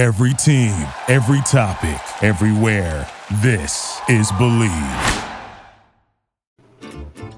Every 0.00 0.32
team, 0.32 0.72
every 1.08 1.42
topic, 1.42 2.00
everywhere. 2.22 3.06
This 3.42 4.00
is 4.08 4.32
Believe. 4.38 5.22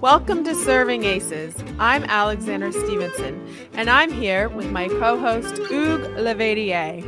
Welcome 0.00 0.44
to 0.44 0.54
Serving 0.54 1.02
Aces. 1.02 1.56
I'm 1.80 2.04
Alexandra 2.04 2.72
Stevenson, 2.72 3.44
and 3.72 3.90
I'm 3.90 4.12
here 4.12 4.48
with 4.48 4.70
my 4.70 4.86
co 4.86 5.18
host, 5.18 5.58
Hugues 5.58 6.06
Levadier, 6.10 7.02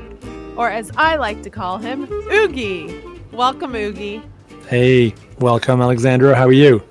or 0.56 0.71
as 0.71 0.90
I 0.96 1.14
like 1.14 1.44
to 1.44 1.51
call 1.51 1.78
him, 1.78 2.08
Ougi. 2.08 3.30
Welcome, 3.30 3.74
Ougi. 3.74 4.24
Hey, 4.66 5.14
welcome, 5.38 5.80
Alexandra. 5.80 6.34
How 6.34 6.48
are 6.48 6.52
you? 6.52 6.82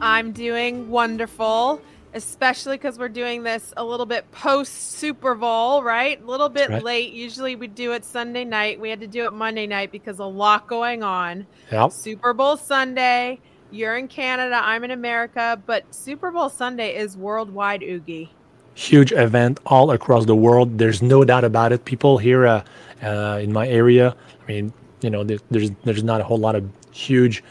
I'm 0.00 0.32
doing 0.32 0.88
wonderful, 0.88 1.82
especially 2.14 2.76
because 2.76 2.98
we're 2.98 3.08
doing 3.08 3.42
this 3.42 3.72
a 3.76 3.84
little 3.84 4.06
bit 4.06 4.30
post 4.32 4.92
Super 4.92 5.34
Bowl, 5.34 5.82
right? 5.82 6.22
A 6.22 6.26
little 6.26 6.48
bit 6.48 6.70
right. 6.70 6.82
late. 6.82 7.12
Usually 7.12 7.56
we 7.56 7.66
do 7.66 7.92
it 7.92 8.04
Sunday 8.04 8.44
night. 8.44 8.80
We 8.80 8.90
had 8.90 9.00
to 9.00 9.06
do 9.06 9.24
it 9.24 9.32
Monday 9.32 9.66
night 9.66 9.92
because 9.92 10.18
a 10.18 10.24
lot 10.24 10.66
going 10.66 11.02
on. 11.02 11.46
Yep. 11.70 11.92
Super 11.92 12.32
Bowl 12.32 12.56
Sunday. 12.56 13.40
You're 13.70 13.96
in 13.96 14.06
Canada, 14.06 14.60
I'm 14.62 14.84
in 14.84 14.90
America, 14.90 15.60
but 15.64 15.94
Super 15.94 16.30
Bowl 16.30 16.50
Sunday 16.50 16.94
is 16.94 17.16
worldwide, 17.16 17.80
Ougi. 17.80 18.28
Huge 18.74 19.12
event 19.12 19.60
all 19.64 19.90
across 19.92 20.26
the 20.26 20.36
world. 20.36 20.76
There's 20.76 21.00
no 21.00 21.24
doubt 21.24 21.44
about 21.44 21.72
it. 21.72 21.86
People 21.86 22.18
here 22.18 22.46
uh, 22.46 22.64
uh, 23.02 23.40
in 23.42 23.50
my 23.50 23.66
area, 23.66 24.14
I 24.42 24.46
mean, 24.46 24.74
you 25.00 25.08
know, 25.08 25.24
there's 25.24 25.70
there's 25.84 26.04
not 26.04 26.20
a 26.20 26.24
whole 26.24 26.38
lot 26.38 26.54
of 26.54 26.68
huge, 26.90 27.42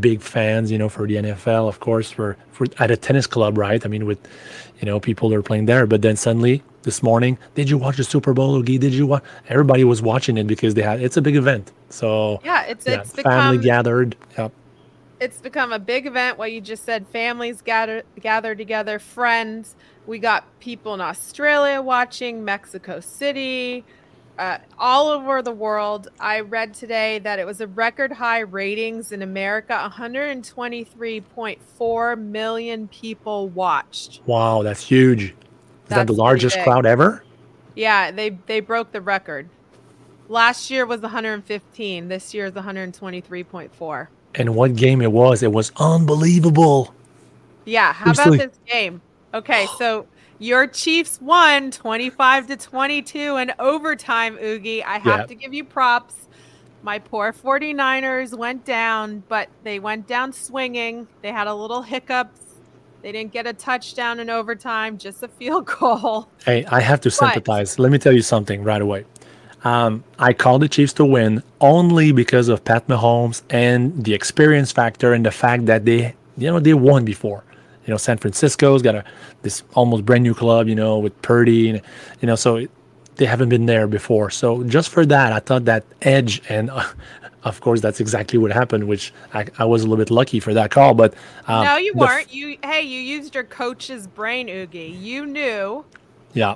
big 0.00 0.20
fans, 0.20 0.70
you 0.70 0.78
know, 0.78 0.88
for 0.88 1.06
the 1.06 1.16
NFL, 1.16 1.68
of 1.68 1.80
course, 1.80 2.10
for, 2.10 2.36
for 2.50 2.66
at 2.78 2.90
a 2.90 2.96
tennis 2.96 3.26
club, 3.26 3.58
right? 3.58 3.84
I 3.84 3.88
mean, 3.88 4.06
with, 4.06 4.18
you 4.80 4.86
know, 4.86 5.00
people 5.00 5.28
that 5.28 5.36
are 5.36 5.42
playing 5.42 5.66
there. 5.66 5.86
But 5.86 6.02
then 6.02 6.16
suddenly 6.16 6.62
this 6.82 7.02
morning, 7.02 7.38
did 7.54 7.70
you 7.70 7.78
watch 7.78 7.96
the 7.96 8.04
Super 8.04 8.32
Bowl, 8.32 8.60
Ougi? 8.60 8.78
Did 8.78 8.94
you 8.94 9.06
watch? 9.06 9.24
Everybody 9.48 9.84
was 9.84 10.02
watching 10.02 10.36
it 10.36 10.46
because 10.46 10.74
they 10.74 10.82
had. 10.82 11.02
It's 11.02 11.16
a 11.16 11.22
big 11.22 11.36
event. 11.36 11.72
So 11.90 12.40
yeah, 12.44 12.64
it's 12.64 12.86
yeah, 12.86 13.00
it's 13.00 13.12
family 13.12 13.58
become 13.58 13.64
gathered. 13.64 14.16
Yep. 14.36 14.52
it's 15.20 15.40
become 15.40 15.72
a 15.72 15.78
big 15.78 16.06
event 16.06 16.38
what 16.38 16.50
you 16.52 16.60
just 16.60 16.84
said 16.84 17.06
families 17.06 17.62
gather 17.62 18.02
gather 18.20 18.54
together 18.54 18.98
friends 18.98 19.76
we 20.06 20.18
got 20.18 20.44
people 20.58 20.92
in 20.92 21.00
australia 21.00 21.80
watching 21.80 22.44
mexico 22.44 22.98
city 22.98 23.84
uh, 24.38 24.58
all 24.78 25.08
over 25.08 25.42
the 25.42 25.52
world 25.52 26.08
i 26.18 26.40
read 26.40 26.74
today 26.74 27.18
that 27.20 27.38
it 27.38 27.46
was 27.46 27.60
a 27.60 27.66
record 27.68 28.10
high 28.12 28.40
ratings 28.40 29.12
in 29.12 29.22
america 29.22 29.90
123.4 29.94 32.18
million 32.20 32.88
people 32.88 33.48
watched 33.48 34.20
Wow, 34.26 34.62
that's 34.62 34.86
huge. 34.86 35.30
Is 35.30 35.34
that 35.88 36.06
the 36.06 36.12
largest 36.14 36.58
crowd 36.62 36.86
ever? 36.86 37.22
yeah 37.76 38.10
they 38.10 38.30
they 38.30 38.60
broke 38.60 38.92
the 38.92 39.00
record 39.00 39.48
last 40.28 40.70
year 40.70 40.86
was 40.86 41.00
115 41.00 42.08
this 42.08 42.32
year 42.34 42.46
is 42.46 42.52
123.4 42.52 44.06
And 44.36 44.54
what 44.54 44.74
game 44.76 45.02
it 45.02 45.12
was? 45.12 45.42
It 45.42 45.52
was 45.52 45.70
unbelievable. 45.76 46.94
Yeah, 47.66 47.92
how 47.92 48.12
Seriously. 48.12 48.38
about 48.38 48.52
this 48.52 48.60
game? 48.72 49.00
Okay, 49.32 49.66
so 49.78 50.06
your 50.38 50.66
Chiefs 50.66 51.20
won 51.20 51.70
25 51.70 52.46
to 52.48 52.56
22 52.56 53.36
in 53.36 53.52
overtime, 53.58 54.36
Ougi. 54.38 54.82
I 54.84 54.98
have 54.98 55.20
Yeah. 55.20 55.26
to 55.26 55.34
give 55.34 55.54
you 55.54 55.64
props. 55.64 56.14
My 56.82 56.98
poor 56.98 57.32
49ers 57.32 58.36
went 58.36 58.64
down, 58.64 59.22
but 59.28 59.48
they 59.62 59.78
went 59.78 60.06
down 60.06 60.32
swinging. 60.32 61.06
They 61.22 61.32
had 61.32 61.46
a 61.46 61.54
little 61.54 61.82
hiccups. 61.82 62.40
They 63.00 63.12
didn't 63.12 63.32
get 63.32 63.46
a 63.46 63.52
touchdown 63.52 64.18
in 64.20 64.28
overtime, 64.30 64.98
just 64.98 65.22
a 65.22 65.28
field 65.28 65.66
goal. 65.80 66.28
Hey, 66.44 66.64
I 66.66 66.80
have 66.80 67.00
to 67.02 67.08
But- 67.08 67.14
sympathize. 67.14 67.78
Let 67.78 67.90
me 67.92 67.98
tell 67.98 68.12
you 68.12 68.22
something 68.22 68.62
right 68.64 68.82
away. 68.82 69.04
Um, 69.62 70.04
I 70.18 70.34
called 70.34 70.60
the 70.60 70.68
Chiefs 70.68 70.92
to 70.94 71.06
win 71.06 71.42
only 71.62 72.12
because 72.12 72.48
of 72.48 72.62
Pat 72.64 72.86
Mahomes 72.86 73.40
and 73.48 74.04
the 74.04 74.12
experience 74.12 74.72
factor 74.72 75.14
and 75.14 75.24
the 75.24 75.30
fact 75.30 75.64
that 75.66 75.86
they, 75.86 76.14
you 76.36 76.50
know, 76.50 76.60
they 76.60 76.74
won 76.74 77.06
before. 77.06 77.44
You 77.86 77.92
know, 77.92 77.96
San 77.98 78.16
Francisco's 78.18 78.82
got 78.82 78.94
a 78.94 79.04
this 79.42 79.62
almost 79.74 80.04
brand 80.06 80.22
new 80.22 80.34
club, 80.34 80.68
you 80.68 80.74
know, 80.74 80.98
with 80.98 81.20
Purdy, 81.22 81.68
and 81.70 81.82
you 82.20 82.26
know, 82.26 82.34
so 82.34 82.56
it, 82.56 82.70
they 83.16 83.26
haven't 83.26 83.48
been 83.48 83.66
there 83.66 83.86
before. 83.86 84.30
So 84.30 84.64
just 84.64 84.88
for 84.90 85.04
that, 85.06 85.32
I 85.32 85.38
thought 85.38 85.66
that 85.66 85.84
edge, 86.02 86.40
and 86.48 86.70
uh, 86.70 86.84
of 87.44 87.60
course, 87.60 87.80
that's 87.80 88.00
exactly 88.00 88.38
what 88.38 88.52
happened. 88.52 88.84
Which 88.84 89.12
I, 89.34 89.46
I 89.58 89.64
was 89.64 89.82
a 89.82 89.86
little 89.86 90.02
bit 90.02 90.10
lucky 90.10 90.40
for 90.40 90.54
that 90.54 90.70
call, 90.70 90.94
but 90.94 91.14
um, 91.46 91.64
no, 91.64 91.76
you 91.76 91.92
weren't. 91.94 92.32
You 92.32 92.56
hey, 92.64 92.82
you 92.82 93.00
used 93.00 93.34
your 93.34 93.44
coach's 93.44 94.06
brain, 94.06 94.48
Ougi. 94.48 95.00
You 95.00 95.26
knew. 95.26 95.84
yeah, 96.32 96.54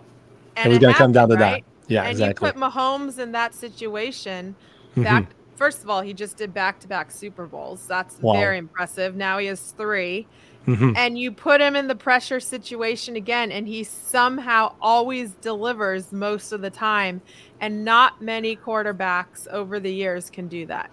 And 0.56 0.66
it 0.66 0.68
was 0.70 0.78
going 0.78 0.94
to 0.94 0.98
come 0.98 1.12
down 1.12 1.28
to 1.28 1.34
right? 1.36 1.62
that. 1.62 1.92
Yeah, 1.92 2.02
and 2.02 2.10
exactly. 2.12 2.46
you 2.48 2.52
put 2.52 2.60
Mahomes 2.60 3.18
in 3.18 3.32
that 3.32 3.54
situation. 3.54 4.54
Mhm. 4.96 5.04
Back 5.04 5.26
first 5.56 5.82
of 5.82 5.90
all, 5.90 6.00
he 6.00 6.14
just 6.14 6.36
did 6.36 6.54
back-to-back 6.54 7.10
Super 7.10 7.46
Bowls. 7.46 7.84
That's 7.86 8.18
Wow. 8.20 8.34
very 8.34 8.58
impressive. 8.58 9.16
Now 9.16 9.38
he 9.38 9.46
has 9.46 9.60
3. 9.72 10.26
Mhm. 10.68 10.92
And 10.96 11.18
you 11.18 11.32
put 11.32 11.62
him 11.62 11.74
in 11.74 11.88
the 11.88 11.94
pressure 11.94 12.40
situation 12.40 13.16
again 13.16 13.50
and 13.50 13.66
he 13.66 13.84
somehow 13.84 14.74
always 14.82 15.30
delivers 15.40 16.12
most 16.12 16.52
of 16.52 16.60
the 16.60 16.68
time 16.68 17.22
and 17.58 17.86
not 17.86 18.20
many 18.20 18.54
quarterbacks 18.54 19.48
over 19.48 19.80
the 19.80 19.92
years 19.92 20.28
can 20.28 20.46
do 20.46 20.66
that. 20.66 20.90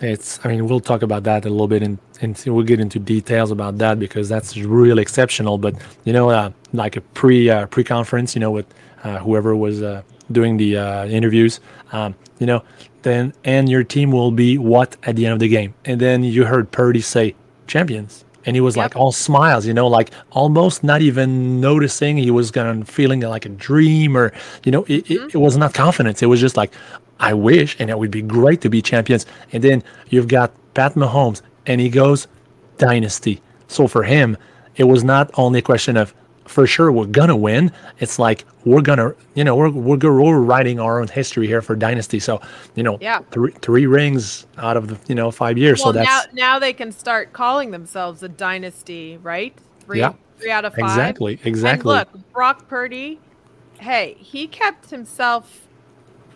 It's, 0.00 0.40
I 0.44 0.48
mean, 0.48 0.66
we'll 0.66 0.80
talk 0.80 1.02
about 1.02 1.24
that 1.24 1.44
a 1.44 1.50
little 1.50 1.66
bit, 1.66 1.82
and 1.82 1.98
and 2.20 2.40
we'll 2.46 2.64
get 2.64 2.78
into 2.78 3.00
details 3.00 3.50
about 3.50 3.78
that 3.78 3.98
because 3.98 4.28
that's 4.28 4.56
really 4.56 5.02
exceptional. 5.02 5.58
But 5.58 5.74
you 6.04 6.12
know, 6.12 6.30
uh, 6.30 6.50
like 6.72 6.96
a 6.96 7.00
pre 7.00 7.50
uh, 7.50 7.66
pre 7.66 7.82
conference, 7.82 8.36
you 8.36 8.40
know, 8.40 8.52
with 8.52 8.66
uh, 9.02 9.18
whoever 9.18 9.56
was 9.56 9.82
uh, 9.82 10.02
doing 10.30 10.56
the 10.56 10.76
uh, 10.76 11.06
interviews, 11.06 11.58
um, 11.90 12.14
you 12.38 12.46
know, 12.46 12.62
then 13.02 13.32
and 13.42 13.68
your 13.68 13.82
team 13.82 14.12
will 14.12 14.30
be 14.30 14.56
what 14.56 14.96
at 15.02 15.16
the 15.16 15.26
end 15.26 15.32
of 15.32 15.40
the 15.40 15.48
game, 15.48 15.74
and 15.84 16.00
then 16.00 16.22
you 16.22 16.44
heard 16.44 16.70
Purdy 16.70 17.00
say 17.00 17.34
champions, 17.66 18.24
and 18.44 18.56
he 18.56 18.60
was 18.60 18.76
like 18.76 18.96
all 18.96 19.12
smiles, 19.12 19.66
you 19.66 19.74
know, 19.74 19.86
like 19.86 20.10
almost 20.30 20.84
not 20.84 21.02
even 21.02 21.60
noticing 21.60 22.16
he 22.16 22.30
was 22.30 22.50
gonna 22.50 22.84
feeling 22.84 23.20
like 23.20 23.44
a 23.44 23.50
dream 23.50 24.16
or 24.16 24.32
you 24.64 24.72
know, 24.72 24.84
it, 24.84 25.10
it, 25.10 25.20
mm-hmm. 25.20 25.28
it 25.32 25.40
was 25.40 25.56
not 25.56 25.74
confidence. 25.74 26.22
It 26.22 26.26
was 26.26 26.40
just 26.40 26.56
like, 26.56 26.72
I 27.20 27.34
wish, 27.34 27.76
and 27.78 27.90
it 27.90 27.98
would 27.98 28.10
be 28.10 28.22
great 28.22 28.60
to 28.62 28.70
be 28.70 28.80
champions. 28.80 29.26
And 29.52 29.62
then 29.62 29.82
you've 30.08 30.28
got 30.28 30.52
Pat 30.74 30.94
Mahomes, 30.94 31.42
and 31.66 31.80
he 31.80 31.88
goes 31.88 32.28
dynasty. 32.78 33.42
So 33.66 33.88
for 33.88 34.04
him, 34.04 34.36
it 34.76 34.84
was 34.84 35.02
not 35.02 35.30
only 35.34 35.58
a 35.58 35.62
question 35.62 35.96
of 35.96 36.14
for 36.48 36.66
sure 36.66 36.90
we're 36.90 37.04
gonna 37.06 37.36
win. 37.36 37.70
It's 38.00 38.18
like 38.18 38.44
we're 38.64 38.80
gonna, 38.80 39.14
you 39.34 39.44
know, 39.44 39.54
we're 39.54 39.70
we're, 39.70 39.96
we're 39.98 40.40
writing 40.40 40.80
our 40.80 41.00
own 41.00 41.08
history 41.08 41.46
here 41.46 41.62
for 41.62 41.76
dynasty. 41.76 42.18
So 42.18 42.40
you 42.74 42.82
know, 42.82 42.98
Yeah. 43.00 43.20
three 43.30 43.52
three 43.62 43.86
rings 43.86 44.46
out 44.58 44.76
of 44.76 44.88
the 44.88 44.98
you 45.08 45.14
know 45.14 45.30
five 45.30 45.56
years. 45.58 45.78
Well, 45.84 45.92
so 45.92 45.98
that's 46.00 46.26
now 46.34 46.52
now 46.54 46.58
they 46.58 46.72
can 46.72 46.90
start 46.92 47.32
calling 47.32 47.70
themselves 47.70 48.22
a 48.22 48.28
dynasty, 48.28 49.18
right? 49.22 49.56
Three 49.86 50.00
Yeah. 50.00 50.12
three 50.38 50.50
out 50.50 50.64
of 50.64 50.74
five. 50.74 50.84
exactly 50.90 51.38
exactly. 51.44 51.96
And 51.96 52.08
look, 52.14 52.32
Brock 52.32 52.68
Purdy, 52.68 53.20
hey, 53.78 54.16
he 54.18 54.46
kept 54.46 54.90
himself 54.90 55.68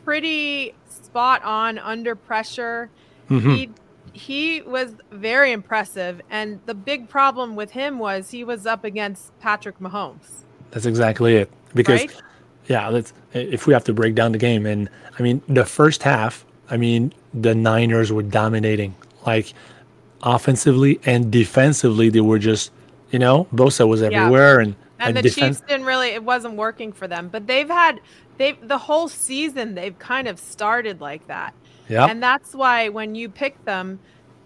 pretty 0.05 0.75
spot 0.89 1.43
on 1.45 1.79
under 1.79 2.15
pressure. 2.15 2.91
Mhm. 3.31 3.57
He 3.57 3.71
he 4.13 4.63
was 4.63 4.95
very 5.11 5.53
impressive, 5.53 6.21
and 6.31 6.61
the 6.67 6.75
big 6.75 7.09
problem 7.09 7.57
with 7.57 7.71
him 7.71 7.99
was 7.99 8.31
he 8.31 8.45
was 8.45 8.67
up 8.67 8.85
against 8.85 9.39
Patrick 9.41 9.79
Mahomes. 9.79 10.43
That's 10.71 10.87
exactly 10.87 11.37
it. 11.37 11.51
Because 11.75 12.01
Right? 12.01 12.23
yeah, 12.67 12.89
let's 12.89 13.13
if 13.33 13.67
we 13.67 13.73
have 13.73 13.85
to 13.85 13.93
break 13.93 14.15
down 14.15 14.33
the 14.33 14.39
game 14.39 14.67
and 14.67 14.89
I 15.19 15.23
mean 15.23 15.43
the 15.49 15.65
first 15.65 16.03
half, 16.03 16.45
I 16.71 16.77
mean 16.77 17.13
the 17.33 17.55
Niners 17.55 18.13
were 18.13 18.23
dominating. 18.23 18.95
Like 19.27 19.55
offensively 20.23 21.01
and 21.05 21.31
defensively 21.31 22.09
they 22.09 22.21
were 22.21 22.39
just 22.39 22.73
you 23.11 23.19
know, 23.19 23.47
Bosa 23.55 23.87
was 23.87 24.03
everywhere 24.03 24.61
and 24.61 24.75
And 24.99 25.17
the 25.17 25.23
defense 25.23 25.59
Chiefs 25.59 25.69
didn't 25.69 25.87
really 25.87 26.09
it 26.09 26.25
wasn't 26.25 26.55
working 26.55 26.93
for 26.93 27.07
them, 27.07 27.29
but 27.29 27.47
they've 27.47 27.69
had 27.69 28.01
they've 28.39 28.57
the 28.67 28.79
whole 28.79 29.09
season 29.09 29.75
they've 29.75 29.99
kind 29.99 30.29
of 30.29 30.39
started 30.39 31.01
like 31.01 31.27
that. 31.27 31.55
yeah. 31.89 32.07
And 32.07 32.23
that's 32.23 32.55
why 32.55 32.89
when 32.89 33.15
you 33.15 33.29
pick 33.29 33.63
them, 33.65 33.99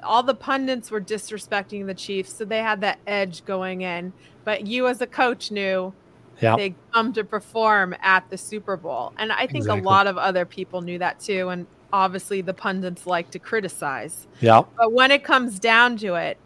all 0.06 0.22
the 0.22 0.34
pundits 0.34 0.90
were 0.90 1.00
disrespecting 1.00 1.86
the 1.86 1.94
Chiefs, 1.94 2.32
so 2.34 2.44
they 2.44 2.58
had 2.62 2.80
that 2.82 2.98
edge 3.06 3.44
going 3.44 3.82
in. 3.82 4.12
But 4.44 4.66
you, 4.66 4.86
as 4.88 5.00
a 5.00 5.06
coach, 5.06 5.50
knew 5.50 5.92
Yeah. 6.40 6.56
they 6.56 6.74
come 6.92 7.12
to 7.14 7.24
perform 7.24 7.94
at 8.02 8.28
the 8.30 8.38
Super 8.38 8.76
Bowl, 8.76 9.12
and 9.18 9.32
I 9.32 9.46
think 9.46 9.56
Exactly. 9.64 9.80
a 9.80 9.84
lot 9.84 10.06
of 10.06 10.16
other 10.18 10.44
people 10.44 10.80
knew 10.82 10.98
that 10.98 11.20
too. 11.20 11.48
And 11.48 11.66
obviously, 11.92 12.40
the 12.42 12.54
pundits 12.54 13.06
like 13.06 13.30
to 13.32 13.38
criticize, 13.38 14.26
Yeah. 14.40 14.62
but 14.76 14.92
when 14.92 15.10
it 15.10 15.24
comes 15.24 15.58
down 15.58 15.96
to 15.98 16.14
it, 16.14 16.38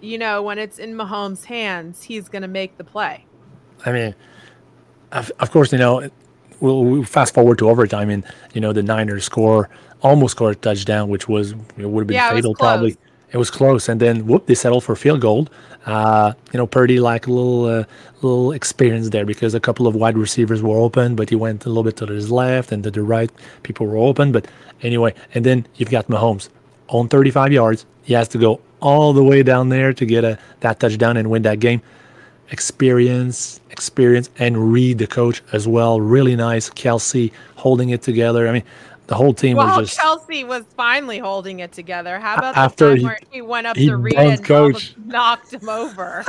you 0.00 0.16
know, 0.18 0.42
when 0.42 0.58
it's 0.58 0.78
in 0.78 0.94
Mahomes' 0.94 1.44
hands, 1.46 2.04
he's 2.04 2.28
going 2.28 2.42
to 2.42 2.48
make 2.48 2.76
the 2.78 2.84
play. 2.84 3.24
I 3.84 3.92
mean, 3.92 4.14
of, 5.12 5.30
of 5.40 5.50
course, 5.50 5.72
you 5.72 5.78
know, 5.78 6.08
we'll, 6.60 6.84
we'll 6.84 7.02
fast 7.04 7.34
forward 7.34 7.58
to 7.58 7.68
overtime, 7.70 8.10
and 8.10 8.24
you 8.52 8.60
know 8.60 8.72
the 8.72 8.82
Niners 8.82 9.24
score 9.24 9.68
almost 10.02 10.32
scored 10.32 10.56
a 10.56 10.58
touchdown, 10.58 11.08
which 11.08 11.28
was 11.28 11.52
it 11.76 11.86
would 11.86 12.02
have 12.02 12.06
been 12.08 12.14
Yeah, 12.16 12.30
it 12.30 12.34
fatal 12.34 12.54
close. 12.54 12.68
probably. 12.68 12.96
it 13.32 13.36
was 13.36 13.50
close, 13.50 13.88
and 13.88 14.00
then 14.00 14.26
whoop, 14.26 14.46
they 14.46 14.54
settled 14.54 14.84
for 14.84 14.94
field 14.96 15.20
goal. 15.20 15.48
Uh, 15.86 16.32
you 16.52 16.58
know, 16.58 16.66
Purdy 16.66 17.00
like 17.00 17.26
a 17.26 17.30
little 17.32 17.64
uh, 17.66 17.84
little 18.20 18.52
experience 18.52 19.08
there 19.10 19.24
because 19.24 19.54
a 19.54 19.60
couple 19.60 19.86
of 19.86 19.94
wide 19.94 20.18
receivers 20.18 20.62
were 20.62 20.78
open, 20.78 21.14
but 21.16 21.30
he 21.30 21.36
went 21.36 21.64
a 21.64 21.68
little 21.68 21.82
bit 21.84 21.96
to 21.98 22.06
his 22.06 22.30
left 22.30 22.72
and 22.72 22.82
to 22.84 22.90
the 22.90 23.02
right. 23.02 23.30
People 23.62 23.86
were 23.86 23.96
open, 23.96 24.32
but 24.32 24.46
anyway, 24.82 25.14
and 25.34 25.44
then 25.46 25.66
you've 25.76 25.90
got 25.90 26.08
Mahomes 26.08 26.48
on 26.88 27.08
35 27.08 27.52
yards. 27.52 27.86
He 28.02 28.14
has 28.14 28.28
to 28.28 28.38
go 28.38 28.60
all 28.80 29.12
the 29.12 29.24
way 29.24 29.42
down 29.42 29.68
there 29.70 29.92
to 29.92 30.04
get 30.06 30.24
a 30.24 30.38
that 30.60 30.78
touchdown 30.80 31.16
and 31.16 31.30
win 31.30 31.42
that 31.42 31.58
game. 31.60 31.80
Experience, 32.50 33.60
experience, 33.70 34.30
and 34.38 34.72
read 34.72 34.98
the 34.98 35.06
coach 35.06 35.42
as 35.52 35.68
well. 35.68 36.00
Really 36.00 36.34
nice. 36.34 36.70
Kelce 36.70 37.30
holding 37.56 37.90
it 37.90 38.02
together. 38.02 38.48
I 38.48 38.52
mean, 38.52 38.62
the 39.08 39.14
whole 39.14 39.32
team 39.32 39.56
well, 39.56 39.80
was 39.80 39.88
just 39.88 39.98
Kelce 39.98 40.46
was 40.46 40.64
finally 40.76 41.18
holding 41.18 41.60
it 41.60 41.72
together. 41.72 42.20
How 42.20 42.36
about 42.36 42.56
after 42.58 42.94
he- 42.94 43.02
where 43.02 43.18
he 43.30 43.40
went 43.40 43.66
up 43.66 43.74
he 43.74 43.88
to 43.88 43.96
bumped 43.96 44.14
and 44.14 44.44
coach. 44.44 44.94
knocked 45.06 45.54
him 45.54 45.66
over? 45.66 46.26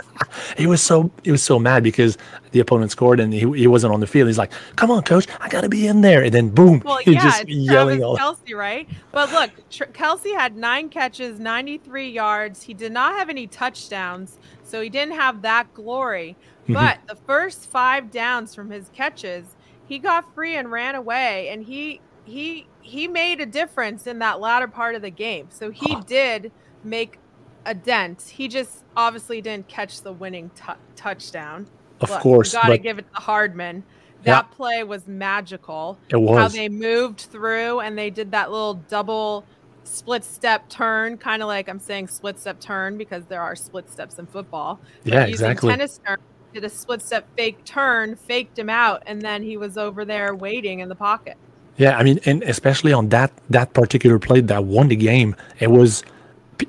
he 0.57 0.65
was 0.65 0.81
so 0.81 1.11
he 1.23 1.31
was 1.31 1.43
so 1.43 1.59
mad 1.59 1.83
because 1.83 2.17
the 2.51 2.61
opponent 2.61 2.91
scored 2.91 3.19
and 3.19 3.33
he, 3.33 3.39
he 3.51 3.67
wasn't 3.67 3.93
on 3.93 3.99
the 3.99 4.07
field. 4.07 4.27
He's 4.27 4.37
like, 4.37 4.53
"Come 4.77 4.91
on, 4.91 5.03
coach, 5.03 5.27
I 5.41 5.49
gotta 5.49 5.67
be 5.67 5.87
in 5.87 5.99
there!" 5.99 6.23
And 6.23 6.33
then 6.33 6.49
boom, 6.49 6.81
Well, 6.85 6.99
he 6.99 7.13
yeah, 7.13 7.23
just 7.23 7.41
it's 7.41 7.51
yelling 7.51 8.01
all. 8.01 8.17
Kelce, 8.17 8.55
right? 8.55 8.87
But 9.11 9.29
look, 9.33 9.51
Tr- 9.69 9.83
Kelce 9.85 10.33
had 10.33 10.55
nine 10.55 10.87
catches, 10.87 11.37
93 11.37 12.09
yards. 12.09 12.63
He 12.63 12.73
did 12.73 12.93
not 12.93 13.13
have 13.15 13.29
any 13.29 13.45
touchdowns, 13.45 14.39
so 14.63 14.81
he 14.81 14.89
didn't 14.89 15.15
have 15.15 15.41
that 15.41 15.73
glory. 15.73 16.37
Mm-hmm. 16.63 16.75
But 16.75 16.99
the 17.07 17.15
first 17.15 17.65
five 17.69 18.09
downs 18.09 18.55
from 18.55 18.71
his 18.71 18.89
catches, 18.93 19.43
he 19.85 19.99
got 19.99 20.33
free 20.33 20.55
and 20.55 20.71
ran 20.71 20.95
away, 20.95 21.49
and 21.49 21.61
he 21.61 21.99
he 22.29 22.67
he 22.81 23.07
made 23.07 23.41
a 23.41 23.45
difference 23.45 24.07
in 24.07 24.19
that 24.19 24.39
latter 24.39 24.67
part 24.67 24.95
of 24.95 25.01
the 25.01 25.09
game. 25.09 25.47
So 25.49 25.71
he 25.71 25.93
uh-huh. 25.93 26.03
did 26.07 26.51
make 26.83 27.19
a 27.65 27.73
dent. 27.73 28.21
He 28.21 28.47
just 28.47 28.83
obviously 28.95 29.41
didn't 29.41 29.67
catch 29.67 30.01
the 30.01 30.13
winning 30.13 30.49
tou 30.55 30.73
touchdown. 30.95 31.67
Of 32.01 32.09
Look, 32.09 32.21
course, 32.21 32.53
got 32.53 32.67
to 32.67 32.77
give 32.77 32.99
it 32.99 33.05
to 33.13 33.21
Hardman. 33.21 33.83
Yeah. 34.23 34.35
That 34.35 34.51
play 34.51 34.83
was 34.83 35.07
magical 35.07 35.97
it 36.09 36.17
was 36.17 36.37
how 36.37 36.47
they 36.49 36.67
moved 36.67 37.21
through 37.21 37.79
and 37.79 37.97
they 37.97 38.09
did 38.09 38.31
that 38.31 38.51
little 38.51 38.73
double 38.73 39.45
split 39.85 40.25
step 40.25 40.67
turn, 40.67 41.17
kind 41.17 41.41
of 41.41 41.47
like 41.47 41.69
I'm 41.69 41.79
saying 41.79 42.09
split 42.09 42.37
step 42.37 42.59
turn 42.59 42.97
because 42.97 43.25
there 43.25 43.41
are 43.41 43.55
split 43.55 43.89
steps 43.89 44.19
in 44.19 44.25
football. 44.25 44.79
But 45.03 45.13
yeah, 45.13 45.25
exactly. 45.25 45.69
Tennis 45.69 45.99
turn, 46.05 46.17
did 46.53 46.63
a 46.63 46.69
split 46.69 47.01
step 47.01 47.27
fake 47.37 47.63
turn, 47.63 48.15
faked 48.15 48.59
him 48.59 48.69
out, 48.69 49.03
and 49.05 49.21
then 49.21 49.41
he 49.41 49.57
was 49.57 49.77
over 49.77 50.03
there 50.05 50.35
waiting 50.35 50.79
in 50.79 50.89
the 50.89 50.95
pocket. 50.95 51.37
Yeah, 51.79 51.97
I 51.97 52.03
mean, 52.03 52.19
and 52.25 52.43
especially 52.43 52.91
on 52.91 53.07
that 53.09 53.31
that 53.49 53.73
particular 53.73 54.19
play 54.19 54.41
that 54.41 54.65
won 54.65 54.89
the 54.89 54.97
game, 54.97 55.35
it 55.59 55.71
was, 55.71 56.03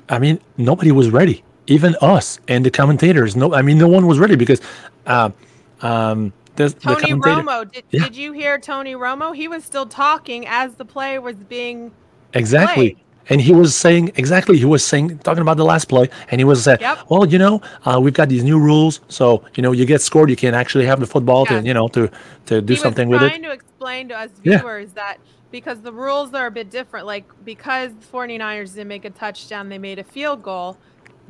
I 0.07 0.17
mean, 0.19 0.39
nobody 0.57 0.93
was 0.93 1.09
ready, 1.09 1.43
even 1.67 1.97
us 2.01 2.39
and 2.47 2.65
the 2.65 2.71
commentators. 2.71 3.35
No, 3.35 3.53
I 3.53 3.61
mean, 3.61 3.77
no 3.77 3.89
one 3.89 4.07
was 4.07 4.19
ready 4.19 4.37
because, 4.37 4.61
uh, 5.05 5.29
um, 5.81 6.31
the, 6.55 6.69
Tony 6.69 7.11
Romo, 7.11 7.69
did, 7.69 7.83
Yeah. 7.91 8.03
did 8.03 8.15
you 8.15 8.31
hear 8.31 8.57
Tony 8.57 8.95
Romo? 8.95 9.35
He 9.35 9.49
was 9.49 9.65
still 9.65 9.85
talking 9.85 10.47
as 10.47 10.75
the 10.75 10.85
play 10.85 11.19
was 11.19 11.35
being 11.35 11.91
exactly. 12.33 12.93
played. 12.93 13.05
And 13.29 13.39
he 13.39 13.53
was 13.53 13.75
saying 13.75 14.11
exactly. 14.15 14.57
He 14.57 14.65
was 14.65 14.83
saying 14.83 15.19
talking 15.19 15.41
about 15.41 15.57
the 15.57 15.65
last 15.65 15.85
play, 15.85 16.09
and 16.29 16.41
he 16.41 16.45
was 16.45 16.63
saying, 16.63 16.79
Yep. 16.81 16.99
"Well, 17.09 17.25
you 17.25 17.37
know, 17.37 17.61
uh, 17.85 17.99
we've 18.01 18.13
got 18.13 18.29
these 18.29 18.43
new 18.43 18.59
rules, 18.59 18.99
so 19.09 19.43
you 19.55 19.63
know, 19.63 19.71
you 19.71 19.85
get 19.85 20.01
scored, 20.01 20.29
you 20.29 20.35
can 20.35 20.53
actually 20.53 20.85
have 20.85 20.99
the 20.99 21.07
football 21.07 21.45
Yeah. 21.49 21.61
to, 21.61 21.67
you 21.67 21.73
know, 21.73 21.87
to 21.89 22.09
to 22.47 22.61
do 22.61 22.73
he 22.73 22.79
something 22.79 23.09
was 23.09 23.21
with 23.21 23.29
trying 23.31 23.43
to 23.43 23.51
explain 23.51 24.09
to 24.09 24.17
us 24.17 24.29
Yeah. 24.43 24.57
viewers 24.57 24.91
that 24.93 25.17
because 25.51 25.81
the 25.81 25.93
rules 25.93 26.33
are 26.33 26.47
a 26.47 26.51
bit 26.51 26.69
different 26.71 27.05
like 27.05 27.25
because 27.45 27.91
the 27.93 28.05
49ers 28.07 28.73
didn't 28.73 28.87
make 28.87 29.05
a 29.05 29.09
touchdown 29.09 29.69
they 29.69 29.77
made 29.77 29.99
a 29.99 30.03
field 30.03 30.41
goal 30.41 30.77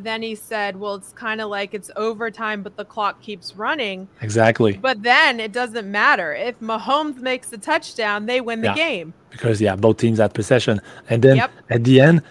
then 0.03 0.21
he 0.21 0.35
said 0.35 0.75
well 0.79 0.95
it's 0.95 1.11
kind 1.13 1.39
of 1.41 1.49
like 1.49 1.73
it's 1.73 1.89
overtime 1.95 2.61
but 2.63 2.75
the 2.77 2.85
clock 2.85 3.21
keeps 3.21 3.55
running. 3.55 4.07
Exactly, 4.21 4.73
but 4.73 5.01
then 5.03 5.39
it 5.39 5.51
doesn't 5.51 5.89
matter. 5.89 6.33
If 6.33 6.59
mahomes 6.59 7.17
makes 7.17 7.49
the 7.49 7.57
touchdown 7.57 8.25
they 8.25 8.41
win 8.41 8.61
the 8.61 8.67
Yeah. 8.67 8.75
game. 8.75 9.13
Because 9.31 9.61
yeah, 9.61 9.75
both 9.75 9.97
teams 9.97 10.19
had 10.19 10.33
possession, 10.33 10.81
and 11.09 11.21
then 11.21 11.37
Yep. 11.37 11.51
at 11.69 11.83
the 11.85 12.01
end, 12.01 12.21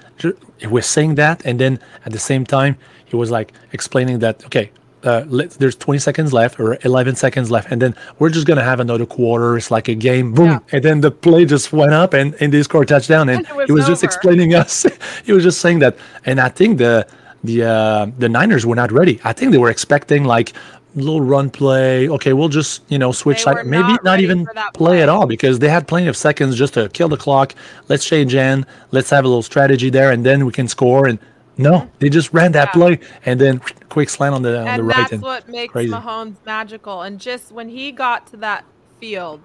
he 0.58 0.66
was 0.66 0.84
saying 0.86 1.14
that, 1.14 1.40
and 1.46 1.58
then 1.58 1.78
at 2.04 2.12
the 2.12 2.18
same 2.18 2.44
time, 2.44 2.76
he 3.06 3.16
was 3.16 3.30
like 3.30 3.52
explaining 3.72 4.18
that 4.20 4.44
okay. 4.46 4.70
Uh, 5.02 5.24
let, 5.28 5.48
there's 5.52 5.76
20 5.76 5.98
seconds 5.98 6.30
left 6.30 6.60
or 6.60 6.76
11 6.84 7.14
seconds 7.16 7.50
left 7.50 7.72
and 7.72 7.80
then 7.80 7.94
we're 8.18 8.28
just 8.28 8.46
gonna 8.46 8.62
have 8.62 8.80
another 8.80 9.06
quarter. 9.06 9.56
It's 9.56 9.70
like 9.70 9.88
a 9.88 9.94
game. 9.94 10.34
Boom. 10.34 10.46
Yeah. 10.50 10.58
and 10.72 10.84
then 10.84 11.00
the 11.00 11.10
play 11.10 11.46
just 11.46 11.72
went 11.72 11.94
up 11.94 12.12
and, 12.12 12.34
and 12.38 12.52
they 12.52 12.62
scored 12.62 12.84
a 12.90 12.92
touchdown 12.94 13.30
and, 13.30 13.46
And 13.48 13.56
was 13.56 13.66
he 13.68 13.72
was 13.72 13.86
just 13.86 14.04
explaining 14.04 14.54
us. 14.54 14.84
He 15.24 15.32
was 15.32 15.42
just 15.42 15.58
saying 15.62 15.78
that. 15.78 15.96
And 16.26 16.38
i 16.38 16.50
think 16.50 16.76
the 16.76 17.06
the 17.44 17.64
uh, 17.64 18.06
the 18.18 18.28
niners 18.28 18.66
were 18.66 18.74
not 18.76 18.90
ready 18.92 19.20
i 19.24 19.32
think 19.32 19.50
they 19.52 19.58
were 19.58 19.70
expecting 19.70 20.24
like 20.24 20.50
a 20.96 20.98
little 20.98 21.20
run 21.20 21.48
play 21.50 22.08
okay 22.08 22.32
we'll 22.32 22.48
just 22.48 22.82
you 22.88 22.98
know 22.98 23.12
switch 23.12 23.42
side 23.42 23.64
maybe 23.66 23.82
not 23.94 24.04
not 24.04 24.20
even 24.20 24.46
that 24.54 24.74
play 24.74 25.02
at 25.02 25.08
all 25.08 25.26
because 25.26 25.58
they 25.60 25.68
had 25.68 25.86
plenty 25.86 26.08
of 26.08 26.16
seconds 26.16 26.56
just 26.56 26.74
to 26.74 26.88
kill 26.90 27.08
the 27.08 27.16
clock. 27.16 27.54
Let's 27.88 28.04
change 28.04 28.34
in. 28.34 28.66
Let's 28.90 29.08
have 29.10 29.24
a 29.24 29.28
little 29.28 29.42
strategy 29.42 29.88
there, 29.88 30.10
and 30.10 30.26
then 30.26 30.44
we 30.44 30.52
can 30.52 30.66
score. 30.66 31.06
And 31.06 31.18
no, 31.56 31.88
they 32.00 32.08
just 32.08 32.32
ran 32.32 32.52
that 32.52 32.70
Mm-hmm. 32.70 32.80
Yeah. 32.80 32.96
play 32.96 33.08
and 33.24 33.40
then 33.40 33.60
quick 33.88 34.08
slant 34.08 34.34
on 34.34 34.42
the 34.42 34.58
on 34.66 34.76
the 34.78 34.82
right. 34.82 34.98
and 35.12 35.22
that's 35.22 35.22
what 35.22 35.48
makes 35.48 35.70
crazy. 35.72 35.92
Mahomes 35.92 36.36
magical. 36.44 37.02
And 37.02 37.20
just 37.20 37.52
when 37.52 37.68
he 37.68 37.92
got 37.92 38.26
to 38.32 38.36
that 38.38 38.64
field, 38.98 39.40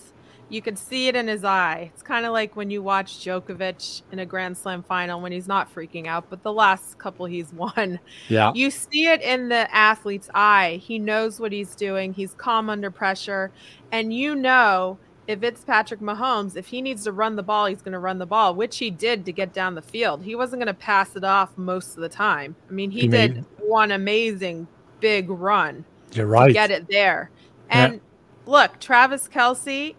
you 0.50 0.62
could 0.62 0.78
see 0.78 1.08
it 1.08 1.16
in 1.16 1.28
his 1.28 1.44
eye. 1.44 1.92
It's 1.94 2.04
kind 2.04 2.26
of 2.26 2.32
like 2.34 2.56
when 2.56 2.70
you 2.70 2.82
watch 2.84 3.18
Djokovic 3.20 4.04
in 4.12 4.20
a 4.20 4.26
Grand 4.26 4.58
Slam 4.58 4.84
final 4.84 5.20
when 5.22 5.32
he's 5.32 5.48
not 5.48 5.74
freaking 5.74 6.08
out, 6.08 6.30
but 6.30 6.44
the 6.44 6.54
last 6.54 6.98
couple 6.98 7.26
he's 7.26 7.52
won, 7.54 8.00
yeah, 8.30 8.52
you 8.54 8.70
see 8.72 9.08
it 9.08 9.22
in 9.22 9.50
the 9.50 9.74
athlete's 9.76 10.30
eye. 10.34 10.80
He 10.84 11.00
knows 11.00 11.40
what 11.40 11.52
he's 11.52 11.76
doing. 11.76 12.14
He's 12.14 12.34
calm 12.34 12.70
under 12.70 12.92
pressure, 12.92 13.52
and 13.92 14.14
you 14.14 14.36
know. 14.36 14.98
If 15.28 15.42
it's 15.42 15.64
Patrick 15.64 16.02
Mahomes, 16.02 16.56
if 16.56 16.68
he 16.68 16.84
needs 16.84 17.06
to 17.06 17.12
run 17.12 17.36
the 17.36 17.42
ball, 17.42 17.66
he's 17.66 17.82
going 17.82 17.94
to 17.94 17.98
run 17.98 18.20
the 18.20 18.28
ball, 18.28 18.54
which 18.54 18.78
he 18.78 18.92
did 18.92 19.26
to 19.26 19.32
get 19.32 19.54
down 19.54 19.74
the 19.74 19.82
field. 19.82 20.22
He 20.24 20.36
wasn't 20.36 20.60
going 20.60 20.68
to 20.68 20.80
pass 20.80 21.16
it 21.16 21.24
off 21.24 21.58
most 21.58 21.96
of 21.96 22.02
the 22.04 22.10
time. 22.10 22.56
I 22.70 22.72
mean, 22.74 22.92
he, 22.92 23.00
He 23.02 23.08
made- 23.08 23.34
did 23.34 23.46
one 23.58 23.92
amazing 23.92 24.68
big 25.00 25.28
run 25.32 25.84
you're 26.14 26.28
right. 26.28 26.54
get 26.54 26.70
it 26.70 26.88
there. 26.92 27.32
Yeah. 27.72 27.86
And 27.88 28.02
look, 28.46 28.80
Travis 28.80 29.28
Kelce, 29.28 29.96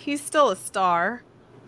he's 0.00 0.20
still 0.22 0.50
a 0.50 0.56
star. 0.56 1.22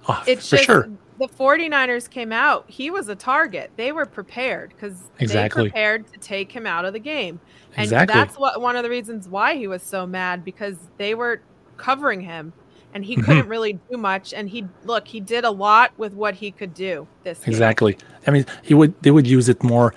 Oh, 0.09 0.23
It's 0.27 0.49
for 0.49 0.57
just 0.57 0.65
sure. 0.67 0.91
the 1.19 1.29
49ers 1.29 2.11
came 2.11 2.33
out. 2.33 2.65
He 2.69 2.91
was 2.91 3.09
a 3.09 3.15
target. 3.15 3.71
They 3.77 3.93
were 3.93 4.07
prepared 4.07 4.71
because 4.71 4.95
Exactly. 5.21 5.65
they 5.65 5.69
prepared 5.71 6.13
to 6.13 6.19
take 6.19 6.51
him 6.51 6.67
out 6.67 6.85
of 6.85 6.93
the 6.93 6.99
game. 6.99 7.39
And 7.77 7.85
Exactly. 7.85 8.13
that's 8.15 8.37
what 8.39 8.61
one 8.61 8.75
of 8.77 8.83
the 8.83 8.91
reasons 8.91 9.29
why 9.29 9.55
he 9.57 9.67
was 9.69 9.83
so 9.83 10.07
mad 10.07 10.45
because 10.45 10.77
they 10.99 11.15
were 11.15 11.41
covering 11.77 12.21
him 12.23 12.53
and 12.95 13.05
he 13.05 13.17
Mhm. 13.17 13.25
couldn't 13.25 13.49
really 13.49 13.79
do 13.91 13.97
much. 13.97 14.35
And 14.35 14.49
he 14.49 14.67
look, 14.85 15.07
he 15.09 15.21
did 15.21 15.45
a 15.45 15.51
lot 15.51 15.93
with 15.97 16.15
what 16.15 16.35
he 16.35 16.51
could 16.51 16.75
do 16.75 17.07
this 17.23 17.39
game. 17.39 17.53
Exactly. 17.53 17.97
I 18.27 18.31
mean, 18.33 18.45
he 18.63 18.75
would 18.75 18.93
they 19.03 19.11
would 19.11 19.27
use 19.27 19.49
it 19.49 19.63
more. 19.63 19.95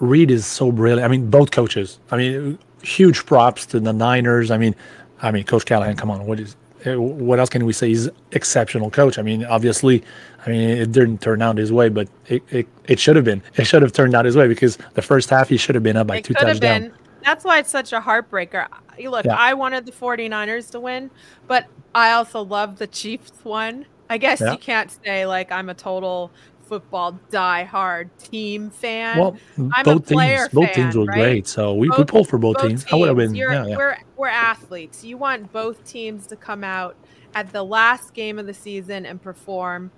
Reid 0.00 0.30
is 0.30 0.44
so 0.46 0.72
brilliant. 0.72 1.04
I 1.04 1.08
mean, 1.08 1.30
both 1.30 1.50
coaches. 1.50 2.00
I 2.10 2.16
mean, 2.16 2.58
huge 2.82 3.26
props 3.26 3.66
to 3.66 3.80
the 3.80 3.92
Niners. 3.92 4.50
I 4.50 4.56
mean, 4.58 4.74
I 5.22 5.30
mean, 5.30 5.44
Coach 5.44 5.66
Callahan. 5.66 5.96
Come 5.96 6.10
on, 6.10 6.26
what 6.26 6.40
is 6.40 6.56
Eh, 6.84 6.94
what 6.94 7.38
else 7.38 7.50
can 7.50 7.64
we 7.64 7.72
say? 7.72 7.88
He's 7.88 8.08
exceptional 8.32 8.90
coach. 8.90 9.18
I 9.18 9.22
mean, 9.22 9.44
obviously, 9.44 10.02
I 10.46 10.50
mean, 10.50 10.68
it 10.68 10.92
didn't 10.92 11.20
turn 11.20 11.42
out 11.42 11.58
his 11.58 11.72
way, 11.72 11.88
but 11.88 12.08
it 12.26 12.42
it, 12.50 12.66
it 12.86 12.98
should 12.98 13.16
have 13.16 13.24
been. 13.24 13.42
It 13.56 13.64
should 13.66 13.82
have 13.82 13.92
turned 13.92 14.14
out 14.14 14.24
his 14.24 14.36
way 14.36 14.48
because 14.48 14.76
the 14.94 15.02
first 15.02 15.28
half 15.30 15.48
he 15.48 15.56
should 15.56 15.74
have 15.74 15.84
been 15.84 15.96
up 15.96 16.06
by 16.06 16.16
it 16.18 16.24
two 16.24 16.34
touchdowns. 16.34 16.92
That's 17.24 17.44
why 17.44 17.58
it's 17.58 17.70
such 17.70 17.92
a 17.92 18.00
heartbreaker. 18.00 18.66
Look, 18.98 19.26
Yeah. 19.26 19.36
I 19.36 19.52
wanted 19.52 19.84
the 19.84 19.92
49ers 19.92 20.70
to 20.70 20.80
win, 20.80 21.10
but 21.46 21.66
I 21.94 22.12
also 22.12 22.40
love 22.42 22.78
the 22.78 22.86
Chiefs 22.86 23.32
one. 23.42 23.84
I 24.08 24.16
guess 24.16 24.40
Yeah. 24.40 24.52
you 24.52 24.58
can't 24.58 24.90
say 25.04 25.26
like 25.26 25.52
I'm 25.52 25.68
a 25.68 25.74
total 25.74 26.30
football 26.70 27.18
die-hard 27.30 28.16
team 28.18 28.70
fan. 28.70 29.18
Well, 29.18 29.36
I'm 29.58 29.72
a 29.74 29.84
both 29.84 30.06
player 30.06 30.48
teams, 30.48 30.54
both 30.54 30.72
teams 30.72 30.96
were 30.96 31.04
right? 31.04 31.18
great. 31.18 31.48
So 31.48 31.74
we, 31.74 31.88
we 31.90 31.96
Both- 31.96 32.06
pulled 32.06 32.28
for 32.28 32.38
both, 32.38 32.58
both 32.58 32.68
teams. 32.68 32.86
I 32.92 32.94
would 32.96 33.08
have 33.08 33.16
been. 33.16 33.34
Yeah, 33.34 33.66
yeah. 33.66 33.76
We're 33.76 33.98
we're 34.16 34.28
athletes. 34.28 35.04
You 35.04 35.18
want 35.18 35.52
both 35.52 35.84
teams 35.84 36.28
to 36.28 36.36
come 36.36 36.62
out 36.62 36.94
at 37.34 37.52
the 37.52 37.62
last 37.64 38.14
game 38.14 38.38
of 38.38 38.46
the 38.46 38.54
season 38.54 39.04
and 39.04 39.20
perform. 39.20 39.90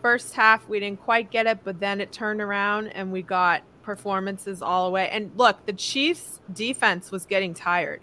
First 0.00 0.34
half 0.34 0.66
we 0.68 0.80
didn't 0.80 1.02
quite 1.02 1.30
get 1.30 1.46
it, 1.46 1.58
but 1.62 1.78
then 1.78 2.00
it 2.00 2.10
turned 2.10 2.40
around 2.40 2.88
and 2.88 3.12
we 3.12 3.20
got 3.22 3.62
performances 3.82 4.62
all 4.62 4.86
the 4.86 4.90
way. 4.92 5.10
And 5.10 5.30
look, 5.36 5.66
the 5.66 5.74
Chiefs 5.74 6.40
defense 6.54 7.10
was 7.10 7.26
getting 7.26 7.52
tired. 7.52 8.00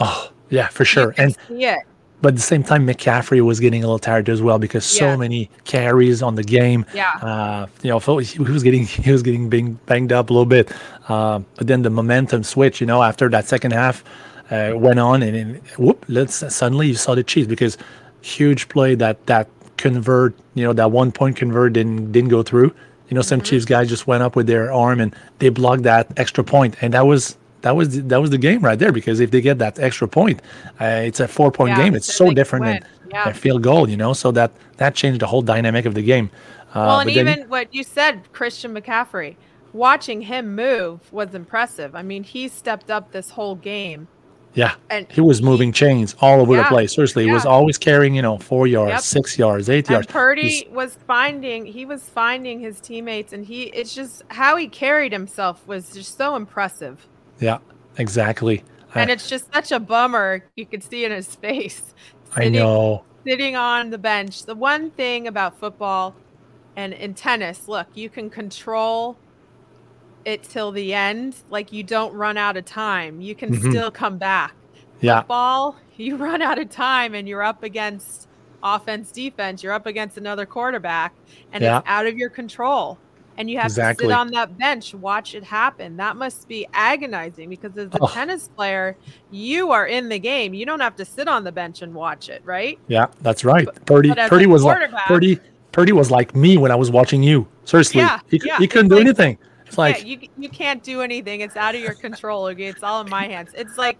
Oh, 0.00 0.32
yeah, 0.50 0.66
for 0.68 0.84
sure. 0.84 1.14
And 1.16 1.36
see 1.48 1.64
it. 1.66 1.78
But 2.22 2.28
at 2.28 2.36
the 2.36 2.40
same 2.42 2.62
time, 2.62 2.86
McCaffrey 2.86 3.40
was 3.42 3.60
getting 3.60 3.82
a 3.82 3.86
little 3.86 3.98
tired 3.98 4.28
as 4.28 4.40
well 4.40 4.58
because 4.58 4.84
so 4.84 5.06
Yeah. 5.06 5.16
many 5.16 5.50
carries 5.64 6.22
on 6.22 6.36
the 6.36 6.44
game. 6.44 6.86
Yeah. 6.94 7.10
Uh, 7.20 7.66
you 7.82 7.90
know, 7.90 7.98
he 7.98 8.38
was 8.38 8.62
getting 8.62 8.86
he 8.86 9.10
was 9.12 9.22
getting 9.22 9.48
bang, 9.50 9.78
banged 9.86 10.12
up 10.12 10.30
a 10.30 10.32
little 10.32 10.46
bit. 10.46 10.72
Uh, 11.08 11.40
but 11.56 11.66
then 11.66 11.82
the 11.82 11.90
momentum 11.90 12.42
switch, 12.44 12.80
you 12.80 12.86
know, 12.86 13.02
after 13.02 13.28
that 13.28 13.46
second 13.48 13.72
half 13.72 14.02
uh, 14.50 14.72
went 14.74 14.98
on, 14.98 15.22
and, 15.22 15.36
and 15.36 15.56
whoop, 15.78 16.04
let's 16.08 16.36
suddenly 16.54 16.86
you 16.88 16.94
saw 16.94 17.14
the 17.14 17.24
Chiefs 17.24 17.48
because 17.48 17.76
huge 18.22 18.68
play 18.68 18.94
that 18.94 19.26
that 19.26 19.48
convert, 19.76 20.34
you 20.54 20.64
know, 20.64 20.72
that 20.72 20.90
one 20.92 21.10
point 21.12 21.36
convert 21.36 21.72
didn't 21.72 22.12
didn't 22.12 22.30
go 22.30 22.42
through. 22.42 22.72
You 23.08 23.16
know, 23.16 23.22
some 23.22 23.40
Chiefs 23.42 23.64
guys 23.66 23.88
just 23.88 24.06
went 24.06 24.22
up 24.22 24.36
with 24.36 24.46
their 24.46 24.72
arm 24.72 25.00
and 25.00 25.14
they 25.38 25.48
blocked 25.50 25.82
that 25.82 26.06
extra 26.16 26.44
point, 26.44 26.76
and 26.80 26.94
that 26.94 27.06
was 27.06 27.36
that 27.62 27.74
was 27.76 27.96
the, 27.96 28.02
that 28.02 28.20
was 28.20 28.30
the 28.30 28.38
game 28.38 28.60
right 28.60 28.78
there. 28.78 28.92
Because 28.92 29.20
if 29.20 29.30
they 29.30 29.40
get 29.40 29.58
that 29.58 29.78
extra 29.78 30.06
point, 30.08 30.42
uh, 30.80 30.84
it's 31.04 31.20
a 31.20 31.28
four 31.28 31.50
point 31.50 31.70
Yeah, 31.70 31.82
game. 31.84 31.94
It's 31.94 32.06
so 32.06 32.12
so 32.12 32.24
they 32.24 32.28
can 32.30 32.34
different 32.36 32.64
win. 32.66 32.74
than 32.74 33.10
Yeah. 33.10 33.28
a 33.28 33.34
field 33.34 33.62
goal. 33.62 33.88
You 33.88 33.96
know, 33.96 34.12
so 34.12 34.30
that 34.32 34.52
that 34.76 34.94
changed 34.94 35.20
the 35.20 35.26
whole 35.26 35.42
dynamic 35.42 35.86
of 35.86 35.94
the 35.94 36.02
game. 36.02 36.30
Uh, 36.74 36.86
Well, 36.86 37.00
and 37.00 37.08
but 37.08 37.14
then- 37.14 37.28
even 37.38 37.48
what 37.48 37.74
you 37.74 37.82
said, 37.84 38.32
Christian 38.32 38.74
McCaffrey, 38.74 39.36
watching 39.72 40.22
him 40.22 40.54
move 40.54 41.00
was 41.12 41.34
impressive. 41.34 41.94
I 41.94 42.02
mean, 42.02 42.22
he 42.24 42.48
stepped 42.48 42.90
up 42.90 43.12
this 43.12 43.30
whole 43.30 43.54
game, 43.56 44.08
yeah, 44.54 44.72
and 44.90 45.06
he 45.10 45.20
was 45.20 45.40
moving 45.42 45.72
chains 45.72 46.14
all 46.20 46.40
over 46.40 46.56
the 46.56 46.64
place. 46.64 46.94
Seriously, 46.94 47.24
he 47.24 47.32
was 47.32 47.44
always 47.46 47.78
carrying 47.78 48.14
you 48.14 48.22
know 48.22 48.38
four 48.38 48.66
yards, 48.66 48.92
Yep. 48.92 49.00
six 49.00 49.38
yards, 49.38 49.68
eight 49.70 49.86
And 49.88 49.94
yards. 49.94 50.06
Purdy 50.08 50.48
He's- 50.48 50.64
was 50.70 50.98
finding 51.06 51.64
he 51.66 51.84
was 51.86 52.02
finding 52.08 52.60
his 52.60 52.80
teammates, 52.80 53.32
and 53.34 53.44
he 53.46 53.64
it's 53.64 53.94
just 53.94 54.22
how 54.28 54.56
he 54.56 54.66
carried 54.68 55.12
himself 55.12 55.66
was 55.66 55.90
just 55.92 56.16
so 56.18 56.36
impressive. 56.36 57.06
Yeah, 57.42 57.58
exactly. 57.98 58.64
And 58.94 59.10
I, 59.10 59.12
it's 59.14 59.28
just 59.28 59.52
such 59.52 59.72
a 59.72 59.80
bummer. 59.80 60.44
You 60.56 60.64
could 60.66 60.82
see 60.84 61.04
in 61.04 61.12
his 61.12 61.34
face. 61.34 61.94
I 62.36 62.48
know. 62.48 63.04
sitting 63.26 63.56
on 63.56 63.90
the 63.90 63.98
bench. 63.98 64.44
The 64.46 64.54
one 64.54 64.90
thing 64.90 65.26
about 65.28 65.58
football 65.58 66.14
and 66.76 66.92
in 66.94 67.14
tennis, 67.14 67.68
look, 67.68 67.86
you 67.94 68.08
can 68.08 68.30
control 68.30 69.16
it 70.24 70.42
till 70.42 70.72
the 70.72 70.94
end. 70.94 71.36
Like 71.50 71.72
you 71.72 71.82
don't 71.82 72.14
run 72.14 72.36
out 72.38 72.56
of 72.56 72.64
time. 72.64 73.20
You 73.20 73.34
can 73.34 73.52
Mhm. 73.54 73.70
still 73.70 73.90
come 73.90 74.18
back. 74.18 74.54
Yeah, 75.00 75.20
Football, 75.20 75.76
you 75.96 76.16
run 76.16 76.40
out 76.42 76.58
of 76.58 76.70
time 76.70 77.14
and 77.14 77.28
you're 77.28 77.42
up 77.42 77.62
against 77.62 78.28
offense, 78.62 79.10
defense. 79.12 79.62
You're 79.62 79.72
up 79.72 79.86
against 79.86 80.16
another 80.16 80.46
quarterback 80.46 81.12
and 81.52 81.62
Yeah. 81.62 81.78
it's 81.78 81.88
out 81.88 82.06
of 82.06 82.16
your 82.16 82.30
control. 82.30 82.98
And 83.38 83.50
you 83.50 83.58
have 83.58 83.72
to 83.74 83.94
sit 83.98 84.10
on 84.12 84.30
that 84.32 84.58
bench, 84.58 84.94
watch 84.94 85.34
it 85.34 85.42
happen. 85.42 85.96
That 85.96 86.16
must 86.16 86.46
be 86.48 86.66
agonizing 86.74 87.48
because 87.48 87.76
as 87.78 87.88
a 87.94 87.98
Oh. 88.00 88.06
tennis 88.06 88.48
player, 88.48 88.96
you 89.30 89.70
are 89.70 89.86
in 89.86 90.08
the 90.08 90.18
game. 90.18 90.52
You 90.54 90.66
don't 90.66 90.80
have 90.80 90.96
to 90.96 91.04
sit 91.04 91.28
on 91.28 91.42
the 91.44 91.52
bench 91.52 91.82
and 91.82 91.94
watch 91.94 92.28
it, 92.28 92.42
right? 92.44 92.78
yeah, 92.88 93.06
that's 93.22 93.44
right. 93.44 93.66
Purdy, 93.86 94.10
but 94.10 94.28
Purdy 94.28 94.46
was 94.46 94.62
like 94.64 94.90
Purdy. 95.06 95.38
Purdy 95.72 95.92
was 95.92 96.10
like 96.10 96.36
me 96.36 96.58
when 96.58 96.70
I 96.70 96.74
was 96.74 96.90
watching 96.90 97.22
you. 97.22 97.48
Seriously, 97.64 98.00
Yeah, 98.02 98.20
he, 98.28 98.40
yeah, 98.44 98.58
he 98.58 98.68
couldn't 98.68 98.86
it's 98.86 98.90
do 98.92 98.96
like- 98.96 99.06
anything. 99.06 99.38
It's 99.66 99.78
like 99.78 100.00
yeah, 100.00 100.04
you 100.04 100.28
you 100.38 100.48
can't 100.50 100.82
do 100.82 101.00
anything. 101.00 101.40
It's 101.40 101.56
out 101.56 101.74
of 101.74 101.80
your 101.80 101.94
control. 101.94 102.44
Okay, 102.48 102.66
it's 102.66 102.82
all 102.82 103.00
in 103.00 103.08
my 103.08 103.24
hands. 103.26 103.52
It's 103.56 103.78
like 103.78 103.96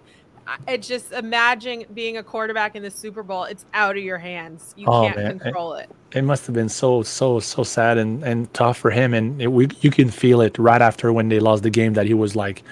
I- 0.47 0.73
it 0.73 0.83
just 0.83 1.13
imagine 1.13 1.85
being 1.95 2.17
a 2.17 2.23
quarterback 2.23 2.75
in 2.77 2.83
the 2.83 2.91
Super 2.91 3.23
Bowl. 3.23 3.45
It's 3.45 3.65
out 3.75 3.97
of 3.97 4.03
your 4.03 4.19
hands. 4.19 4.75
You 4.77 4.87
Oh, 4.89 5.03
can't 5.05 5.17
man. 5.17 5.39
control 5.39 5.75
it. 5.75 5.89
it 6.13 6.23
must 6.25 6.47
have 6.47 6.55
been 6.55 6.69
so 6.69 7.03
so 7.03 7.41
so 7.41 7.63
sad 7.63 7.97
and 7.99 8.23
and 8.25 8.53
tough 8.53 8.77
for 8.79 8.91
him 8.91 9.15
and 9.15 9.41
it, 9.41 9.47
we, 9.49 9.69
you 9.81 9.91
can 9.91 10.11
feel 10.11 10.41
it 10.43 10.59
right 10.59 10.83
after 10.83 11.13
when 11.13 11.29
they 11.29 11.41
lost 11.41 11.63
the 11.63 11.71
game 11.71 11.95
that 11.95 12.07
he 12.07 12.13
was 12.15 12.37
like 12.37 12.63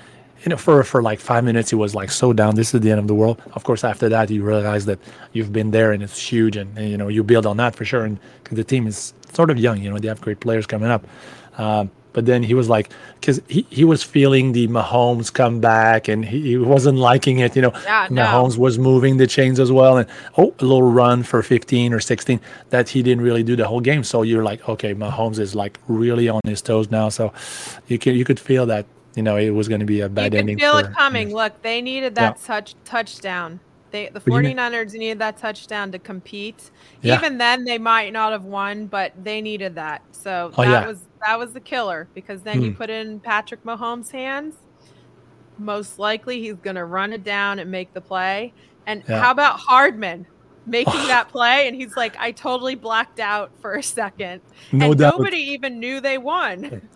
you 0.45 0.51
know 0.51 0.57
for 0.57 0.83
for 0.85 1.01
like 1.03 1.19
five 1.21 1.43
minutes 1.45 1.71
he 1.71 1.77
was 1.77 1.95
like 1.95 2.11
so 2.11 2.33
down 2.35 2.55
this 2.55 2.75
is 2.75 2.81
the 2.83 2.91
end 2.91 2.99
of 3.01 3.07
the 3.07 3.15
world 3.15 3.41
of 3.55 3.65
course 3.65 3.83
after 3.85 4.09
that 4.11 4.29
you 4.31 4.43
realize 4.43 4.85
that 4.87 4.99
you've 5.33 5.53
been 5.53 5.71
there 5.71 5.93
and 5.93 6.03
it's 6.03 6.19
huge 6.33 6.55
and, 6.57 6.77
and, 6.77 6.91
you 6.91 6.99
know 6.99 7.09
you 7.09 7.23
build 7.25 7.47
on 7.47 7.57
that 7.57 7.75
for 7.75 7.85
sure 7.87 8.05
and 8.05 8.19
'cause 8.45 8.57
the 8.57 8.65
team 8.65 8.87
is 8.87 9.15
sort 9.33 9.49
of 9.51 9.57
young 9.59 9.79
you 9.83 9.89
know 9.91 9.99
they 9.99 10.09
have 10.09 10.21
great 10.21 10.41
players 10.41 10.67
coming 10.67 10.91
up 10.91 11.03
um, 11.59 11.91
but 12.13 12.27
then 12.27 12.43
he 12.43 12.55
was 12.55 12.69
like, 12.69 12.91
because 13.21 13.41
he, 13.49 13.67
he 13.71 13.85
was 13.85 14.03
feeling 14.03 14.53
the 14.53 14.67
Mahomes 14.69 15.33
come 15.33 15.61
back 15.61 16.09
and 16.09 16.25
he, 16.25 16.41
he 16.43 16.57
wasn't 16.59 16.99
liking 16.99 17.39
it. 17.39 17.55
You 17.55 17.63
know, 17.63 17.73
Yeah, 17.85 18.09
no. 18.11 18.23
Mahomes 18.25 18.57
was 18.59 18.79
moving 18.79 19.17
the 19.17 19.27
chains 19.27 19.61
as 19.61 19.71
well. 19.71 19.99
And 19.99 20.09
oh, 20.37 20.55
a 20.59 20.65
little 20.65 20.83
run 20.91 21.23
for 21.23 21.43
15 21.43 21.93
or 21.93 22.01
16 22.01 22.41
that 22.71 22.89
he 22.89 23.03
didn't 23.03 23.23
really 23.23 23.43
do 23.43 23.55
the 23.57 23.67
whole 23.67 23.81
game. 23.81 24.03
So 24.05 24.23
you're 24.23 24.45
like, 24.45 24.69
okay, 24.69 24.95
Mahomes 24.95 25.39
is 25.39 25.55
like 25.55 25.79
really 25.89 26.29
on 26.29 26.41
his 26.45 26.61
toes 26.63 26.91
now. 26.91 27.09
So 27.11 27.33
you 27.89 27.99
can 27.99 28.15
you 28.15 28.25
could 28.25 28.41
feel 28.41 28.67
that 28.67 28.87
you 29.17 29.23
know 29.23 29.37
it 29.37 29.51
was 29.51 29.69
going 29.69 29.81
to 29.81 29.87
be 29.87 30.01
a 30.01 30.05
You 30.05 30.09
bad 30.09 30.35
ending. 30.35 30.59
feel 30.59 30.79
for- 30.81 30.87
it 30.89 30.93
coming. 30.95 31.33
Look, 31.35 31.63
they 31.63 31.81
needed 31.81 32.15
Yeah. 32.17 32.31
that 32.33 32.43
touch 32.43 32.75
touchdown. 32.85 33.61
They 33.93 34.09
the 34.09 34.21
do 34.21 34.35
you 34.35 34.41
mean? 34.41 34.57
49ers 34.57 34.93
needed 34.95 35.19
that 35.19 35.37
touchdown 35.39 35.91
to 35.93 35.99
compete. 35.99 36.71
Yeah. 37.03 37.17
Even 37.19 37.39
then 37.39 37.65
they 37.65 37.77
might 37.79 38.13
not 38.13 38.31
have 38.31 38.45
won, 38.45 38.87
but 38.87 39.13
they 39.23 39.41
needed 39.41 39.75
that. 39.75 40.03
So 40.13 40.53
Oh, 40.57 40.63
that 40.63 40.71
yeah. 40.71 40.87
was 40.87 41.01
that 41.27 41.39
was 41.39 41.53
the 41.53 41.61
killer 41.61 42.09
because 42.15 42.43
then 42.43 42.63
you 42.63 42.71
Hmm. 42.71 42.77
put 42.77 42.91
in 42.91 43.21
Patrick 43.21 43.63
Mahomes' 43.65 44.11
hands. 44.11 44.55
Most 45.59 45.99
likely 45.99 46.41
he's 46.41 46.55
going 46.55 46.77
to 46.77 46.85
run 46.85 47.13
it 47.13 47.23
down 47.25 47.59
and 47.59 47.71
make 47.71 47.93
the 47.93 48.01
play. 48.01 48.53
And 48.87 49.03
Yeah. 49.09 49.21
how 49.21 49.31
about 49.31 49.61
Hardman 49.61 50.27
making 50.67 50.93
that 51.09 51.29
play 51.29 51.67
and 51.69 51.77
he's 51.77 51.97
like 51.97 52.17
I 52.19 52.31
totally 52.33 52.75
blacked 52.75 53.21
out 53.21 53.51
for 53.61 53.75
a 53.75 53.83
second. 53.83 54.41
No 54.73 54.91
and 54.91 54.99
doubt. 55.01 55.19
nobody 55.19 55.39
even 55.39 55.79
knew 55.81 56.01
they 56.01 56.19
won. 56.19 56.83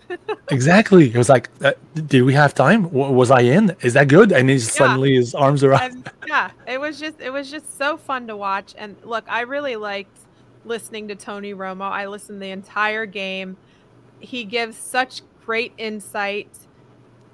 Exactly. 0.51 1.09
It 1.09 1.17
was 1.17 1.31
like, 1.31 1.49
uh, 1.63 1.73
did 1.95 2.23
we 2.23 2.35
have 2.35 2.53
time? 2.55 2.83
W- 2.85 3.11
was 3.11 3.31
I 3.31 3.41
in? 3.41 3.75
Is 3.81 3.95
that 3.95 4.07
good? 4.09 4.33
And 4.33 4.51
he's 4.51 4.71
suddenly 4.71 5.15
his 5.15 5.35
arms 5.35 5.65
are 5.65 5.73
up. 5.73 5.91
yeah, 6.27 6.51
it 6.69 6.79
was 6.79 7.01
just 7.01 7.19
it 7.21 7.31
was 7.33 7.51
just 7.51 7.77
so 7.79 7.97
fun 7.97 8.27
to 8.27 8.37
watch. 8.37 8.75
And 8.77 8.97
look, 9.03 9.25
I 9.29 9.41
really 9.41 9.77
liked 9.77 10.17
listening 10.67 11.09
to 11.09 11.15
Tony 11.15 11.55
Romo. 11.55 11.91
I 11.91 12.07
listened 12.07 12.43
the 12.43 12.51
entire 12.51 13.07
game. 13.07 13.57
He 14.21 14.45
gives 14.45 14.77
such 14.77 15.23
great 15.45 15.73
insight. 15.77 16.49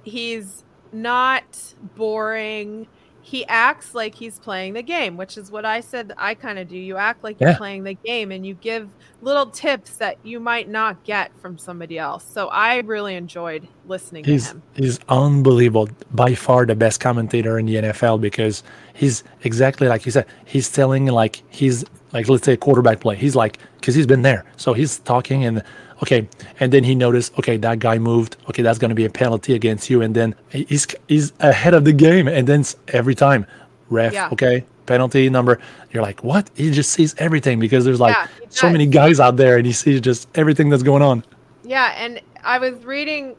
He's 0.02 0.64
not 0.92 1.75
boring. 1.96 2.87
He 3.22 3.46
acts 3.46 3.94
like 3.94 4.14
he's 4.14 4.38
playing 4.38 4.72
the 4.72 4.82
game, 4.82 5.16
which 5.16 5.37
is 5.37 5.50
what 5.52 5.64
I 5.64 5.80
said 5.82 6.12
I 6.16 6.34
kind 6.34 6.58
of 6.58 6.68
do. 6.68 6.76
You 6.76 6.96
act 6.96 7.22
like 7.22 7.38
you're 7.38 7.54
playing 7.54 7.84
the 7.84 7.94
game 7.94 8.32
and 8.32 8.44
you 8.44 8.54
give 8.54 8.88
little 9.20 9.46
tips 9.46 9.96
that 9.99 10.16
you 10.25 10.40
might 10.40 10.68
not 10.68 11.04
get 11.04 11.30
from 11.38 11.58
somebody 11.58 11.99
else. 11.99 12.25
So 12.25 12.49
I 12.49 12.78
really 12.78 13.14
enjoyed 13.14 13.68
listening 13.87 14.25
to 14.25 14.30
He's 14.32 14.50
him. 14.50 14.62
he's 14.75 14.99
unbelievable. 15.10 15.90
By 16.12 16.34
far 16.34 16.64
the 16.66 16.75
best 16.75 16.99
commentator 16.99 17.58
in 17.58 17.66
the 17.66 17.75
NFL 17.76 18.20
because 18.20 18.64
he's 18.94 19.22
exactly 19.44 19.87
like 19.87 20.06
you 20.06 20.12
said. 20.12 20.26
He's 20.46 20.70
telling 20.70 21.06
like 21.06 21.42
he's 21.50 21.84
like 22.12 22.28
let's 22.28 22.44
say 22.44 22.56
quarterback 22.56 23.00
play. 23.00 23.16
He's 23.16 23.37
like 23.37 23.58
because 23.76 23.94
he's 23.94 24.06
been 24.06 24.22
there, 24.22 24.44
so 24.56 24.72
he's 24.72 24.99
talking 25.00 25.44
and 25.44 25.62
okay, 26.02 26.28
and 26.59 26.73
then 26.73 26.85
he 26.85 26.95
noticed 26.95 27.37
okay 27.38 27.57
that 27.59 27.78
guy 27.78 27.99
moved. 27.99 28.37
Okay, 28.49 28.62
that's 28.62 28.78
going 28.78 28.88
to 28.90 28.95
be 28.95 29.04
a 29.04 29.11
penalty 29.11 29.54
against 29.54 29.90
you, 29.90 30.02
and 30.02 30.14
then 30.14 30.35
he's 30.50 30.87
he's 31.09 31.33
ahead 31.40 31.75
of 31.75 31.85
the 31.85 31.92
game, 31.92 32.28
and 32.28 32.47
then 32.47 32.64
every 32.88 33.14
time 33.14 33.47
ref 33.88 34.12
Yeah. 34.12 34.28
okay 34.33 34.64
penalty 34.87 35.30
number. 35.30 35.61
You're 35.92 36.02
like 36.02 36.25
what? 36.25 36.50
He 36.54 36.71
just 36.73 36.90
sees 36.90 37.14
everything 37.19 37.61
because 37.61 37.85
there's 37.85 38.00
like 38.00 38.16
Yeah, 38.16 38.26
so 38.49 38.69
many 38.71 38.87
guys 38.87 39.21
out 39.21 39.37
there, 39.37 39.57
and 39.57 39.64
he 39.66 39.73
sees 39.73 40.00
just 40.00 40.28
everything 40.35 40.69
that's 40.69 40.83
going 40.83 41.02
on. 41.02 41.23
Yeah, 41.64 41.95
and 41.97 42.21
I 42.42 42.59
was 42.59 42.85
reading 42.85 43.37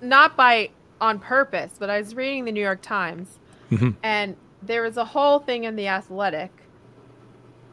not 0.00 0.36
by 0.36 0.70
on 1.00 1.18
purpose, 1.18 1.72
but 1.78 1.90
I 1.90 1.98
was 1.98 2.14
reading 2.14 2.44
the 2.46 2.52
New 2.52 2.62
York 2.62 2.80
Times 2.82 3.38
Mhm. 3.70 3.94
and 4.02 4.36
there 4.62 4.82
was 4.82 4.96
a 4.96 5.04
whole 5.04 5.38
thing 5.38 5.64
in 5.64 5.76
the 5.76 5.86
athletic 5.88 6.50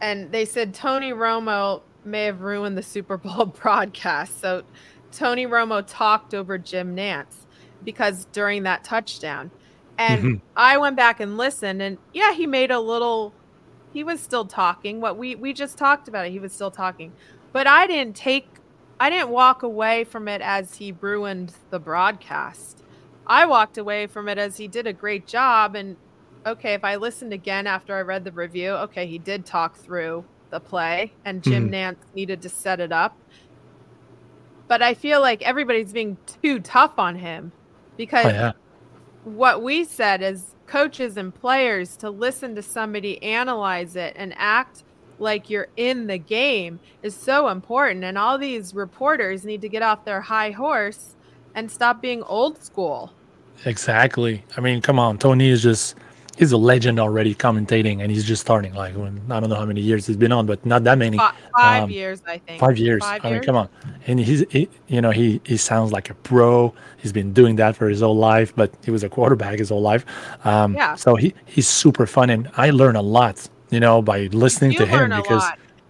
and 0.02 0.32
they 0.32 0.46
said 0.46 0.74
Tony 0.74 1.12
Romo 1.12 1.82
may 2.08 2.26
have 2.26 2.42
ruined 2.42 2.78
the 2.78 2.84
Super 2.84 3.18
Bowl 3.18 3.46
broadcast. 3.62 4.40
So 4.40 4.64
Tony 5.12 5.48
Romo 5.48 5.84
talked 5.88 6.34
over 6.34 6.58
Jim 6.58 6.96
Nantz 6.96 7.46
because 7.84 8.26
during 8.28 8.64
that 8.64 8.84
touchdown. 8.84 9.52
And 9.98 10.24
Mhm. 10.24 10.42
I 10.56 10.78
went 10.78 10.96
back 10.98 11.20
and 11.20 11.38
listened 11.38 11.82
and 11.82 12.00
yeah, 12.14 12.34
he 12.34 12.48
made 12.48 12.72
a 12.72 12.80
little 12.80 13.38
he 13.94 14.04
was 14.04 14.22
still 14.24 14.46
talking. 14.46 15.02
What 15.02 15.18
we 15.18 15.36
we 15.36 15.54
just 15.54 15.78
talked 15.78 16.08
about 16.08 16.26
it, 16.28 16.32
he 16.32 16.40
was 16.40 16.54
still 16.54 16.72
talking. 16.72 17.14
But 17.54 17.68
I 17.68 17.88
didn't 17.88 18.16
take 18.16 18.60
I 19.00 19.10
didn't 19.10 19.30
walk 19.30 19.64
away 19.64 20.04
from 20.06 20.28
it 20.28 20.42
as 20.42 20.76
he 20.76 20.92
ruined 21.02 21.56
the 21.72 21.80
broadcast. 21.80 22.84
I 23.28 23.46
walked 23.46 23.78
away 23.78 24.08
from 24.08 24.28
it 24.30 24.38
as 24.38 24.58
he 24.58 24.68
did 24.68 24.88
a 24.88 24.94
great 24.94 25.28
job. 25.28 25.76
And 25.76 25.98
okay, 26.46 26.74
if 26.74 26.84
I 26.84 26.96
listened 26.98 27.34
again 27.34 27.68
after 27.68 27.96
I 27.96 28.02
read 28.02 28.24
the 28.24 28.32
review, 28.32 28.72
okay, 28.74 29.08
he 29.08 29.20
did 29.20 29.46
talk 29.46 29.78
through 29.78 30.28
the 30.50 30.60
play 30.60 31.12
and 31.26 31.44
Jim 31.44 31.70
Mhm. 31.70 31.74
Nantz 31.74 31.98
needed 32.16 32.42
to 32.42 32.50
set 32.50 32.80
it 32.80 32.92
up. 32.92 33.18
But 34.68 34.82
I 34.82 34.94
feel 34.94 35.22
like 35.22 35.42
everybody's 35.44 35.94
being 35.94 36.18
too 36.42 36.60
tough 36.60 37.00
on 37.00 37.16
him 37.16 37.52
because 37.96 38.26
Oh 38.26 38.30
yeah. 38.30 38.52
what 39.24 39.62
we 39.64 39.84
said 39.86 40.22
as 40.22 40.56
coaches 40.66 41.16
and 41.18 41.34
players 41.34 41.96
to 41.98 42.10
listen 42.10 42.56
to 42.56 42.62
somebody 42.62 43.22
analyze 43.24 43.96
it 43.96 44.14
and 44.18 44.34
act 44.38 44.84
like 45.20 45.50
you're 45.50 45.70
in 45.78 46.08
the 46.08 46.18
game 46.18 46.80
is 47.02 47.16
so 47.16 47.48
important 47.48 48.04
and 48.04 48.18
all 48.18 48.38
these 48.38 48.74
reporters 48.76 49.46
need 49.46 49.62
to 49.62 49.70
get 49.70 49.82
off 49.82 50.04
their 50.06 50.22
high 50.22 50.52
horse 50.52 51.16
and 51.56 51.72
stop 51.72 52.02
being 52.02 52.22
old 52.24 52.62
school 52.62 53.12
Exactly. 53.66 54.44
I 54.56 54.62
mean, 54.62 54.82
come 54.82 55.00
on. 55.00 55.18
Tony 55.18 55.50
is 55.50 55.64
just, 55.64 55.96
he's 56.38 56.52
a 56.52 56.58
legend 56.58 57.00
already 57.00 57.36
commentating 57.36 58.02
and 58.02 58.12
he's 58.12 58.24
just 58.24 58.42
starting. 58.42 58.74
Like, 58.74 58.96
when, 58.96 59.22
I 59.30 59.40
don't 59.40 59.50
know 59.50 59.56
how 59.56 59.66
many 59.66 59.82
years 59.82 60.06
he's 60.06 60.18
been 60.18 60.32
on, 60.32 60.46
but 60.46 60.66
not 60.66 60.84
that 60.86 60.98
many. 60.98 61.18
Fi- 61.18 61.34
five 61.56 61.84
Um, 61.84 61.90
years 61.90 62.22
i 62.28 62.38
think 62.38 62.60
Five 62.60 62.78
years. 62.78 63.04
Five 63.04 63.26
I 63.26 63.32
mean, 63.32 63.44
come 63.44 63.56
on. 63.56 63.70
And 64.06 64.20
he's, 64.20 64.46
he, 64.50 64.70
you 64.88 65.02
know, 65.02 65.12
he, 65.12 65.42
he 65.44 65.58
sounds 65.58 65.92
like 65.92 66.10
a 66.10 66.14
pro. 66.14 66.74
He's 66.98 67.12
been 67.12 67.34
doing 67.34 67.56
that 67.58 67.76
for 67.76 67.90
his 67.90 68.02
whole 68.02 68.16
life, 68.16 68.54
but 68.56 68.72
he 68.86 68.92
was 68.92 69.04
a 69.04 69.10
quarterback 69.10 69.60
his 69.60 69.70
whole 69.70 69.82
life. 69.82 70.06
Um, 70.46 70.76
Yeah. 70.76 70.96
So 70.96 71.16
he, 71.16 71.34
he's 71.46 71.68
super 71.68 72.06
fun. 72.06 72.30
And 72.30 72.50
I 72.56 72.70
learn 72.70 72.96
a 72.96 73.02
lot, 73.02 73.48
you 73.72 73.80
know, 73.80 74.02
by 74.02 74.28
listening 74.28 74.74
to 74.78 74.86
him 74.86 75.10
because, 75.10 75.44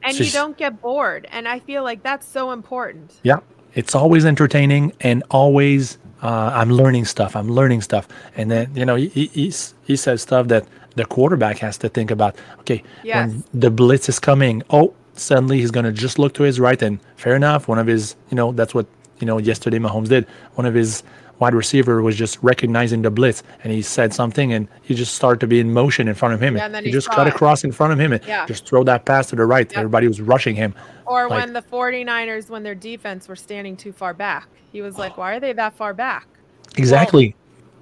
and 0.03 0.19
you 0.19 0.31
don't 0.31 0.57
get 0.57 0.81
bored 0.81 1.27
and 1.31 1.47
i 1.47 1.59
feel 1.59 1.83
like 1.83 2.01
that's 2.03 2.25
so 2.25 2.51
important 2.51 3.15
yeah, 3.23 3.39
it's 3.73 3.93
always 3.93 4.25
entertaining 4.25 4.93
and 5.01 5.23
always 5.29 5.97
uh, 6.21 6.51
I'm 6.53 6.71
learning 6.71 7.05
stuff. 7.05 7.35
I'm 7.35 7.49
learning 7.49 7.81
stuff, 7.81 8.07
and 8.35 8.49
then 8.51 8.71
you 8.75 8.85
know 8.85 8.95
he 8.95 9.07
he, 9.09 9.53
he 9.85 9.95
says 9.95 10.21
stuff 10.21 10.47
that 10.47 10.65
the 10.95 11.05
quarterback 11.05 11.57
has 11.59 11.77
to 11.79 11.89
think 11.89 12.11
about. 12.11 12.35
Okay, 12.61 12.83
Yes. 13.03 13.29
when 13.29 13.43
the 13.53 13.69
blitz 13.69 14.09
is 14.09 14.19
coming, 14.19 14.63
oh, 14.69 14.93
suddenly 15.13 15.59
he's 15.59 15.71
gonna 15.71 15.91
just 15.91 16.17
look 16.19 16.33
to 16.35 16.43
his 16.43 16.59
right, 16.59 16.81
and 16.81 16.99
fair 17.17 17.35
enough. 17.35 17.67
One 17.67 17.79
of 17.79 17.87
his, 17.87 18.15
you 18.31 18.35
know, 18.35 18.51
that's 18.51 18.73
what 18.73 18.85
you 19.19 19.27
know 19.27 19.37
yesterday 19.37 19.79
Mahomes 19.79 20.09
did. 20.09 20.25
One 20.55 20.65
of 20.65 20.73
his 20.73 21.03
wide 21.39 21.53
receiver 21.53 22.01
was 22.01 22.15
just 22.15 22.37
recognizing 22.41 23.01
the 23.01 23.11
blitz, 23.11 23.43
and 23.63 23.71
he 23.71 23.81
said 23.81 24.13
something, 24.13 24.53
and 24.53 24.67
he 24.81 24.95
just 24.95 25.15
started 25.15 25.39
to 25.39 25.47
be 25.47 25.59
in 25.59 25.71
motion 25.73 26.07
in 26.07 26.15
front 26.15 26.33
of 26.33 26.41
him, 26.41 26.55
Yeah, 26.57 26.65
and 26.65 26.73
then 26.73 26.83
he 26.83 26.89
he 26.89 26.93
just 26.93 27.09
cut 27.09 27.27
it. 27.27 27.33
across 27.33 27.63
in 27.63 27.71
front 27.71 27.93
of 27.93 27.99
him, 27.99 28.13
and 28.13 28.23
Yeah. 28.25 28.45
just 28.45 28.67
throw 28.67 28.83
that 28.85 29.05
pass 29.05 29.27
to 29.29 29.35
the 29.35 29.45
right. 29.45 29.69
Yep. 29.69 29.77
Everybody 29.77 30.07
was 30.07 30.21
rushing 30.21 30.55
him. 30.55 30.73
Or 31.05 31.29
Like- 31.29 31.39
when 31.45 31.53
the 31.53 31.61
49ers, 31.61 32.49
when 32.49 32.63
their 32.63 32.75
defense 32.75 33.27
were 33.27 33.35
standing 33.35 33.75
too 33.77 33.91
far 33.91 34.13
back, 34.13 34.47
he 34.71 34.81
was 34.81 34.97
like, 34.97 35.17
"Why 35.17 35.35
are 35.35 35.39
they 35.39 35.53
that 35.53 35.73
far 35.75 35.93
back?" 35.93 36.27
Exactly. 36.75 37.35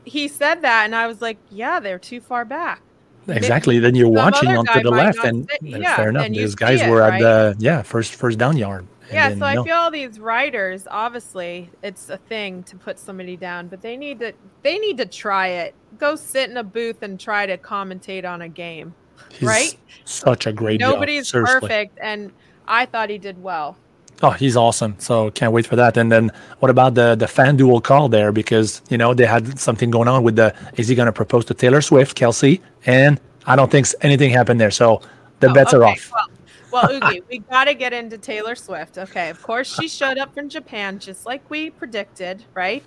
He 0.04 0.28
said 0.28 0.62
that, 0.62 0.84
and 0.86 0.96
I 0.96 1.08
was 1.08 1.22
like, 1.22 1.38
"Yeah, 1.50 1.80
they're 1.80 1.98
too 2.00 2.22
far 2.22 2.46
back." 2.46 2.82
Exactly. 3.28 3.80
Then 3.80 3.96
you're 3.96 4.06
some 4.06 4.14
watching 4.14 4.50
onto 4.56 4.84
the 4.84 4.92
left, 4.92 5.24
and 5.24 5.48
sit- 5.50 5.60
yeah, 5.64 5.96
fair 5.96 6.10
enough. 6.10 6.30
These 6.30 6.54
guys 6.54 6.82
it, 6.82 6.90
were 6.90 7.02
at 7.02 7.10
right? 7.10 7.22
the 7.22 7.56
yeah 7.58 7.82
first 7.82 8.14
first 8.14 8.38
down 8.38 8.56
yard. 8.58 8.86
Yeah, 9.12 9.36
so 9.36 9.46
I 9.46 9.56
feel 9.64 9.76
all 9.76 9.92
these 9.92 10.20
writers, 10.20 10.88
obviously, 10.90 11.70
it's 11.84 12.10
a 12.10 12.18
thing 12.18 12.64
to 12.64 12.76
put 12.76 12.98
somebody 13.00 13.38
down, 13.38 13.68
but 13.68 13.82
they 13.82 13.98
need 13.98 14.20
to 14.20 14.34
they 14.64 14.78
need 14.80 14.98
to 14.98 15.06
try 15.06 15.48
it. 15.48 15.76
Go 15.98 16.16
sit 16.16 16.50
in 16.50 16.58
a 16.58 16.64
booth 16.64 17.02
and 17.04 17.20
try 17.20 17.46
to 17.46 17.58
commentate 17.58 18.30
on 18.30 18.42
a 18.42 18.50
game. 18.50 18.94
He's 19.30 19.44
right? 19.48 19.78
Such 20.06 20.48
a 20.48 20.54
great. 20.54 20.80
Nobody's 20.80 21.30
seriously. 21.30 21.60
perfect, 21.62 22.00
and 22.02 22.32
I 22.68 22.86
thought 22.86 23.10
he 23.10 23.18
did 23.18 23.42
well. 23.42 23.78
Oh, 24.24 24.32
he's 24.32 24.56
awesome. 24.56 24.96
So 24.98 25.30
can't 25.32 25.52
wait 25.52 25.68
for 25.68 25.76
that. 25.76 25.98
And 25.98 26.12
then 26.12 26.32
what 26.60 26.70
about 26.72 26.96
the 26.96 27.16
the 27.16 27.28
fan 27.28 27.58
duel 27.58 27.82
call 27.82 28.10
there? 28.10 28.32
Because 28.32 28.82
you 28.90 28.98
know 28.98 29.14
they 29.14 29.26
had 29.26 29.60
something 29.60 29.92
going 29.92 30.08
on 30.08 30.24
with 30.24 30.36
the 30.36 30.56
is 30.78 30.88
he 30.88 30.96
going 30.96 31.08
to 31.08 31.12
propose 31.12 31.46
to 31.46 31.54
Taylor 31.54 31.82
Swift, 31.82 32.18
Kelce? 32.18 32.62
And 32.86 33.20
I 33.46 33.56
don't 33.56 33.70
think 33.70 33.88
anything 34.02 34.32
happened 34.32 34.60
there. 34.60 34.72
So 34.72 35.02
the 35.42 35.50
Oh, 35.50 35.54
bets 35.54 35.74
are 35.74 35.84
off. 35.84 36.12
Well, 36.14 36.28
well 36.76 36.90
Ougi, 36.90 37.24
we 37.30 37.40
got 37.40 37.66
to 37.66 37.74
get 37.74 37.94
into 37.94 38.18
Taylor 38.18 38.56
Swift. 38.56 38.98
Okay, 38.98 39.30
of 39.30 39.42
course 39.42 39.74
she 39.74 39.88
showed 39.88 40.18
up 40.18 40.34
from 40.34 40.50
Japan 40.50 41.00
just 41.00 41.26
like 41.26 41.50
we 41.50 41.70
predicted, 41.70 42.44
right? 42.54 42.84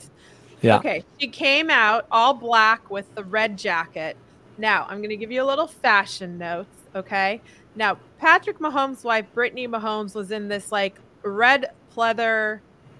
Yeah. 0.60 0.76
Okay, 0.76 1.04
she 1.18 1.28
came 1.28 1.70
out 1.70 2.06
all 2.10 2.34
black 2.34 2.90
with 2.90 3.12
the 3.14 3.24
red 3.24 3.56
jacket. 3.56 4.16
Now, 4.58 4.86
I'm 4.88 4.98
going 4.98 5.10
to 5.10 5.16
give 5.16 5.30
you 5.30 5.42
a 5.42 5.46
little 5.46 5.68
fashion 5.68 6.36
notes, 6.36 6.76
okay? 6.94 7.40
Now, 7.76 7.96
Patrick 8.18 8.58
Mahomes' 8.58 9.04
wife, 9.04 9.26
Brittany 9.32 9.68
Mahomes, 9.68 10.16
was 10.16 10.32
in 10.32 10.48
this 10.48 10.72
like 10.72 10.96
red 11.22 11.70
pleather 11.96 12.58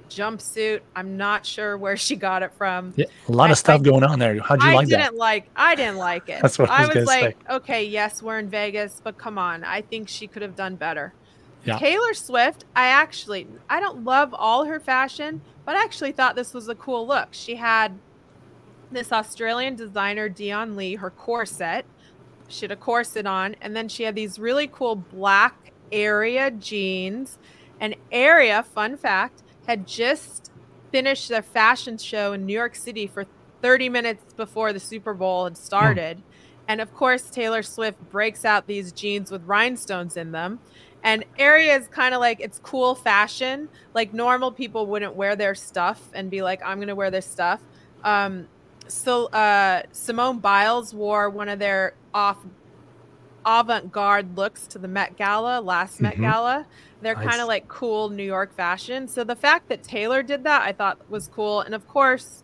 jumpsuit. 0.08 0.80
I'm 0.96 1.16
not 1.16 1.44
sure 1.46 1.76
where 1.78 1.96
she 1.96 2.16
got 2.16 2.42
it 2.42 2.52
from. 2.54 2.92
Yeah, 2.96 3.06
a 3.28 3.32
lot 3.32 3.48
I- 3.48 3.52
of 3.52 3.58
stuff 3.58 3.80
I- 3.80 3.84
going 3.84 4.04
on 4.04 4.18
there. 4.18 4.40
How'd 4.40 4.62
you 4.62 4.68
I 4.70 4.74
like 4.74 4.88
didn't 4.88 5.16
like 5.16 5.48
I 5.56 5.74
didn't 5.74 5.96
like 5.96 6.28
it. 6.28 6.38
That's 6.42 6.58
what 6.58 6.70
I 6.70 6.86
was 6.86 6.94
gonna 6.94 7.06
like, 7.06 7.36
say. 7.46 7.54
okay, 7.54 7.84
yes, 7.84 8.22
we're 8.22 8.38
in 8.38 8.48
Vegas, 8.48 9.00
but 9.02 9.18
come 9.18 9.38
on. 9.38 9.64
I 9.64 9.80
think 9.82 10.08
she 10.08 10.26
could 10.26 10.42
have 10.42 10.56
done 10.56 10.76
better. 10.76 11.12
Yeah. 11.64 11.78
Taylor 11.78 12.14
Swift, 12.14 12.64
I 12.76 12.88
actually 12.88 13.46
I 13.68 13.80
don't 13.80 14.04
love 14.04 14.32
all 14.34 14.64
her 14.64 14.80
fashion, 14.80 15.40
but 15.64 15.76
I 15.76 15.82
actually 15.82 16.12
thought 16.12 16.36
this 16.36 16.54
was 16.54 16.68
a 16.68 16.74
cool 16.74 17.06
look. 17.06 17.28
She 17.32 17.56
had 17.56 17.98
this 18.90 19.12
Australian 19.12 19.76
designer 19.76 20.28
Dion 20.28 20.76
Lee, 20.76 20.94
her 20.94 21.10
corset. 21.10 21.84
She 22.50 22.62
had 22.64 22.70
a 22.72 22.76
corset 22.76 23.26
on, 23.26 23.56
and 23.60 23.76
then 23.76 23.88
she 23.88 24.04
had 24.04 24.14
these 24.14 24.38
really 24.38 24.66
cool 24.68 24.94
black 24.96 25.72
area 25.92 26.50
jeans. 26.50 27.38
And 27.80 27.94
Area, 28.10 28.62
fun 28.62 28.96
fact, 28.96 29.42
had 29.68 29.86
just 29.86 30.50
finished 30.90 31.28
their 31.28 31.42
fashion 31.42 31.98
show 31.98 32.32
in 32.32 32.46
New 32.46 32.54
York 32.54 32.74
City 32.74 33.06
for 33.06 33.26
30 33.60 33.90
minutes 33.90 34.32
before 34.32 34.72
the 34.72 34.80
Super 34.80 35.12
Bowl 35.12 35.44
had 35.44 35.58
started. 35.58 36.22
And 36.66 36.80
of 36.80 36.92
course, 36.94 37.28
Taylor 37.30 37.62
Swift 37.62 37.98
breaks 38.10 38.46
out 38.46 38.66
these 38.66 38.92
jeans 38.92 39.30
with 39.30 39.44
rhinestones 39.44 40.16
in 40.16 40.32
them. 40.32 40.58
And 41.04 41.24
Area 41.38 41.76
is 41.76 41.86
kind 41.88 42.14
of 42.14 42.20
like 42.20 42.40
it's 42.40 42.58
cool 42.58 42.94
fashion. 42.94 43.68
Like 43.92 44.14
normal 44.14 44.52
people 44.52 44.86
wouldn't 44.86 45.14
wear 45.14 45.36
their 45.36 45.54
stuff 45.54 46.00
and 46.14 46.30
be 46.30 46.42
like, 46.42 46.62
I'm 46.64 46.78
going 46.78 46.88
to 46.88 46.94
wear 46.94 47.10
this 47.10 47.26
stuff. 47.26 47.60
Um, 48.04 48.48
so 48.86 49.26
uh, 49.26 49.82
Simone 49.92 50.38
Biles 50.38 50.94
wore 50.94 51.28
one 51.28 51.50
of 51.50 51.58
their 51.58 51.92
off 52.14 52.38
avant-garde 53.48 54.36
looks 54.36 54.66
to 54.68 54.78
the 54.78 54.88
Met 54.88 55.16
Gala 55.16 55.60
last 55.60 56.00
Met 56.00 56.16
Mhm. 56.16 56.20
Gala. 56.20 56.66
They're 57.00 57.14
kind 57.14 57.40
of 57.40 57.48
like 57.48 57.66
cool 57.68 58.10
New 58.10 58.24
York 58.24 58.54
fashion. 58.54 59.08
So 59.08 59.24
the 59.24 59.36
fact 59.36 59.68
that 59.70 59.82
Taylor 59.82 60.22
did 60.22 60.44
that, 60.44 60.62
I 60.62 60.72
thought 60.72 60.98
was 61.08 61.28
cool. 61.28 61.60
And 61.60 61.74
of 61.74 61.86
course, 61.88 62.42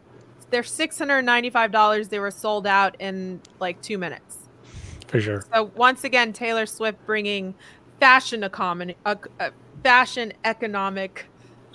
they're 0.50 0.62
six 0.62 0.98
hundred 0.98 1.22
ninety-five 1.22 1.70
dollars. 1.72 2.08
They 2.08 2.20
were 2.20 2.30
sold 2.30 2.66
out 2.66 2.96
in 3.00 3.40
like 3.60 3.80
two 3.82 3.98
minutes. 3.98 4.38
For 5.08 5.20
sure. 5.20 5.44
So 5.52 5.70
once 5.76 6.04
again, 6.04 6.32
Taylor 6.32 6.66
Swift 6.66 7.04
bringing 7.04 7.54
fashion 8.00 8.42
economy, 8.44 8.96
uh, 9.04 9.16
uh, 9.40 9.50
fashion 9.82 10.32
economic 10.44 11.26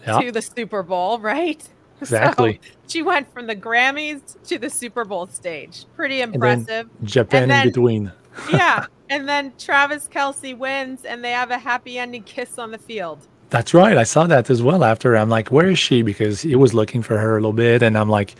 Yeah. 0.07 0.19
to 0.21 0.31
the 0.31 0.41
Super 0.41 0.81
Bowl, 0.83 1.19
right? 1.19 1.61
Exactly. 2.01 2.61
So 2.63 2.69
she 2.87 3.01
went 3.01 3.29
from 3.33 3.47
the 3.47 3.55
Grammys 3.57 4.21
to 4.47 4.57
the 4.57 4.69
Super 4.69 5.03
Bowl 5.03 5.27
stage. 5.27 5.83
Pretty 5.97 6.19
then- 6.19 6.33
impressive. 6.33 6.87
Japan 7.03 7.51
and 7.51 7.51
in 7.51 7.67
between. 7.73 8.11
Yeah. 8.51 8.85
And 9.09 9.27
then 9.27 9.53
Travis 9.57 10.07
Kelce 10.07 10.57
wins 10.57 11.03
and 11.05 11.23
they 11.23 11.31
have 11.31 11.49
a 11.51 11.57
happy 11.57 11.97
ending 11.97 12.23
kiss 12.23 12.57
on 12.59 12.71
the 12.71 12.77
field. 12.77 13.27
That's 13.49 13.73
right. 13.73 13.97
I 13.97 14.03
saw 14.03 14.27
that 14.27 14.49
as 14.51 14.61
well 14.61 14.83
after. 14.83 15.17
I'm 15.17 15.29
like, 15.29 15.49
where 15.51 15.69
is 15.71 15.79
she? 15.79 16.03
Because 16.03 16.41
he 16.41 16.55
was 16.55 16.73
looking 16.75 17.01
for 17.01 17.17
her 17.17 17.31
a 17.31 17.39
little 17.41 17.53
bit. 17.53 17.81
And 17.81 17.97
I'm 17.97 18.09
like, 18.09 18.35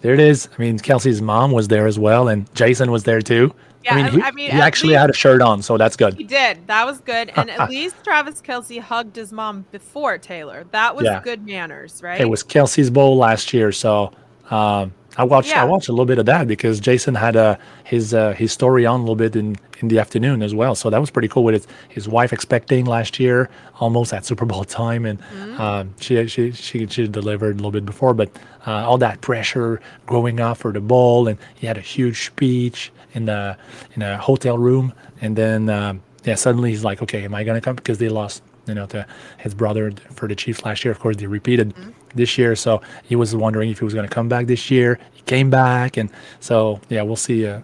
there 0.00 0.14
it 0.14 0.20
is. 0.20 0.48
I 0.56 0.62
mean, 0.62 0.78
Kelce's 0.78 1.20
mom 1.20 1.50
was 1.52 1.68
there 1.68 1.86
as 1.86 1.98
well. 1.98 2.28
And 2.28 2.52
Jason 2.54 2.90
was 2.90 3.04
there 3.04 3.20
too. 3.20 3.54
Yeah, 3.84 3.96
I 3.96 4.02
mean, 4.02 4.12
he, 4.12 4.22
I 4.22 4.30
mean, 4.30 4.50
he 4.50 4.56
actually 4.58 4.94
had 4.94 5.10
a 5.10 5.12
shirt 5.12 5.42
on. 5.42 5.60
So 5.60 5.76
that's 5.76 5.96
good. 5.96 6.14
He 6.14 6.24
did. 6.24 6.66
That 6.68 6.86
was 6.86 7.00
good. 7.02 7.30
And 7.36 7.50
at 7.50 7.68
least 7.74 7.96
Travis 8.02 8.40
Kelce 8.40 8.80
hugged 8.80 9.14
his 9.16 9.30
mom 9.30 9.66
before 9.72 10.16
Taylor. 10.16 10.64
That 10.70 10.96
was 10.96 11.04
Yeah. 11.04 11.20
good 11.22 11.44
manners, 11.44 12.02
right? 12.02 12.18
It 12.18 12.24
was 12.30 12.42
Kelce's 12.42 12.88
bowl 12.88 13.18
last 13.18 13.52
year. 13.52 13.70
So 13.72 14.10
um, 14.50 14.94
I 15.16 15.24
watched 15.24 15.50
Yeah. 15.50 15.62
I 15.62 15.64
watched 15.64 15.88
a 15.88 15.92
little 15.92 16.06
bit 16.06 16.18
of 16.18 16.26
that 16.26 16.48
because 16.48 16.80
Jason 16.80 17.14
had 17.14 17.36
uh, 17.36 17.56
his 17.84 18.12
uh, 18.14 18.32
his 18.32 18.52
story 18.52 18.84
on 18.86 19.00
a 19.00 19.02
little 19.02 19.14
bit 19.16 19.36
in, 19.36 19.56
in 19.78 19.88
the 19.88 19.98
afternoon 19.98 20.42
as 20.42 20.54
well. 20.54 20.74
So 20.74 20.90
that 20.90 21.00
was 21.00 21.10
pretty 21.10 21.28
cool 21.28 21.44
with 21.44 21.54
his, 21.54 21.66
his 21.88 22.08
wife 22.08 22.32
expecting 22.32 22.84
last 22.84 23.20
year, 23.20 23.48
almost 23.80 24.12
at 24.12 24.24
Super 24.26 24.44
Bowl 24.44 24.64
time, 24.64 25.04
and 25.06 25.18
Mm-hmm. 25.20 25.60
um, 25.60 25.94
she, 26.00 26.26
she 26.26 26.50
she 26.52 26.86
she 26.86 27.06
delivered 27.06 27.52
a 27.54 27.56
little 27.56 27.70
bit 27.70 27.86
before, 27.86 28.12
but 28.14 28.28
uh, 28.66 28.88
all 28.88 28.98
that 28.98 29.20
pressure 29.20 29.80
growing 30.06 30.40
up 30.40 30.56
for 30.58 30.72
the 30.72 30.80
bowl, 30.80 31.28
and 31.28 31.38
he 31.54 31.66
had 31.66 31.76
a 31.78 31.80
huge 31.82 32.26
speech 32.26 32.90
in 33.12 33.26
the 33.26 33.56
in 33.94 34.02
a 34.02 34.18
hotel 34.18 34.58
room, 34.58 34.92
and 35.20 35.36
then 35.36 35.68
um, 35.70 36.02
yeah, 36.24 36.34
suddenly 36.34 36.70
he's 36.70 36.82
like, 36.84 37.02
okay, 37.02 37.24
am 37.24 37.34
I 37.34 37.44
gonna 37.44 37.60
come 37.60 37.76
because 37.76 37.98
they 37.98 38.08
lost 38.08 38.42
you 38.66 38.74
know 38.74 38.86
to 38.86 39.06
his 39.38 39.54
brother 39.54 39.92
for 40.14 40.28
the 40.28 40.34
Chiefs 40.34 40.64
last 40.64 40.84
year. 40.84 40.92
Of 40.92 40.98
course, 41.00 41.16
they 41.16 41.26
repeated 41.26 41.74
Mm-hmm. 41.74 41.90
this 42.14 42.38
year, 42.38 42.54
so 42.56 42.80
he 43.02 43.16
was 43.16 43.34
wondering 43.34 43.70
if 43.70 43.78
he 43.78 43.84
was 43.84 43.94
going 43.94 44.08
to 44.08 44.14
come 44.14 44.28
back 44.28 44.46
this 44.46 44.70
year. 44.70 44.98
He 45.12 45.22
came 45.22 45.50
back, 45.50 45.96
and 45.96 46.10
so 46.40 46.80
yeah, 46.88 47.02
we'll 47.02 47.16
see 47.16 47.46
uh, 47.46 47.60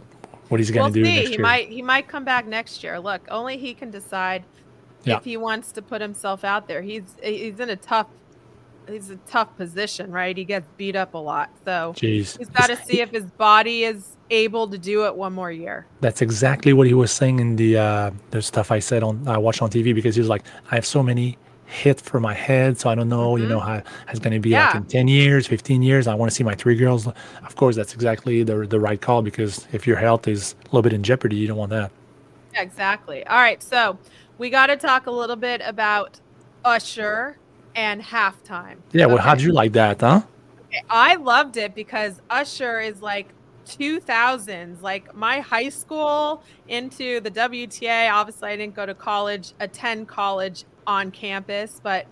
what 0.48 0.58
he's 0.60 0.70
going 0.70 0.92
to 0.92 0.98
we'll 1.00 1.04
do 1.04 1.10
see. 1.10 1.14
next 1.16 1.28
He 1.28 1.34
year. 1.34 1.42
might 1.42 1.68
he 1.68 1.82
might 1.82 2.08
come 2.08 2.24
back 2.24 2.46
next 2.46 2.82
year. 2.82 2.98
Look, 2.98 3.26
only 3.30 3.56
he 3.56 3.74
can 3.74 3.90
decide 3.90 4.44
Yeah. 5.04 5.16
if 5.18 5.24
he 5.24 5.36
wants 5.36 5.72
to 5.72 5.82
put 5.82 6.00
himself 6.00 6.44
out 6.44 6.66
there. 6.68 6.82
He's 6.82 7.02
he's 7.22 7.60
in 7.60 7.70
a 7.70 7.76
tough 7.76 8.08
he's 8.90 9.10
a 9.10 9.16
tough 9.16 9.56
position, 9.56 10.10
right? 10.10 10.36
He 10.36 10.44
gets 10.44 10.66
beat 10.76 10.96
up 10.96 11.14
a 11.14 11.18
lot. 11.18 11.50
So 11.64 11.94
Jeez, 11.96 12.36
he's 12.38 12.48
got 12.48 12.68
to 12.68 12.76
see 12.76 13.00
if 13.00 13.10
his 13.10 13.24
body 13.24 13.84
is 13.84 14.16
able 14.30 14.68
to 14.68 14.78
do 14.78 15.06
it 15.06 15.14
one 15.14 15.32
more 15.32 15.50
year. 15.50 15.86
That's 16.00 16.22
exactly 16.22 16.72
what 16.72 16.86
he 16.86 16.94
was 16.94 17.10
saying 17.10 17.40
in 17.40 17.56
the 17.56 17.78
uh, 17.78 18.10
the 18.30 18.42
stuff 18.42 18.70
I 18.70 18.78
said 18.78 19.02
on 19.02 19.26
I 19.26 19.38
watched 19.38 19.62
on 19.62 19.70
TV 19.70 19.94
because 19.94 20.14
he 20.14 20.20
was 20.20 20.28
like, 20.28 20.42
I 20.70 20.74
have 20.74 20.86
so 20.86 21.02
many 21.02 21.38
hit 21.66 22.00
for 22.00 22.18
my 22.18 22.34
head, 22.34 22.78
so 22.78 22.90
I 22.90 22.96
don't 22.96 23.08
know, 23.08 23.36
you 23.36 23.46
know, 23.46 23.60
how 23.60 23.80
it's 24.08 24.18
going 24.18 24.32
to 24.32 24.40
be 24.40 24.50
like 24.50 24.70
Mm-hmm. 24.70 24.78
In 24.78 24.84
ten 24.86 25.08
years, 25.08 25.46
fifteen 25.46 25.82
years. 25.82 26.06
I 26.06 26.14
want 26.14 26.30
to 26.30 26.34
see 26.34 26.44
my 26.44 26.54
three 26.54 26.76
girls. 26.76 27.06
Of 27.06 27.56
course, 27.56 27.76
that's 27.76 27.94
exactly 27.94 28.42
the 28.42 28.66
the 28.66 28.80
right 28.80 29.00
call 29.00 29.22
because 29.22 29.66
if 29.72 29.86
your 29.86 29.96
health 29.96 30.28
is 30.28 30.54
a 30.60 30.64
little 30.66 30.82
bit 30.82 30.92
in 30.92 31.02
jeopardy, 31.02 31.36
you 31.36 31.46
don't 31.46 31.56
want 31.56 31.70
that. 31.70 31.90
Exactly. 32.54 33.24
All 33.26 33.38
right, 33.38 33.62
so 33.62 33.98
we 34.38 34.50
got 34.50 34.66
to 34.66 34.76
talk 34.76 35.06
a 35.06 35.10
little 35.10 35.36
bit 35.36 35.60
about 35.64 36.20
Usher 36.64 37.36
and 37.80 38.02
halftime. 38.02 38.76
Yeah, 38.92 39.06
well, 39.06 39.16
how'd 39.16 39.40
you 39.40 39.52
like 39.52 39.72
that, 39.72 40.02
huh? 40.02 40.20
I 40.90 41.14
loved 41.14 41.56
it 41.56 41.74
because 41.74 42.20
Usher 42.28 42.78
is 42.80 43.00
like 43.00 43.28
2000s, 43.66 44.82
like 44.82 45.14
my 45.14 45.40
high 45.40 45.70
school 45.70 46.42
into 46.68 47.20
the 47.20 47.30
WTA. 47.30 48.12
Obviously, 48.12 48.50
I 48.50 48.56
didn't 48.56 48.74
go 48.74 48.84
to 48.84 48.94
college, 48.94 49.54
attend 49.60 50.08
college 50.08 50.64
on 50.86 51.10
campus, 51.10 51.80
but 51.82 52.06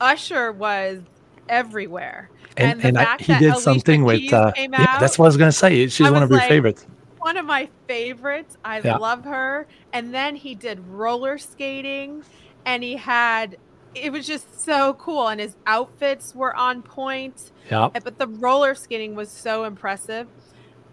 Usher 0.00 0.50
was 0.50 1.00
everywhere. 1.48 2.28
And 2.56 2.80
the 2.80 2.88
and, 2.88 2.98
I, 2.98 3.16
he 3.18 3.34
did 3.34 3.50
Alicia 3.50 3.60
something 3.60 4.02
with 4.02 4.32
uh, 4.32 4.52
yeah, 4.56 4.98
that's 4.98 5.16
what 5.16 5.26
I 5.26 5.28
was 5.28 5.36
gonna 5.36 5.52
say. 5.52 5.86
She's 5.86 6.10
one 6.10 6.24
of 6.24 6.30
your 6.30 6.40
like, 6.40 6.48
favorites. 6.48 6.86
One 7.18 7.36
of 7.36 7.46
my 7.46 7.68
favorites. 7.86 8.56
I 8.64 8.80
Yeah. 8.80 8.96
love 8.96 9.24
her. 9.24 9.68
And 9.92 10.12
then 10.12 10.34
he 10.34 10.56
did 10.56 10.80
roller 10.88 11.38
skating 11.38 12.24
and 12.66 12.82
he 12.82 12.96
had 12.96 13.56
it 13.94 14.10
was 14.12 14.26
just 14.26 14.60
so 14.60 14.94
cool, 14.94 15.28
and 15.28 15.40
his 15.40 15.56
outfits 15.66 16.34
were 16.34 16.54
on 16.54 16.82
point. 16.82 17.52
Yeah. 17.70 17.88
But 17.92 18.18
the 18.18 18.26
roller 18.26 18.74
skating 18.74 19.14
was 19.14 19.30
so 19.30 19.64
impressive, 19.64 20.26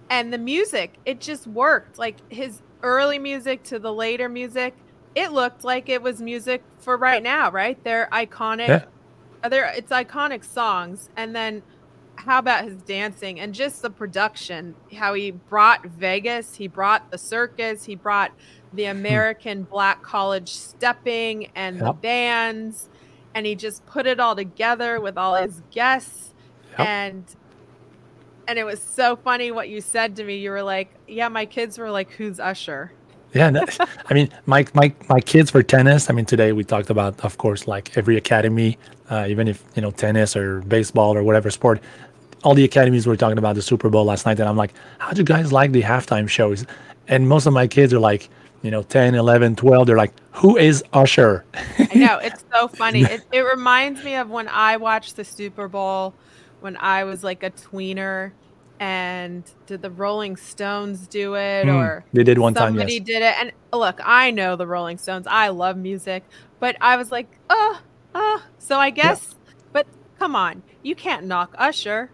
and 0.10 0.32
the 0.32 0.38
music 0.38 0.96
it 1.06 1.20
just 1.20 1.48
worked. 1.48 1.98
Like 1.98 2.18
his 2.32 2.62
early 2.84 3.20
music 3.20 3.64
to 3.64 3.80
the 3.80 3.94
later 3.94 4.30
music, 4.30 4.76
it 5.16 5.32
looked 5.32 5.64
like 5.64 5.90
it 5.90 6.02
was 6.02 6.22
music 6.22 6.64
for 6.80 6.98
right 6.98 7.24
now. 7.24 7.52
Right? 7.52 7.82
They're 7.84 8.08
iconic. 8.12 8.68
Yeah. 8.68 8.86
uh, 9.44 9.50
They're 9.50 9.74
it's 9.76 9.92
iconic 9.92 10.44
songs, 10.44 11.10
and 11.16 11.36
then 11.36 11.64
how 12.16 12.38
about 12.38 12.66
his 12.66 12.76
dancing 12.84 13.40
and 13.40 13.54
just 13.54 13.82
the 13.82 13.90
production? 13.90 14.76
How 14.96 15.14
he 15.16 15.32
brought 15.32 15.86
Vegas, 15.86 16.56
he 16.56 16.68
brought 16.68 17.10
the 17.10 17.18
circus, 17.18 17.84
he 17.86 17.96
brought 17.96 18.32
the 18.74 18.86
American 18.86 19.64
Black 19.64 20.02
College 20.04 20.50
stepping 20.50 21.50
and 21.56 21.80
the 21.80 21.92
bands, 21.94 22.90
and 23.36 23.46
he 23.46 23.56
just 23.56 23.86
put 23.86 24.06
it 24.08 24.20
all 24.20 24.36
together 24.36 25.00
with 25.00 25.18
all 25.18 25.36
his 25.36 25.62
guests, 25.72 26.34
Yep. 26.78 26.88
and 26.88 27.24
and 28.48 28.58
it 28.60 28.64
was 28.66 28.82
so 28.82 29.16
funny 29.16 29.52
what 29.52 29.70
you 29.70 29.82
said 29.82 30.16
to 30.18 30.24
me. 30.24 30.38
You 30.38 30.52
were 30.52 30.64
like, 30.64 30.90
"Yeah, 31.08 31.30
my 31.30 31.46
kids 31.46 31.78
were 31.78 31.92
like, 31.92 32.12
who's 32.12 32.40
Usher?" 32.40 32.92
Yeah, 33.34 33.52
I 34.10 34.14
mean, 34.14 34.30
my 34.46 34.66
my 34.74 34.94
my 35.10 35.20
kids 35.22 35.52
for 35.52 35.64
tennis. 35.64 36.10
I 36.10 36.14
mean, 36.14 36.26
today 36.26 36.52
we 36.52 36.64
talked 36.64 36.90
about, 36.90 37.20
of 37.24 37.38
course, 37.38 37.68
like 37.68 37.98
every 37.98 38.18
academy, 38.18 38.78
uh, 39.10 39.26
even 39.30 39.48
if 39.48 39.64
you 39.76 39.82
know 39.82 39.92
tennis 39.92 40.36
or 40.36 40.62
baseball 40.62 41.16
or 41.16 41.24
whatever 41.24 41.50
sport, 41.50 41.82
all 42.44 42.54
the 42.56 42.64
academies 42.66 43.08
were 43.08 43.16
talking 43.16 43.38
about 43.38 43.56
the 43.56 43.62
Super 43.62 43.90
Bowl 43.90 44.04
last 44.06 44.26
night, 44.26 44.40
and 44.40 44.50
I'm 44.50 44.58
like, 44.58 44.74
how 45.00 45.12
do 45.12 45.20
you 45.20 45.26
guys 45.26 45.52
like 45.54 45.72
the 45.72 45.82
halftime 45.82 46.28
shows? 46.28 46.66
And 47.08 47.28
most 47.30 47.46
of 47.46 47.54
my 47.54 47.68
kids 47.68 47.94
are 47.94 48.00
like, 48.00 48.30
you 48.62 48.72
know, 48.72 48.84
10, 48.84 49.16
11, 49.16 49.56
12. 49.56 49.88
They're 49.88 49.98
like, 49.98 50.14
who 50.32 50.58
is 50.58 50.84
Usher? 50.94 51.46
I 51.54 51.90
know 51.96 52.18
it's 52.20 52.44
so 52.54 52.68
funny. 52.70 53.02
It, 53.02 53.22
it 53.32 53.42
reminds 53.42 54.04
me 54.04 54.16
of 54.16 54.30
when 54.30 54.48
I 54.48 54.78
watched 54.78 55.16
the 55.16 55.26
Super 55.26 55.68
Bowl 55.68 56.14
when 56.60 56.78
I 56.78 57.04
was 57.04 57.24
like 57.24 57.44
a 57.44 57.52
tweener. 57.52 58.32
And 58.80 59.44
did 59.68 59.84
the 59.84 59.92
Rolling 59.92 60.36
Stones 60.38 61.06
do 61.06 61.36
it, 61.36 61.66
Hmm, 61.66 61.76
or 61.76 62.04
they 62.14 62.24
did 62.24 62.40
one 62.40 62.56
time, 62.56 62.70
somebody 62.70 62.96
yes. 62.96 63.04
did 63.04 63.22
it? 63.22 63.36
And 63.40 63.52
look, 63.72 64.00
I 64.04 64.32
know 64.32 64.56
the 64.56 64.66
Rolling 64.66 64.98
Stones. 64.98 65.28
I 65.30 65.50
love 65.50 65.78
music, 65.78 66.24
but 66.60 66.78
I 66.82 66.98
was 66.98 67.12
like, 67.12 67.28
uh, 67.52 67.76
uh. 68.16 68.40
So 68.58 68.80
I 68.80 68.90
guess, 68.90 69.36
but 69.72 69.86
come 70.18 70.36
on, 70.36 70.64
you 70.82 70.96
can't 70.96 71.28
knock 71.28 71.54
Usher. 71.60 72.10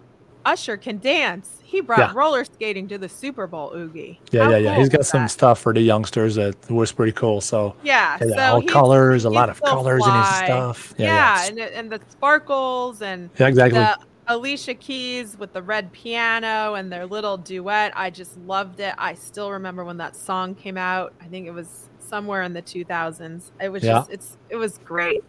Usher 0.47 0.77
can 0.77 0.97
dance. 0.99 1.59
He 1.63 1.81
brought 1.81 1.99
Yeah. 1.99 2.11
roller 2.15 2.45
skating 2.45 2.87
to 2.87 2.97
the 2.97 3.09
Super 3.09 3.45
Bowl, 3.47 3.71
Ougi. 3.75 4.17
Yeah, 4.31 4.45
How 4.45 4.49
yeah, 4.51 4.57
yeah. 4.57 4.69
cool 4.73 4.79
He's 4.79 4.89
got 4.89 5.05
some 5.05 5.23
that? 5.23 5.29
stuff 5.31 5.59
for 5.59 5.73
the 5.73 5.81
youngsters 5.81 6.35
that 6.35 6.55
was 6.71 6.91
pretty 6.93 7.11
cool. 7.11 7.41
So 7.41 7.75
Yeah, 7.83 8.17
yeah, 8.21 8.27
so 8.35 8.55
all 8.55 8.61
colors, 8.61 9.25
a 9.25 9.29
lot 9.29 9.49
of 9.49 9.57
so 9.57 9.65
colors 9.65 10.05
in 10.07 10.13
his 10.13 10.27
stuff. 10.37 10.93
Yeah, 10.97 11.05
Yeah, 11.07 11.13
yeah, 11.41 11.47
and 11.47 11.57
the- 11.57 11.77
and 11.77 11.91
the 11.91 11.99
sparkles 12.09 13.01
and 13.01 13.29
yeah, 13.37 13.47
exactly. 13.47 13.79
the 13.79 13.97
Alicia 14.29 14.73
Keys 14.75 15.37
with 15.37 15.51
the 15.53 15.61
red 15.61 15.91
piano 15.91 16.75
and 16.75 16.91
their 16.91 17.05
little 17.05 17.37
duet. 17.37 17.91
I 17.95 18.09
just 18.09 18.37
loved 18.45 18.79
it. 18.79 18.93
I 18.97 19.13
still 19.15 19.51
remember 19.51 19.83
when 19.83 19.97
that 19.97 20.15
song 20.15 20.55
came 20.55 20.77
out. 20.77 21.13
I 21.21 21.25
think 21.25 21.47
it 21.47 21.51
was 21.51 21.89
somewhere 21.99 22.43
in 22.43 22.53
the 22.53 22.61
2000s. 22.61 23.51
It 23.61 23.69
was 23.69 23.83
Yeah. 23.83 23.91
just 23.99 24.09
it's 24.11 24.37
it 24.49 24.55
was 24.55 24.79
great. 24.85 25.23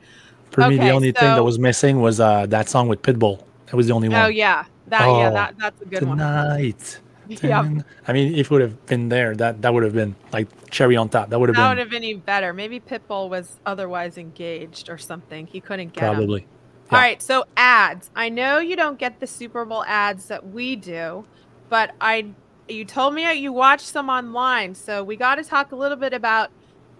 For 0.52 0.68
me, 0.68 0.76
the 0.76 0.82
okay, 0.84 0.90
only 0.92 1.12
thing 1.12 1.34
that 1.34 1.44
was 1.44 1.58
missing 1.58 2.00
was 2.00 2.20
uh, 2.20 2.46
that 2.46 2.68
song 2.68 2.86
with 2.88 3.02
Pitbull. 3.02 3.42
That 3.66 3.76
was 3.76 3.88
the 3.88 3.92
only 3.92 4.08
one. 4.08 4.20
Oh 4.22 4.28
yeah. 4.28 4.64
That 4.90 5.06
yeah, 5.06 5.28
Oh, 5.28 5.34
that 5.34 5.54
that's 5.58 5.82
a 5.82 5.84
good 5.84 6.02
one. 6.02 6.18
Tonight. 6.18 7.00
Yeah. 7.42 7.68
I 8.06 8.12
mean, 8.14 8.34
if 8.36 8.46
it 8.46 8.50
would 8.50 8.62
have 8.62 8.86
been 8.86 9.10
there, 9.10 9.36
that 9.36 9.60
that 9.60 9.74
would 9.74 9.82
have 9.82 9.92
been 9.92 10.16
like 10.32 10.48
cherry 10.70 10.96
on 10.96 11.10
top. 11.10 11.28
That 11.28 11.38
would 11.38 11.50
have 11.50 11.56
been 11.56 11.62
That 11.62 11.68
would 11.68 11.78
have 11.78 11.90
been 11.90 12.04
even 12.04 12.22
better. 12.22 12.54
Maybe 12.54 12.80
Pitbull 12.80 13.28
was 13.28 13.60
otherwise 13.66 14.16
engaged 14.16 14.88
or 14.88 14.96
something. 14.96 15.46
He 15.46 15.60
couldn't 15.60 15.92
get 15.92 16.00
probably. 16.00 16.46
All 16.90 16.96
Yeah. 16.96 17.02
right, 17.04 17.22
so 17.22 17.44
ads. 17.54 18.08
I 18.16 18.30
know 18.30 18.60
you 18.60 18.76
don't 18.76 18.98
get 18.98 19.20
the 19.20 19.26
Super 19.26 19.66
Bowl 19.66 19.84
ads 19.84 20.24
that 20.28 20.46
we 20.48 20.74
do, 20.74 21.26
but 21.68 21.94
I 22.00 22.28
you 22.66 22.86
told 22.86 23.12
me 23.12 23.30
you 23.34 23.52
watched 23.52 23.86
some 23.86 24.08
online, 24.08 24.74
so 24.74 25.04
we 25.04 25.16
got 25.16 25.34
to 25.34 25.44
talk 25.44 25.72
a 25.72 25.76
little 25.76 25.98
bit 25.98 26.14
about 26.14 26.50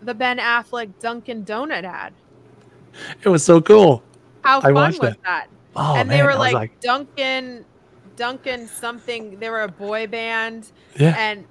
the 0.02 0.12
Ben 0.12 0.36
Affleck 0.36 0.90
Dunkin' 1.00 1.46
Donut 1.46 1.84
ad. 1.84 2.12
It 3.22 3.28
was 3.30 3.42
so 3.44 3.60
cool. 3.62 4.02
How 4.42 4.58
I 4.58 4.72
fun 4.72 4.74
was 4.74 4.98
that. 4.98 5.22
that? 5.24 5.46
Oh 5.76 5.94
and 5.96 6.08
man, 6.08 6.18
they 6.18 6.22
were 6.24 6.34
like, 6.34 6.54
like, 6.54 6.80
Duncan, 6.80 7.64
Duncan 8.18 8.66
something. 8.66 9.38
They 9.38 9.48
were 9.48 9.62
a 9.62 9.68
boy 9.68 10.06
band, 10.08 10.70
yeah, 10.98 11.14
and 11.16 11.44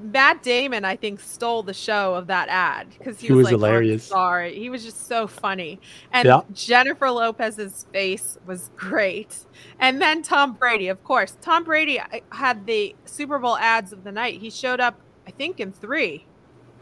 Matt 0.00 0.42
Damon, 0.44 0.84
I 0.84 0.94
think, 0.96 1.18
stole 1.20 1.62
the 1.64 1.74
show 1.74 2.14
of 2.14 2.28
that 2.28 2.48
ad 2.48 2.86
because 2.96 3.18
he, 3.20 3.26
He 3.28 3.32
was, 3.32 3.44
was 3.44 3.52
like, 3.52 3.54
"I'm 3.54 3.60
hilarious. 3.60 4.04
sorry, 4.04 4.54
he 4.58 4.70
was 4.70 4.84
just 4.84 5.06
so 5.06 5.26
funny, 5.26 5.80
and 6.12 6.24
Yeah. 6.26 6.40
Jennifer 6.54 7.10
Lopez's 7.10 7.86
face 7.92 8.38
was 8.46 8.70
great, 8.76 9.36
and 9.80 10.00
then 10.00 10.22
Tom 10.22 10.52
Brady, 10.54 10.88
of 10.88 11.02
course. 11.04 11.36
Tom 11.40 11.64
Brady 11.64 11.98
uh, 12.00 12.06
had 12.32 12.64
the 12.66 12.94
Super 13.04 13.38
Bowl 13.38 13.56
ads 13.58 13.92
of 13.92 14.04
the 14.04 14.12
night. 14.12 14.40
He 14.40 14.50
showed 14.50 14.78
up, 14.80 14.98
I 15.26 15.32
think, 15.32 15.58
in 15.60 15.72
three. 15.72 16.24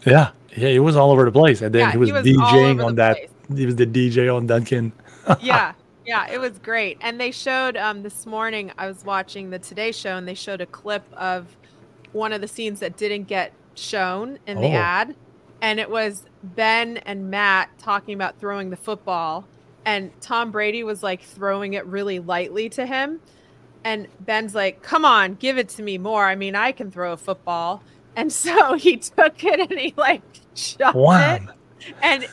yeah, 0.07 0.31
yeah. 0.55 0.69
It 0.69 0.81
was 0.81 0.95
all 0.95 1.11
over 1.11 1.25
the 1.25 1.33
place, 1.33 1.63
and 1.63 1.75
then 1.75 1.81
Yeah, 1.87 1.93
he 1.93 1.99
was, 1.99 2.09
he 2.11 2.13
was 2.13 2.27
DJing 2.27 2.85
on 2.85 2.95
that. 2.97 3.17
place. 3.17 3.31
He 3.59 3.65
was 3.65 3.77
the 3.77 3.87
DJ 3.87 4.29
on 4.35 4.47
Duncan. 4.47 4.93
yeah 5.41 5.73
yeah 6.07 6.27
it 6.31 6.39
was 6.39 6.59
great. 6.59 6.99
And 7.01 7.21
they 7.21 7.31
showed 7.31 7.77
um 7.77 8.03
this 8.03 8.27
morning 8.27 8.73
i 8.79 8.87
was 8.87 9.05
watching 9.05 9.51
the 9.51 9.59
today 9.59 9.93
show 9.93 10.17
and 10.17 10.27
they 10.27 10.35
showed 10.35 10.61
a 10.61 10.67
clip 10.67 11.05
of 11.15 11.57
one 12.13 12.33
of 12.33 12.41
the 12.41 12.49
scenes 12.49 12.81
that 12.81 12.97
didn't 12.97 13.25
get 13.25 13.53
shown 13.75 14.39
in 14.47 14.61
the 14.61 14.69
Oh. 14.69 14.73
ad. 14.73 15.15
And 15.61 15.81
it 15.81 15.91
was 15.91 16.25
ben 16.43 16.99
and 16.99 17.31
matt 17.31 17.71
talking 17.79 18.15
about 18.15 18.39
throwing 18.39 18.71
the 18.71 18.77
football 18.77 19.47
and 19.85 20.11
tom 20.21 20.51
brady 20.51 20.83
was 20.85 21.03
like 21.03 21.23
throwing 21.23 21.75
it 21.75 21.85
really 21.87 22.19
lightly 22.19 22.69
to 22.71 22.87
him. 22.87 23.21
And 23.85 24.09
ben's 24.21 24.55
like 24.55 24.83
come 24.83 25.05
on 25.05 25.35
give 25.35 25.59
it 25.59 25.69
to 25.71 25.83
me 25.83 25.99
more. 25.99 26.25
I 26.25 26.37
mean 26.37 26.55
i 26.55 26.73
can 26.73 26.91
throw 26.91 27.13
a 27.13 27.17
football. 27.17 27.83
And 28.17 28.33
so 28.45 28.75
he 28.75 28.97
took 28.97 29.43
it 29.45 29.71
and 29.71 29.79
he 29.79 29.93
like 29.97 30.23
shot 30.55 30.95
it. 30.95 30.99
One. 30.99 31.53
and 32.03 32.27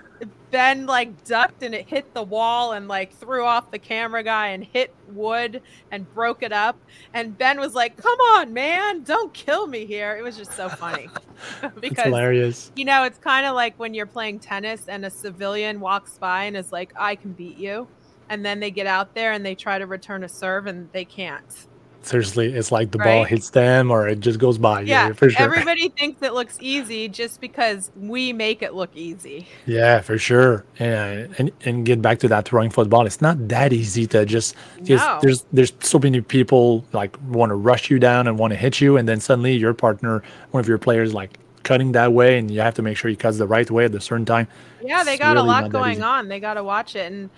Ben 0.54 0.86
like 0.86 1.24
ducked 1.26 1.64
and 1.64 1.74
it 1.74 1.88
hit 1.88 2.14
the 2.14 2.22
wall 2.22 2.74
and 2.74 2.88
like 2.88 3.12
threw 3.16 3.44
off 3.44 3.72
the 3.72 3.80
camera 3.80 4.22
guy 4.22 4.50
and 4.50 4.64
hit 4.64 4.94
wood 5.08 5.64
and 5.90 6.12
broke 6.14 6.44
it 6.44 6.54
up. 6.54 6.78
And 7.12 7.36
Ben 7.36 7.60
was 7.60 7.74
like, 7.74 7.98
"Come 7.98 8.20
on, 8.36 8.54
man, 8.54 9.02
don't 9.02 9.34
kill 9.34 9.66
me 9.66 9.88
here." 9.88 10.16
It 10.16 10.22
was 10.22 10.38
just 10.38 10.54
so 10.54 10.70
funny 10.70 11.10
It's 11.64 11.74
because 11.82 12.06
hilarious. 12.06 12.72
you 12.76 12.86
know 12.86 13.04
it's 13.04 13.18
kind 13.18 13.48
of 13.48 13.56
like 13.56 13.74
when 13.80 13.96
you're 13.96 14.06
playing 14.06 14.40
tennis 14.40 14.88
and 14.88 15.04
a 15.06 15.10
civilian 15.10 15.80
walks 15.80 16.20
by 16.20 16.44
and 16.44 16.56
is 16.56 16.72
like, 16.72 16.94
"I 16.96 17.16
can 17.16 17.32
beat 17.34 17.58
you," 17.58 17.88
and 18.30 18.46
then 18.46 18.60
they 18.60 18.70
get 18.70 18.86
out 18.86 19.16
there 19.16 19.32
and 19.32 19.44
they 19.44 19.56
try 19.56 19.80
to 19.80 19.88
return 19.88 20.24
a 20.24 20.30
serve 20.30 20.68
and 20.68 20.88
they 20.92 21.04
can't. 21.04 21.68
Seriously, 22.06 22.54
it's 22.54 22.72
like 22.72 22.92
the 22.92 22.98
ball 22.98 23.24
hits 23.24 23.50
them 23.52 23.90
or 23.90 24.08
it 24.10 24.20
just 24.20 24.38
goes 24.38 24.58
by. 24.58 24.82
Yeah, 24.82 25.08
Yeah, 25.08 25.14
for 25.14 25.30
sure. 25.30 25.42
everybody 25.46 25.88
thinks 25.90 26.22
it 26.22 26.34
looks 26.34 26.58
easy 26.60 27.08
just 27.08 27.40
because 27.40 27.92
we 27.96 28.34
make 28.34 28.62
it 28.62 28.74
look 28.74 28.90
easy. 28.94 29.48
Yeah, 29.66 30.02
for 30.02 30.18
sure. 30.18 30.66
Yeah, 30.80 31.28
and 31.38 31.52
and 31.66 31.86
get 31.86 32.02
back 32.02 32.20
to 32.20 32.28
that 32.28 32.46
throwing 32.46 32.70
football. 32.70 33.06
It's 33.06 33.22
not 33.22 33.48
that 33.48 33.72
easy 33.72 34.06
to 34.08 34.26
just 34.26 34.56
because 34.76 35.00
No. 35.00 35.20
there's 35.22 35.46
there's 35.54 35.72
so 35.80 35.98
many 35.98 36.20
people 36.22 36.84
like 36.92 37.18
want 37.30 37.52
to 37.52 37.56
rush 37.56 37.90
you 37.90 38.00
down 38.00 38.28
and 38.28 38.38
want 38.38 38.52
to 38.52 38.58
hit 38.58 38.82
you, 38.82 38.98
and 38.98 39.08
then 39.08 39.20
suddenly 39.22 39.54
your 39.56 39.74
partner, 39.74 40.22
one 40.52 40.60
of 40.62 40.68
your 40.68 40.78
players, 40.78 41.14
like 41.14 41.40
cutting 41.64 41.94
that 41.94 42.12
way, 42.12 42.38
and 42.38 42.52
you 42.52 42.60
have 42.60 42.74
to 42.74 42.82
make 42.82 42.98
sure 42.98 43.10
he 43.10 43.16
cuts 43.16 43.38
the 43.38 43.48
right 43.48 43.72
way 43.72 43.86
at 43.86 43.94
the 43.94 44.02
certain 44.02 44.26
time. 44.26 44.48
Yeah, 44.84 45.06
they 45.06 45.14
It's 45.14 45.22
got 45.22 45.38
a 45.38 45.42
lot 45.44 45.72
going 45.72 46.04
on. 46.04 46.28
They 46.28 46.42
got 46.42 46.56
to 46.56 46.64
watch 46.66 46.98
it. 46.98 47.10
And 47.14 47.30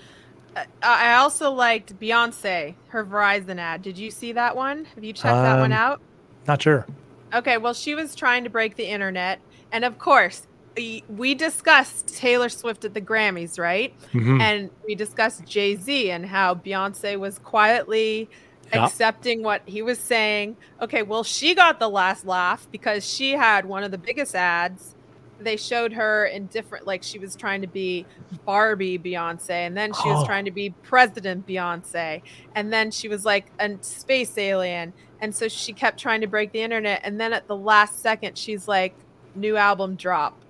I 0.81 1.15
also 1.15 1.51
liked 1.51 1.99
Beyonce, 1.99 2.75
her 2.87 3.03
Verizon 3.05 3.57
ad. 3.59 3.81
Did 3.81 3.97
you 3.97 4.09
see 4.11 4.31
that 4.33 4.55
one? 4.55 4.85
Have 4.95 5.03
you 5.03 5.13
checked 5.13 5.35
that 5.35 5.59
one 5.59 5.71
Um, 5.73 5.77
out? 5.77 6.01
Not 6.47 6.61
sure. 6.61 6.85
Okay, 7.33 7.57
well, 7.57 7.73
she 7.73 7.95
was 7.95 8.15
trying 8.15 8.43
to 8.45 8.49
break 8.49 8.75
the 8.75 8.85
internet. 8.85 9.39
And 9.71 9.83
of 9.83 9.97
course, 9.99 10.47
we, 10.77 11.35
discussed 11.35 12.07
Taylor 12.17 12.49
Swift 12.49 12.85
at 12.85 12.93
the 12.93 13.01
Grammys, 13.01 13.59
right? 13.59 13.93
Mhm. 14.13 14.41
And 14.41 14.69
we 14.85 14.95
discussed 14.95 15.45
Jay 15.45 15.75
Z 15.75 16.11
and 16.11 16.25
how 16.25 16.55
Beyonce 16.55 17.17
was 17.19 17.39
quietly 17.39 18.29
Yeah. 18.73 18.85
accepting 18.85 19.43
what 19.43 19.61
he 19.65 19.81
was 19.81 19.99
saying. 19.99 20.57
Okay, 20.81 21.03
well, 21.03 21.23
she 21.23 21.53
got 21.55 21.79
the 21.79 21.89
last 21.89 22.25
laugh 22.25 22.67
because 22.71 23.07
she 23.07 23.31
had 23.33 23.65
one 23.65 23.83
of 23.83 23.91
the 23.91 23.97
biggest 23.97 24.35
ads. 24.35 24.94
They 25.39 25.57
showed 25.57 25.93
her 25.93 26.25
in 26.27 26.47
different, 26.47 26.87
like 26.87 27.03
she 27.03 27.19
was 27.19 27.35
trying 27.35 27.61
to 27.61 27.67
be 27.67 28.07
Barbie 28.45 28.97
Beyonce, 28.99 29.49
and 29.49 29.75
then 29.75 29.93
she 29.93 30.09
was 30.09 30.23
Oh. 30.23 30.25
trying 30.25 30.45
to 30.45 30.51
be 30.51 30.75
President 30.83 31.45
Beyonce, 31.45 32.21
and 32.55 32.71
then 32.71 32.91
she 32.91 33.07
was 33.09 33.25
like 33.25 33.51
a 33.59 33.77
space 33.81 34.37
alien. 34.37 34.93
And 35.19 35.35
so 35.35 35.47
she 35.47 35.73
kept 35.73 35.99
trying 35.99 36.21
to 36.21 36.27
break 36.27 36.51
the 36.51 36.61
internet. 36.61 37.01
And 37.03 37.19
then 37.19 37.33
at 37.33 37.47
the 37.47 37.55
last 37.55 38.01
second, 38.01 38.37
she's 38.37 38.67
like, 38.67 38.95
new 39.33 39.57
album 39.57 39.95
drop. 39.95 40.45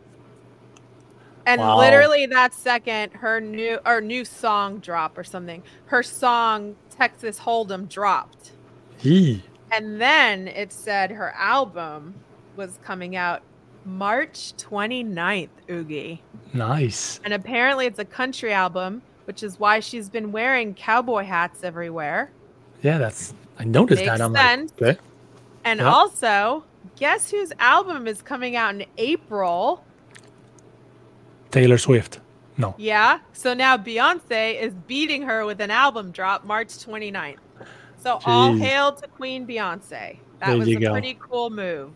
And 1.46 1.62
Wow. 1.62 1.78
literally 1.78 2.26
that 2.28 2.54
second, 2.54 3.14
her 3.14 3.40
new 3.40 3.80
or 3.86 4.02
new 4.02 4.26
song 4.26 4.80
drop 4.80 5.18
or 5.18 5.24
something. 5.24 5.64
Her 5.86 6.04
song 6.04 6.78
Texas 6.90 7.40
Hold'em 7.40 7.88
dropped. 7.88 8.58
Yee. 9.02 9.44
And 9.72 10.00
then 10.02 10.48
it 10.48 10.72
said 10.74 11.12
her 11.12 11.34
album 11.36 12.22
was 12.56 12.78
coming 12.78 13.16
out 13.16 13.44
March 13.86 14.54
29th, 14.58 15.50
Ougi. 15.70 16.20
Nice. 16.54 17.20
And 17.24 17.34
apparently 17.34 17.86
it's 17.86 18.00
a 18.00 18.06
country 18.06 18.52
album 18.54 19.02
which 19.26 19.42
is 19.42 19.60
why 19.60 19.80
she's 19.80 20.08
been 20.08 20.32
wearing 20.32 20.74
cowboy 20.76 21.24
hats 21.24 21.64
everywhere. 21.64 22.30
Yeah, 22.84 23.00
that's 23.00 23.34
I 23.58 23.64
noticed 23.64 24.02
Makes 24.06 24.18
that. 24.20 24.22
I'm 24.24 24.36
sense. 24.36 24.72
like, 24.80 24.90
okay. 24.98 25.00
And 25.64 25.80
Yeah. 25.80 25.92
also, 25.92 26.64
guess 26.96 27.32
whose 27.32 27.52
album 27.60 28.08
is 28.08 28.22
coming 28.22 28.56
out 28.56 28.76
in 28.76 28.86
April? 29.00 29.84
Taylor 31.52 31.78
Swift. 31.78 32.20
No. 32.58 32.76
Yeah. 32.78 33.20
So 33.34 33.54
now 33.54 33.78
Beyonce 33.78 34.60
is 34.62 34.74
beating 34.88 35.24
her 35.24 35.46
with 35.46 35.60
an 35.60 35.72
album 35.72 36.12
drop 36.12 36.46
March 36.46 36.68
29th. 36.78 37.38
So 37.98 38.20
all 38.26 38.54
hail 38.54 38.92
to 38.94 39.08
Queen 39.08 39.48
Beyonce. 39.48 40.20
That 40.40 40.50
There 40.50 40.58
was 40.58 40.68
a 40.68 40.76
go. 40.76 40.92
pretty 40.92 41.18
cool 41.20 41.50
move. 41.50 41.92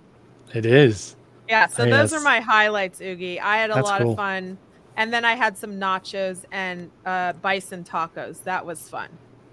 It 0.53 0.65
is. 0.65 1.15
Yeah, 1.49 1.67
so 1.67 1.83
Hey, 1.85 1.89
those 1.91 2.13
are 2.13 2.21
my 2.21 2.39
highlights, 2.39 2.99
Ougi. 2.99 3.39
I 3.41 3.57
had 3.57 3.71
a 3.71 3.81
lot 3.81 4.01
cool. 4.01 4.11
of 4.11 4.17
fun. 4.17 4.57
And 4.97 5.11
then 5.11 5.25
I 5.25 5.33
had 5.35 5.57
some 5.57 5.73
nachos 5.79 6.43
and 6.51 6.91
uh, 7.05 7.33
bison 7.33 7.83
tacos. 7.83 8.43
That 8.43 8.65
was 8.65 8.87
fun. 8.87 9.09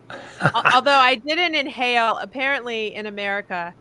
Although 0.74 0.90
I 0.98 1.14
didn't 1.16 1.54
inhale, 1.54 2.18
apparently 2.18 2.94
in 2.94 3.06
America, 3.06 3.72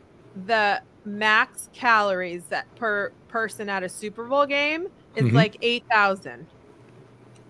the 0.45 0.82
max 1.06 1.69
calories 1.73 2.43
that 2.49 2.73
per 2.75 3.12
person 3.28 3.67
at 3.69 3.84
a 3.84 3.89
Super 3.89 4.23
Bowl 4.25 4.45
game 4.45 4.88
is 5.15 5.25
Mhm. 5.25 5.34
like 5.34 5.58
8,000. 5.62 6.45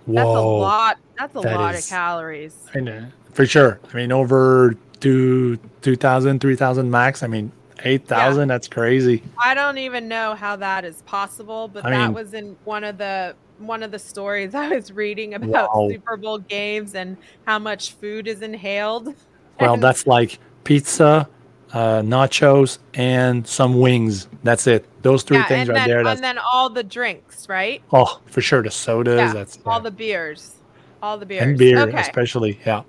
Whoa. 0.06 0.16
That's 0.16 0.26
a 0.28 0.42
lot. 0.42 0.98
That's 1.18 1.36
a 1.36 1.40
That 1.42 1.56
lot 1.56 1.76
is- 1.76 1.86
of 1.86 1.90
calories. 1.90 2.56
I 2.74 2.80
know. 2.80 3.06
For 3.34 3.46
sure. 3.46 3.80
I 3.94 3.98
mean, 3.98 4.12
over 4.12 4.76
two, 5.00 5.58
2,000, 5.82 6.40
3,000 6.40 6.90
max. 6.90 7.22
I 7.24 7.28
mean, 7.28 7.52
8,000, 7.84 8.48
that's 8.48 8.68
crazy. 8.68 9.22
I 9.38 9.54
don't 9.54 9.78
even 9.78 10.08
know 10.08 10.36
how 10.36 10.56
that 10.58 10.86
is 10.86 11.02
possible, 11.04 11.68
but 11.68 11.86
I 11.86 11.92
that 11.92 12.06
mean- 12.08 12.14
was 12.14 12.34
in 12.34 12.56
one 12.64 12.84
of 12.84 12.98
the 12.98 13.36
one 13.58 13.84
of 13.84 13.92
the 13.92 14.00
stories 14.00 14.54
I 14.66 14.68
was 14.68 14.92
reading 14.92 15.34
about 15.34 15.74
Wow. 15.74 15.90
Super 15.90 16.18
Bowl 16.18 16.40
games 16.40 16.94
and 16.94 17.16
how 17.46 17.58
much 17.60 17.94
food 17.94 18.28
is 18.28 18.42
inhaled. 18.42 19.16
Well, 19.60 19.76
And- 19.76 19.84
that's 19.84 20.06
like 20.06 20.40
pizza, 20.66 21.30
uh, 21.72 22.02
nachos, 22.02 22.80
and 22.94 23.48
some 23.48 23.80
wings. 23.80 24.28
That's 24.44 24.68
it. 24.68 24.86
Those 25.02 25.24
three 25.24 25.38
yeah, 25.38 25.48
things 25.48 25.70
right 25.70 25.76
then, 25.76 25.88
there. 25.88 26.04
That's, 26.04 26.18
and 26.18 26.24
then 26.26 26.38
all 26.38 26.70
the 26.70 26.84
drinks, 26.84 27.48
right? 27.48 27.82
oh, 27.94 28.20
for 28.26 28.42
sure. 28.42 28.62
The 28.64 28.72
sodas. 28.72 29.18
Yeah, 29.18 29.32
that's 29.34 29.58
all 29.66 29.78
yeah. 29.78 29.84
the 29.84 29.92
beers, 29.92 30.56
all 31.02 31.18
the 31.18 31.26
beers. 31.26 31.44
and 31.44 31.58
beer, 31.58 31.80
Okay. 31.88 31.98
especially. 32.02 32.60
Yeah. 32.66 32.84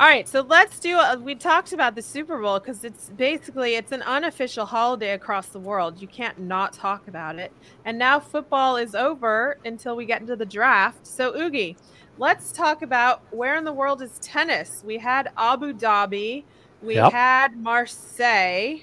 All 0.00 0.06
right, 0.06 0.28
so 0.28 0.42
let's 0.42 0.78
do. 0.78 0.96
Uh, 0.96 1.16
we 1.20 1.34
talked 1.34 1.72
about 1.72 1.96
the 1.96 2.02
Super 2.02 2.40
Bowl 2.40 2.60
because 2.60 2.84
it's 2.84 3.10
basically 3.10 3.74
it's 3.74 3.90
an 3.90 4.02
unofficial 4.02 4.64
holiday 4.64 5.12
across 5.14 5.48
the 5.48 5.58
world. 5.58 6.00
You 6.00 6.06
can't 6.06 6.38
not 6.38 6.72
talk 6.72 7.08
about 7.08 7.36
it. 7.40 7.50
And 7.84 7.98
now 7.98 8.20
football 8.20 8.76
is 8.76 8.94
over 8.94 9.56
until 9.64 9.96
we 9.96 10.06
get 10.06 10.20
into 10.20 10.36
the 10.36 10.46
draft. 10.46 11.04
So 11.04 11.32
Ougi, 11.32 11.74
let's 12.16 12.52
talk 12.52 12.82
about 12.82 13.22
where 13.30 13.56
in 13.56 13.64
the 13.64 13.72
world 13.72 14.00
is 14.00 14.20
tennis. 14.20 14.82
We 14.84 14.98
had 14.98 15.30
Abu 15.36 15.72
Dhabi, 15.72 16.44
we 16.80 16.94
Yep. 16.94 17.12
had 17.12 17.56
Marseille, 17.56 18.76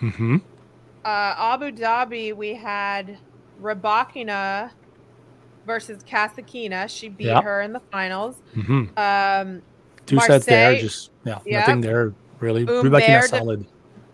hmm 0.00 0.36
uh, 1.04 1.34
Abu 1.38 1.70
Dhabi. 1.70 2.34
We 2.36 2.54
had 2.54 3.20
Rybakina 3.60 4.72
versus 5.64 6.02
Kasatkina. 6.02 6.88
She 6.90 7.08
beat 7.08 7.26
Yep. 7.26 7.44
her 7.44 7.62
in 7.62 7.72
the 7.72 7.82
finals. 7.92 8.42
hmm 8.54 8.84
Um, 8.96 9.62
Two 10.06 10.20
sets 10.20 10.46
there. 10.46 10.76
Just, 10.78 11.10
yeah, 11.24 11.38
Yep. 11.44 11.60
nothing 11.60 11.80
there 11.82 12.12
really. 12.40 12.64
Rebecca 12.64 13.06
de- 13.06 13.22
solid. 13.28 13.66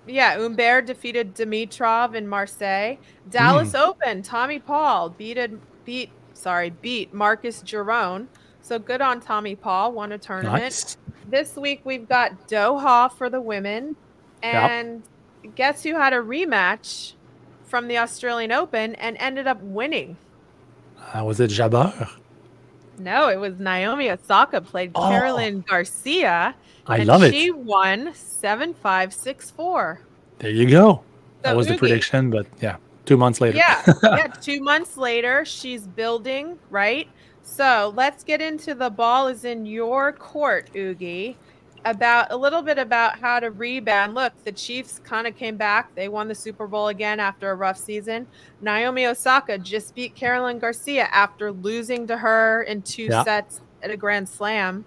Yeah, 0.07 0.37
Humbert 0.39 0.87
defeated 0.87 1.35
Dimitrov 1.35 2.15
in 2.15 2.27
Marseille. 2.27 2.97
Dallas 3.31 3.71
Hmm. 3.73 3.77
Open, 3.77 4.23
Tommy 4.23 4.59
Paul 4.59 5.11
beat 5.11 5.39
beat 5.85 6.11
sorry, 6.35 6.71
beat 6.71 7.15
Marcos 7.15 7.63
Giron. 7.63 8.27
So 8.63 8.79
good 8.79 9.01
on 9.01 9.21
Tommy 9.21 9.55
Paul, 9.55 9.93
won 9.93 10.11
a 10.13 10.19
tournament. 10.19 10.63
Nice. 10.63 10.97
This 11.29 11.57
week 11.57 11.81
we've 11.85 12.09
got 12.09 12.49
Doha 12.49 13.13
for 13.13 13.31
the 13.31 13.41
women. 13.41 13.95
And 14.43 15.03
guess 15.55 15.85
who 15.85 15.95
had 15.95 16.13
a 16.13 16.17
rematch 16.17 17.13
from 17.65 17.87
the 17.87 17.99
Australian 17.99 18.51
Open 18.51 18.95
and 18.97 19.17
ended 19.21 19.47
up 19.47 19.61
winning? 19.63 20.17
Uh, 21.15 21.25
was 21.25 21.39
it 21.41 21.51
Jabeur? 21.51 22.09
No, 22.99 23.29
it 23.29 23.37
was 23.37 23.59
Naomi 23.59 24.11
Osaka 24.11 24.61
played 24.61 24.93
Oh. 24.95 25.09
Caroline 25.09 25.65
Garcia. 25.69 26.55
I 26.87 26.99
and 26.99 27.07
love 27.07 27.23
she 27.31 27.47
it. 27.47 27.57
won 27.57 28.13
7 28.15 28.75
5 28.75 29.15
6 29.15 29.51
4. 29.51 30.01
There 30.39 30.51
you 30.51 30.69
go. 30.69 31.03
That 31.43 31.51
So, 31.53 31.57
was 31.57 31.67
the 31.69 31.77
prediction, 31.79 32.31
but 32.31 32.47
yeah, 32.61 32.77
two 33.07 33.17
months 33.17 33.41
later. 33.41 33.57
Yeah, 33.57 33.83
yeah. 34.03 34.27
Two 34.29 34.61
months 34.61 34.97
later, 34.97 35.45
she's 35.45 35.87
building, 35.87 36.59
right? 36.71 37.09
So 37.43 37.93
let's 37.97 38.23
get 38.25 38.41
into 38.41 38.75
the 38.75 38.91
ball 38.91 39.27
is 39.29 39.45
in 39.45 39.67
your 39.67 40.13
court, 40.13 40.71
Ougi. 40.75 41.35
About 41.85 42.31
a 42.31 42.37
little 42.37 42.63
bit 42.63 42.79
about 42.79 43.19
how 43.19 43.41
to 43.41 43.51
rebound. 43.51 44.15
Look, 44.15 44.33
the 44.45 44.53
Chiefs 44.53 45.01
kind 45.03 45.27
of 45.27 45.37
came 45.37 45.57
back. 45.57 45.93
They 45.97 46.09
won 46.09 46.29
the 46.29 46.35
Super 46.35 46.69
Bowl 46.69 46.89
again 46.89 47.19
after 47.19 47.51
a 47.51 47.57
rough 47.57 47.77
season. 47.77 48.29
Naomi 48.61 49.07
Osaka 49.07 49.59
just 49.59 49.93
beat 49.95 50.15
Caroline 50.15 50.61
Garcia 50.61 51.09
after 51.13 51.51
losing 51.51 52.07
to 52.07 52.17
her 52.17 52.63
in 52.63 52.83
two 52.83 53.05
Yeah. 53.11 53.25
sets 53.25 53.61
at 53.83 53.91
a 53.91 53.97
Grand 53.97 54.29
Slam. 54.29 54.85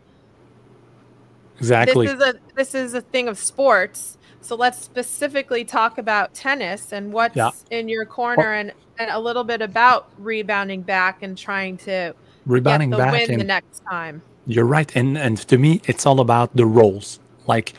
exactly. 1.57 2.05
This 2.07 2.15
is 2.15 2.21
a 2.21 2.33
this 2.55 2.75
is 2.75 2.93
a 2.93 3.01
thing 3.01 3.27
of 3.27 3.37
sports. 3.37 4.17
So 4.41 4.55
let's 4.55 4.79
specifically 4.79 5.65
talk 5.65 5.97
about 5.97 6.33
tennis 6.33 6.91
and 6.93 7.11
what's 7.11 7.35
Yeah. 7.35 7.51
in 7.71 7.89
your 7.89 8.05
corner 8.05 8.53
oh. 8.53 8.57
and, 8.57 8.73
and 8.99 9.09
a 9.09 9.19
little 9.19 9.43
bit 9.43 9.61
about 9.61 10.07
rebounding 10.17 10.81
back 10.81 11.23
and 11.23 11.37
trying 11.37 11.77
to 11.77 12.13
Rebounding 12.45 12.91
get 12.91 12.97
the 12.97 13.03
back 13.03 13.27
win 13.27 13.39
the 13.39 13.43
next 13.43 13.83
time. 13.89 14.21
You're 14.47 14.65
right, 14.65 14.91
and 14.95 15.17
and 15.17 15.37
to 15.37 15.57
me, 15.57 15.81
it's 15.85 16.05
all 16.05 16.19
about 16.19 16.55
the 16.55 16.65
roles. 16.65 17.19
Like, 17.47 17.73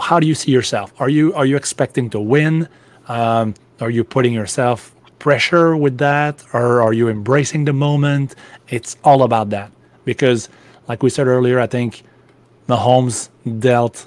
how 0.00 0.20
do 0.20 0.26
you 0.26 0.34
see 0.34 0.52
yourself? 0.52 0.92
Are 1.00 1.08
you 1.08 1.34
are 1.34 1.46
you 1.46 1.56
expecting 1.56 2.08
to 2.10 2.20
win? 2.20 2.68
Um, 3.08 3.54
are 3.80 3.90
you 3.90 4.04
putting 4.04 4.32
yourself 4.32 4.94
pressure 5.18 5.76
with 5.76 5.98
that, 5.98 6.44
or 6.52 6.82
are 6.82 6.92
you 6.92 7.08
embracing 7.08 7.64
the 7.64 7.72
moment? 7.72 8.36
It's 8.68 8.96
all 9.02 9.22
about 9.24 9.50
that 9.50 9.72
because, 10.04 10.48
like 10.88 11.02
we 11.02 11.10
said 11.10 11.26
earlier, 11.26 11.58
I 11.58 11.66
think 11.66 12.02
Mahomes 12.68 13.28
dealt 13.58 14.06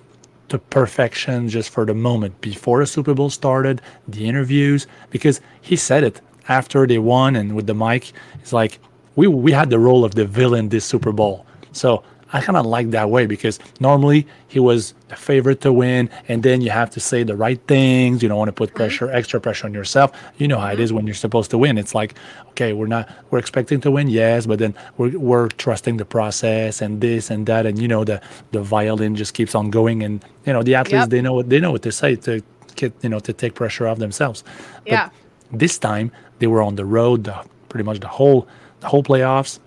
to 0.49 0.59
perfection 0.59 1.49
just 1.49 1.69
for 1.69 1.85
the 1.85 1.93
moment 1.93 2.39
before 2.39 2.79
the 2.79 2.87
Super 2.87 3.13
Bowl 3.13 3.29
started, 3.29 3.81
the 4.07 4.27
interviews, 4.27 4.87
because 5.09 5.41
he 5.61 5.75
said 5.75 6.03
it 6.03 6.21
after 6.47 6.87
they 6.87 6.99
won 6.99 7.35
and 7.35 7.55
with 7.55 7.67
the 7.67 7.73
mic. 7.73 8.13
It's 8.39 8.53
like 8.53 8.79
we 9.15 9.27
we 9.27 9.51
had 9.51 9.69
the 9.69 9.79
role 9.79 10.05
of 10.05 10.15
the 10.15 10.25
villain 10.25 10.69
this 10.69 10.85
Super 10.85 11.11
Bowl. 11.11 11.45
So 11.75 12.03
I 12.33 12.41
kind 12.41 12.57
of 12.57 12.65
like 12.65 12.89
that 12.91 13.09
way 13.09 13.27
because 13.27 13.59
normally 13.79 14.27
he 14.47 14.59
was 14.59 14.93
the 15.09 15.15
favorite 15.15 15.61
to 15.61 15.71
win, 15.71 16.09
and 16.27 16.41
then 16.41 16.59
you 16.59 16.71
have 16.71 16.89
to 16.91 16.99
say 16.99 17.23
the 17.23 17.35
right 17.35 17.61
things. 17.67 18.23
You 18.23 18.29
don't 18.29 18.37
want 18.37 18.49
to 18.49 18.53
put 18.53 18.69
uh-huh. 18.69 18.77
pressure, 18.77 19.11
extra 19.11 19.39
pressure 19.39 19.67
on 19.67 19.73
yourself. 19.73 20.11
You 20.37 20.47
know 20.47 20.57
how 20.57 20.71
it 20.71 20.79
is 20.79 20.89
uh-huh. 20.89 20.97
when 20.97 21.07
you're 21.07 21.13
supposed 21.13 21.51
to 21.51 21.57
win. 21.57 21.77
It's 21.77 21.93
like, 21.93 22.15
okay, 22.49 22.73
we're 22.73 22.87
not, 22.87 23.09
we're 23.29 23.39
expecting 23.39 23.79
to 23.81 23.91
win, 23.91 24.09
yes, 24.09 24.45
but 24.47 24.59
then 24.59 24.73
we're 24.97 25.17
we're 25.17 25.49
trusting 25.49 25.97
the 25.97 26.05
process 26.05 26.81
and 26.81 26.99
this 26.99 27.29
and 27.29 27.45
that, 27.45 27.65
and 27.65 27.77
you 27.79 27.87
know 27.87 28.03
the 28.03 28.19
the 28.51 28.61
violin 28.61 29.15
just 29.15 29.33
keeps 29.33 29.53
on 29.53 29.69
going, 29.69 30.01
and 30.01 30.25
you 30.45 30.53
know 30.53 30.63
the 30.63 30.75
athletes 30.75 31.03
Yep. 31.03 31.09
they 31.09 31.21
know 31.21 31.33
what 31.33 31.49
they 31.49 31.59
know 31.59 31.71
what 31.71 31.83
to 31.83 31.91
say 31.91 32.15
to 32.15 32.41
get 32.75 32.93
you 33.03 33.09
know 33.09 33.19
to 33.19 33.33
take 33.33 33.53
pressure 33.53 33.87
off 33.87 33.99
themselves. 33.99 34.43
But 34.83 34.91
Yeah. 34.91 35.09
this 35.51 35.77
time 35.77 36.11
they 36.39 36.47
were 36.47 36.63
on 36.63 36.75
the 36.75 36.85
road, 36.85 37.25
the, 37.25 37.35
pretty 37.69 37.83
much 37.83 37.99
the 37.99 38.07
whole 38.07 38.47
the 38.81 38.87
whole 38.87 39.03
playoffs 39.03 39.59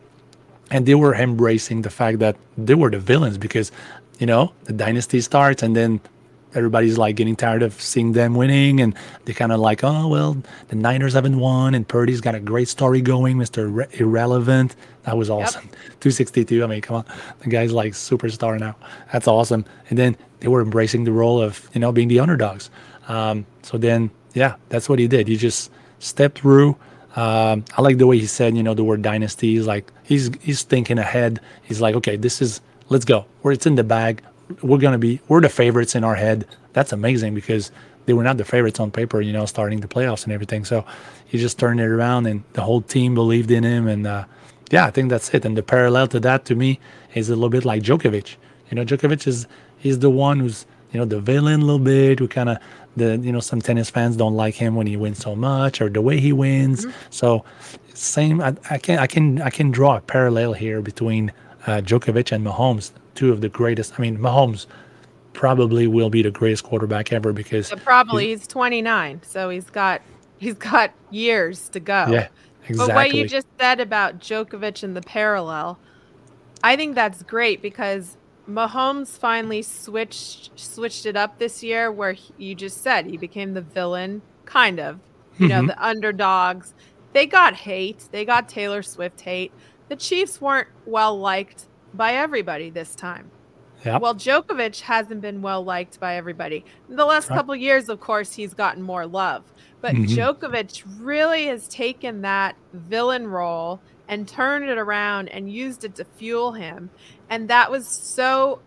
and 0.70 0.86
they 0.86 0.94
were 0.94 1.14
embracing 1.14 1.82
the 1.82 1.90
fact 1.90 2.18
that 2.18 2.36
they 2.56 2.74
were 2.74 2.90
the 2.90 2.98
villains 2.98 3.38
because 3.38 3.72
you 4.18 4.26
know 4.26 4.52
the 4.64 4.72
dynasty 4.72 5.20
starts 5.20 5.62
and 5.62 5.74
then 5.76 6.00
everybody's 6.54 6.96
like 6.96 7.16
getting 7.16 7.36
tired 7.36 7.62
of 7.62 7.80
seeing 7.80 8.12
them 8.12 8.34
winning 8.34 8.80
and 8.80 8.94
they 9.24 9.32
kind 9.32 9.52
of 9.52 9.60
like 9.60 9.84
oh 9.84 10.08
well 10.08 10.36
the 10.68 10.76
niners 10.76 11.12
haven't 11.12 11.38
won 11.38 11.74
and 11.74 11.86
purdy's 11.86 12.20
got 12.20 12.34
a 12.34 12.40
great 12.40 12.68
story 12.68 13.00
going 13.00 13.36
mr 13.36 13.70
Irre- 13.70 14.00
irrelevant. 14.00 14.74
That 15.04 15.16
was 15.16 15.30
awesome. 15.30 15.68
262 16.00 16.62
i 16.62 16.66
mean 16.66 16.80
come 16.80 16.96
on. 16.96 17.04
The 17.40 17.48
guy's 17.48 17.72
like 17.72 17.92
superstar 17.92 18.58
now. 18.58 18.76
That's 19.12 19.28
awesome. 19.28 19.64
And 19.88 19.98
then 19.98 20.16
they 20.40 20.48
were 20.48 20.60
embracing 20.62 21.04
the 21.04 21.12
role 21.12 21.40
of 21.40 21.68
you 21.74 21.80
know 21.80 21.92
being 21.92 22.08
the 22.08 22.20
underdogs. 22.20 22.70
Um, 23.08 23.46
so 23.62 23.78
then 23.78 24.10
yeah 24.34 24.56
that's 24.68 24.88
what 24.88 24.98
he 24.98 25.06
did. 25.08 25.28
He 25.28 25.36
just 25.36 25.70
stepped 25.98 26.38
through 26.40 26.76
um, 27.18 27.64
I 27.76 27.82
like 27.82 27.98
the 27.98 28.06
way 28.06 28.16
he 28.16 28.26
said, 28.26 28.56
you 28.56 28.62
know, 28.62 28.74
the 28.74 28.84
word 28.84 29.02
dynasty. 29.02 29.54
He's 29.54 29.66
like, 29.66 29.90
he's 30.04 30.30
he's 30.40 30.62
thinking 30.62 30.98
ahead. 30.98 31.40
He's 31.64 31.80
like, 31.80 31.96
okay, 31.96 32.14
this 32.14 32.40
is 32.40 32.60
let's 32.90 33.04
go. 33.04 33.26
Where 33.42 33.52
it's 33.52 33.66
in 33.66 33.74
the 33.74 33.82
bag. 33.82 34.22
We're 34.62 34.78
gonna 34.78 34.98
be 34.98 35.20
we're 35.26 35.40
the 35.40 35.48
favorites 35.48 35.96
in 35.96 36.04
our 36.04 36.14
head. 36.14 36.46
That's 36.74 36.92
amazing 36.92 37.34
because 37.34 37.72
they 38.06 38.12
were 38.12 38.22
not 38.22 38.36
the 38.36 38.44
favorites 38.44 38.78
on 38.78 38.92
paper, 38.92 39.20
you 39.20 39.32
know, 39.32 39.46
starting 39.46 39.80
the 39.80 39.88
playoffs 39.88 40.22
and 40.22 40.32
everything. 40.32 40.64
So 40.64 40.84
he 41.26 41.38
just 41.38 41.58
turned 41.58 41.80
it 41.80 41.88
around, 41.88 42.26
and 42.26 42.44
the 42.52 42.62
whole 42.62 42.82
team 42.82 43.16
believed 43.16 43.50
in 43.50 43.64
him. 43.64 43.88
And 43.88 44.06
uh, 44.06 44.24
yeah, 44.70 44.86
I 44.86 44.92
think 44.92 45.10
that's 45.10 45.34
it. 45.34 45.44
And 45.44 45.56
the 45.56 45.62
parallel 45.64 46.06
to 46.08 46.20
that 46.20 46.44
to 46.44 46.54
me 46.54 46.78
is 47.14 47.30
a 47.30 47.34
little 47.34 47.50
bit 47.50 47.64
like 47.64 47.82
Djokovic. 47.82 48.36
You 48.70 48.76
know, 48.76 48.84
Djokovic 48.84 49.26
is 49.26 49.48
he's 49.76 49.98
the 49.98 50.08
one 50.08 50.38
who's 50.38 50.66
you 50.92 51.00
know 51.00 51.04
the 51.04 51.20
villain 51.20 51.62
a 51.62 51.64
little 51.64 51.80
bit. 51.80 52.20
We 52.20 52.28
kind 52.28 52.48
of 52.48 52.58
the 52.98 53.16
you 53.18 53.32
know 53.32 53.40
some 53.40 53.60
tennis 53.60 53.90
fans 53.90 54.16
don't 54.16 54.34
like 54.34 54.54
him 54.54 54.74
when 54.74 54.86
he 54.86 54.96
wins 54.96 55.18
so 55.18 55.34
much 55.34 55.80
or 55.80 55.88
the 55.88 56.02
way 56.02 56.20
he 56.20 56.32
wins. 56.32 56.86
So 57.10 57.44
same, 57.94 58.40
I, 58.40 58.56
I 58.70 58.78
can 58.78 58.98
I 58.98 59.06
can 59.06 59.42
I 59.42 59.50
can 59.50 59.70
draw 59.70 59.96
a 59.96 60.00
parallel 60.00 60.52
here 60.52 60.80
between 60.80 61.32
uh, 61.66 61.80
Djokovic 61.80 62.32
and 62.32 62.46
Mahomes, 62.46 62.92
two 63.14 63.32
of 63.32 63.40
the 63.40 63.48
greatest. 63.48 63.98
I 63.98 64.02
mean, 64.02 64.18
Mahomes 64.18 64.66
probably 65.32 65.86
will 65.86 66.10
be 66.10 66.22
the 66.22 66.30
greatest 66.30 66.64
quarterback 66.64 67.12
ever 67.12 67.32
because 67.32 67.72
probably 67.84 68.28
he's 68.28 68.46
29, 68.46 69.20
so 69.24 69.50
he's 69.50 69.70
got 69.70 70.02
he's 70.38 70.54
got 70.54 70.92
years 71.10 71.68
to 71.70 71.80
go. 71.80 72.06
yeah, 72.08 72.28
exactly. 72.68 72.76
But 72.76 72.94
what 72.94 73.14
you 73.14 73.28
just 73.28 73.46
said 73.58 73.80
about 73.80 74.20
Djokovic 74.20 74.82
and 74.82 74.96
the 74.96 75.02
parallel, 75.02 75.78
I 76.62 76.76
think 76.76 76.94
that's 76.94 77.22
great 77.22 77.62
because 77.62 78.16
Mahomes 78.48 79.18
finally 79.18 79.62
switched 79.62 80.50
switched 80.58 81.04
it 81.06 81.16
up 81.16 81.38
this 81.38 81.62
year 81.62 81.92
where 81.92 82.12
he, 82.12 82.32
you 82.38 82.54
just 82.54 82.82
said 82.82 83.06
he 83.06 83.16
became 83.16 83.54
the 83.54 83.60
villain 83.60 84.22
kind 84.46 84.80
of. 84.80 85.00
You 85.38 85.48
know, 85.48 85.62
Mhm. 85.62 85.66
the 85.68 85.84
underdogs. 85.86 86.74
They 87.12 87.26
got 87.26 87.54
hate. 87.54 88.08
They 88.10 88.24
got 88.24 88.48
Taylor 88.48 88.82
Swift 88.82 89.20
hate. 89.20 89.52
The 89.88 89.96
Chiefs 89.96 90.40
weren't 90.40 90.68
well 90.86 91.16
liked 91.18 91.66
by 91.94 92.14
everybody 92.14 92.70
this 92.70 92.94
time. 92.94 93.30
Yep. 93.84 94.02
Well, 94.02 94.14
Djokovic 94.14 94.80
hasn't 94.80 95.20
been 95.20 95.40
well 95.40 95.62
liked 95.62 96.00
by 96.00 96.16
everybody. 96.16 96.64
The 96.88 97.04
last 97.04 97.30
Right. 97.30 97.36
couple 97.36 97.54
years, 97.54 97.88
of 97.88 98.00
course, 98.00 98.32
he's 98.34 98.52
gotten 98.54 98.82
more 98.82 99.06
love. 99.06 99.44
But 99.80 99.94
Mhm. 99.94 100.06
Djokovic 100.08 100.82
really 100.98 101.46
has 101.46 101.68
taken 101.68 102.22
that 102.22 102.56
villain 102.72 103.28
role 103.28 103.80
and 104.08 104.26
turned 104.26 104.64
it 104.68 104.78
around 104.78 105.28
and 105.28 105.52
used 105.52 105.84
it 105.84 105.94
to 105.96 106.04
fuel 106.04 106.52
him. 106.52 106.90
And 107.30 107.48
that 107.48 107.70
was 107.70 107.86
so 107.86 108.60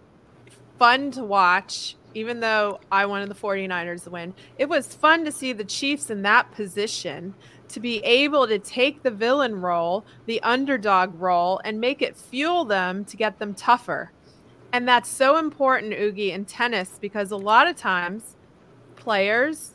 fun 0.78 1.12
to 1.12 1.24
watch, 1.24 1.95
even 2.13 2.39
though 2.39 2.80
I 2.91 3.06
wanted 3.06 3.30
the 3.30 3.36
49ers 3.36 4.04
to 4.04 4.10
win. 4.10 4.34
It 4.58 4.69
was 4.69 4.93
fun 4.93 5.26
to 5.26 5.32
see 5.32 5.54
the 5.54 5.63
Chiefs 5.63 6.10
in 6.10 6.21
that 6.24 6.52
position 6.52 7.34
to 7.69 7.80
be 7.80 8.00
able 8.00 8.47
to 8.47 8.60
take 8.60 9.02
the 9.02 9.12
villain 9.12 9.62
role, 9.62 10.06
the 10.26 10.41
underdog 10.43 11.19
role, 11.19 11.62
and 11.63 11.80
make 11.80 12.02
it 12.02 12.17
fuel 12.17 12.65
them 12.65 13.06
to 13.06 13.15
get 13.15 13.39
them 13.39 13.54
tougher. 13.54 14.12
And 14.74 14.88
that's 14.88 15.10
so 15.10 15.38
important, 15.38 15.93
Ougi, 15.93 16.32
in 16.32 16.45
tennis 16.45 16.97
because 17.00 17.32
a 17.32 17.38
lot 17.38 17.67
of 17.67 17.76
times 17.76 18.36
players 18.95 19.71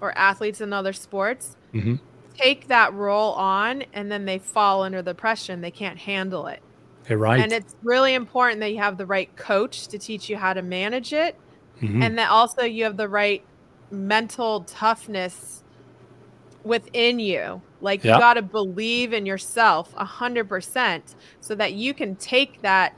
or 0.00 0.16
athletes 0.16 0.60
in 0.60 0.72
other 0.72 0.92
sports 0.92 1.56
Mhm. 1.72 2.00
take 2.36 2.68
that 2.68 2.92
role 2.94 3.32
on 3.32 3.84
and 3.92 4.10
then 4.10 4.24
they 4.24 4.38
fall 4.38 4.82
under 4.82 5.02
the 5.02 5.14
pressure 5.14 5.52
and 5.52 5.62
they 5.62 5.70
can't 5.70 5.98
handle 5.98 6.46
it. 6.46 6.62
You're 7.10 7.18
right. 7.18 7.40
And 7.40 7.52
it's 7.52 7.74
really 7.82 8.14
important 8.14 8.60
that 8.60 8.70
you 8.72 8.78
have 8.78 8.96
the 8.98 9.06
right 9.06 9.34
coach 9.36 9.88
to 9.88 9.98
teach 9.98 10.28
you 10.30 10.36
how 10.38 10.54
to 10.54 10.62
manage 10.62 11.12
it 11.12 11.36
Mhm. 11.82 12.02
and 12.04 12.18
that 12.18 12.30
also 12.30 12.62
you 12.64 12.84
have 12.84 12.96
the 12.98 13.08
right 13.08 13.46
mental 13.90 14.64
toughness 14.64 15.64
within 16.64 17.18
you 17.18 17.62
like 17.80 18.04
Yeah. 18.04 18.14
you 18.16 18.18
got 18.20 18.34
to 18.34 18.42
believe 18.42 19.12
in 19.14 19.24
yourself 19.26 19.94
a 19.96 20.04
hundred 20.04 20.48
percent 20.48 21.14
so 21.40 21.54
that 21.54 21.72
you 21.72 21.94
can 21.94 22.16
take 22.16 22.60
that 22.62 22.92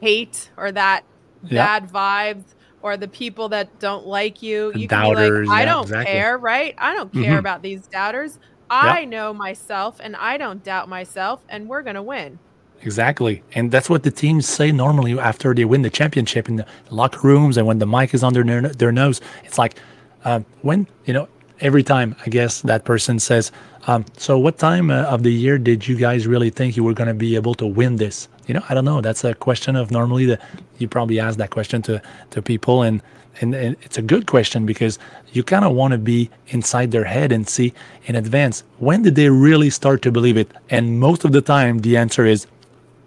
hate 0.00 0.50
or 0.58 0.72
that 0.72 1.04
Yeah. 1.42 1.70
bad 1.80 1.88
vibes 1.90 2.44
or 2.80 2.96
the 2.96 3.08
people 3.08 3.50
that 3.50 3.78
don't 3.80 4.06
like 4.06 4.42
you 4.42 4.72
The 4.72 4.80
you 4.80 4.88
can 4.88 5.00
be 5.02 5.14
doubters, 5.14 5.48
like 5.48 5.58
i 5.60 5.64
yeah, 5.64 5.66
don't 5.66 5.82
exactly. 5.82 6.12
care 6.12 6.38
right 6.38 6.74
i 6.78 6.94
don't 6.94 7.12
care 7.14 7.36
Mhm. 7.36 7.38
about 7.38 7.62
these 7.62 7.86
doubters 7.88 8.38
i 8.70 9.04
know 9.06 9.34
myself 9.34 9.96
and 10.00 10.16
i 10.16 10.38
don't 10.38 10.62
doubt 10.64 10.88
myself 10.88 11.42
and 11.48 11.68
we're 11.68 11.82
gonna 11.82 12.02
win 12.02 12.40
Exactly. 12.82 13.42
And 13.54 13.70
that's 13.70 13.88
what 13.88 14.02
the 14.02 14.10
teams 14.10 14.48
say 14.48 14.72
normally 14.72 15.18
after 15.18 15.54
they 15.54 15.64
win 15.64 15.82
the 15.82 15.90
championship 15.90 16.48
in 16.48 16.56
the 16.56 16.66
locker 16.90 17.26
rooms 17.26 17.56
and 17.56 17.66
when 17.66 17.78
the 17.78 17.86
mic 17.86 18.12
is 18.12 18.24
under 18.24 18.42
their, 18.42 18.92
nose. 18.92 19.20
It's 19.44 19.58
like, 19.58 19.76
um, 20.24 20.44
when, 20.62 20.86
you 21.06 21.14
know, 21.14 21.28
every 21.60 21.84
time 21.84 22.16
I 22.26 22.28
guess 22.28 22.62
that 22.62 22.84
person 22.84 23.20
says, 23.20 23.52
um, 23.86 24.04
so 24.16 24.38
what 24.38 24.58
time 24.58 24.90
uh, 24.90 25.02
of 25.04 25.22
the 25.22 25.32
year 25.32 25.58
did 25.58 25.86
you 25.86 25.96
guys 25.96 26.26
really 26.26 26.50
think 26.50 26.76
you 26.76 26.84
were 26.84 26.92
going 26.92 27.08
to 27.08 27.14
be 27.14 27.36
able 27.36 27.54
to 27.54 27.66
win 27.66 27.96
this? 27.96 28.28
You 28.46 28.54
know, 28.54 28.62
I 28.68 28.74
don't 28.74 28.84
know. 28.84 29.00
That's 29.00 29.24
a 29.24 29.34
question 29.34 29.76
of 29.76 29.90
normally 29.90 30.26
the, 30.26 30.38
you 30.78 30.88
probably 30.88 31.20
ask 31.20 31.38
that 31.38 31.50
question 31.50 31.82
to, 31.82 32.02
to 32.30 32.42
people 32.42 32.82
and, 32.82 33.00
and, 33.40 33.54
and 33.54 33.76
it's 33.82 33.96
a 33.96 34.02
good 34.02 34.26
question 34.26 34.66
because 34.66 34.98
you 35.32 35.42
kind 35.42 35.64
of 35.64 35.72
want 35.72 35.92
to 35.92 35.98
be 35.98 36.30
inside 36.48 36.90
their 36.90 37.04
head 37.04 37.32
and 37.32 37.48
see 37.48 37.72
in 38.04 38.14
advance 38.14 38.62
when 38.78 39.02
did 39.02 39.14
they 39.14 39.30
really 39.30 39.70
start 39.70 40.02
to 40.02 40.12
believe 40.12 40.36
it 40.36 40.50
and 40.68 41.00
most 41.00 41.24
of 41.24 41.32
the 41.32 41.40
time 41.40 41.78
the 41.78 41.96
answer 41.96 42.26
is 42.26 42.46